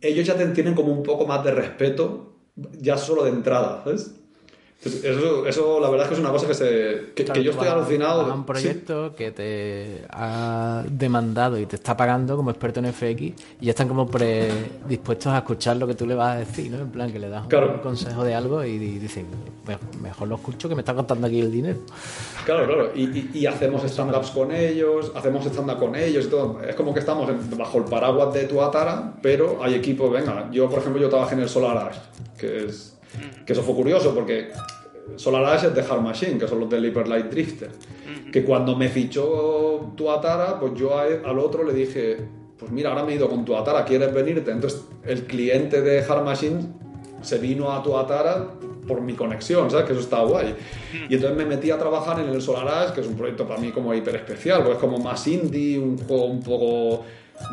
[0.01, 2.35] ellos ya te tienen como un poco más de respeto
[2.79, 4.20] ya solo de entrada, ¿sabes?
[4.83, 8.33] Eso, eso, la verdad es que es una cosa que, se, que, yo estoy alucinado.
[8.33, 13.35] un proyecto que te ha demandado y te está pagando como experto en FX y
[13.61, 16.79] ya están como predispuestos a escuchar lo que tú le vas a decir, ¿no?
[16.79, 19.27] En plan, que le das un consejo de algo y, dicen,
[20.01, 21.81] mejor lo escucho que me está contando aquí el dinero.
[22.47, 22.91] Claro, claro.
[22.95, 26.59] Y, y, hacemos stand-ups con ellos, hacemos stand-up con ellos y todo.
[26.63, 30.71] Es como que estamos bajo el paraguas de tu Atara, pero hay equipos, venga, yo
[30.71, 31.97] por ejemplo yo trabajé en el Solar Ash,
[32.39, 32.97] que es
[33.45, 34.51] que eso fue curioso porque
[35.17, 37.71] Solar Ash es de Hard Machine, que son los del Hyper Light Drifter.
[38.33, 42.19] Que cuando me fichó tu Atara, pues yo al otro le dije,
[42.59, 44.51] pues mira, ahora me he ido con tu Atara, ¿quieres venirte?
[44.51, 46.61] Entonces el cliente de Hard Machine
[47.23, 48.55] se vino a tu Atara
[48.87, 49.87] por mi conexión, ¿sabes?
[49.87, 50.55] Que eso está guay.
[51.09, 53.61] Y entonces me metí a trabajar en el Solar Ash, que es un proyecto para
[53.61, 57.05] mí como hiper especial, porque es como más indie, un juego un poco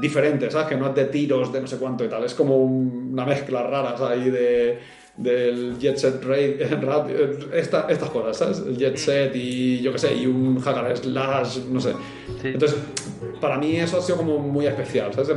[0.02, 0.68] diferente, ¿sabes?
[0.68, 3.64] Que no es de tiros, de no sé cuánto y tal, es como una mezcla
[3.64, 4.20] rara, ¿sabes?
[4.20, 4.80] Ahí de
[5.18, 6.62] del Jet Set Raid,
[7.54, 8.64] esta, estas cosas, ¿sabes?
[8.66, 11.94] El Jet Set y yo qué sé, y un Hagar Slash, no sé.
[12.44, 12.78] Entonces,
[13.42, 15.32] para mí eso ha sido como muy especial, ¿sabes?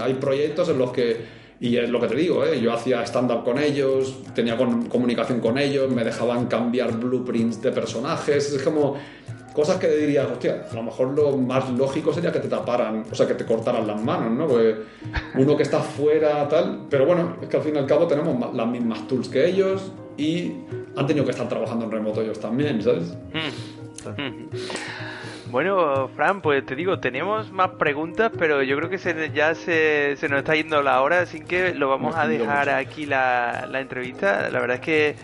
[0.00, 2.60] hay proyectos en los que Y es lo que te digo, ¿eh?
[2.60, 8.52] yo hacía stand-up con ellos, tenía comunicación con ellos, me dejaban cambiar blueprints de personajes,
[8.52, 8.96] es como
[9.52, 13.14] cosas que dirías, hostia, a lo mejor lo más lógico sería que te taparan, o
[13.14, 14.46] sea, que te cortaran las manos, ¿no?
[14.46, 14.76] Pues
[15.34, 18.54] uno que está fuera, tal, pero bueno, es que al fin y al cabo tenemos
[18.54, 20.52] las mismas tools que ellos y
[20.96, 23.14] han tenido que estar trabajando en remoto ellos también, ¿sabes?
[23.32, 24.20] Mm.
[24.20, 24.48] Mm.
[25.52, 28.96] Bueno, Fran, pues te digo, tenemos más preguntas, pero yo creo que
[29.34, 33.68] ya se, nos está yendo la hora, así que lo vamos a dejar aquí la,
[33.70, 34.48] la entrevista.
[34.48, 35.16] La verdad es que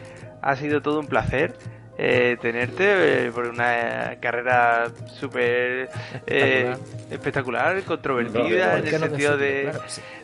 [0.43, 1.55] ha sido todo un placer.
[2.01, 4.87] Eh, tenerte eh, por una carrera
[5.19, 5.89] súper
[6.29, 6.77] eh,
[7.11, 9.73] espectacular, controvertida, en el sentido de,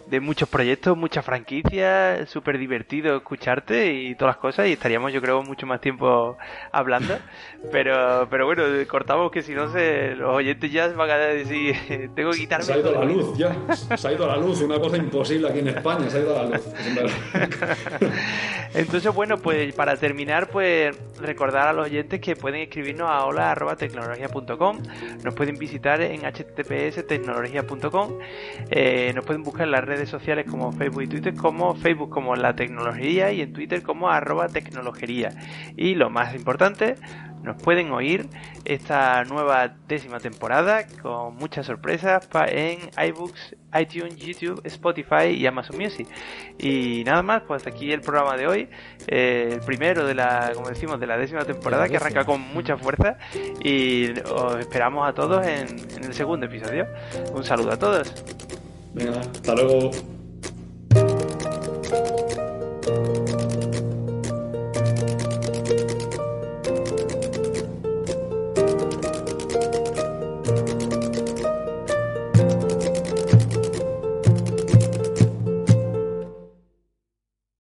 [0.06, 5.20] de muchos proyectos, muchas franquicias, súper divertido escucharte y todas las cosas y estaríamos yo
[5.20, 6.36] creo mucho más tiempo
[6.70, 7.18] hablando,
[7.72, 12.30] pero pero bueno, cortamos que si no se, los oyentes ya van a decir, tengo
[12.30, 12.64] que quitarme...
[12.64, 15.60] Se ha ido la luz ya, se ha ido la luz, una cosa imposible aquí
[15.60, 16.62] en España, se ha ido la luz.
[18.74, 24.78] Entonces bueno, pues para terminar pues recordar a los oyentes que pueden escribirnos a hola.tecnología.com,
[25.22, 28.18] nos pueden visitar en https tecnología.com,
[28.70, 32.36] eh, nos pueden buscar en las redes sociales como Facebook y Twitter como Facebook como
[32.36, 35.30] la tecnología y en Twitter como arroba tecnologería.
[35.76, 36.96] Y lo más importante,
[37.44, 38.26] nos pueden oír
[38.64, 46.08] esta nueva décima temporada con muchas sorpresas en iBooks, iTunes, YouTube, Spotify y Amazon Music.
[46.58, 48.68] Y nada más, pues aquí el programa de hoy,
[49.06, 52.76] eh, el primero de la, como decimos, de la décima temporada que arranca con mucha
[52.76, 53.18] fuerza
[53.62, 56.86] y os esperamos a todos en, en el segundo episodio.
[57.34, 58.24] Un saludo a todos.
[58.94, 59.90] Venga, hasta luego.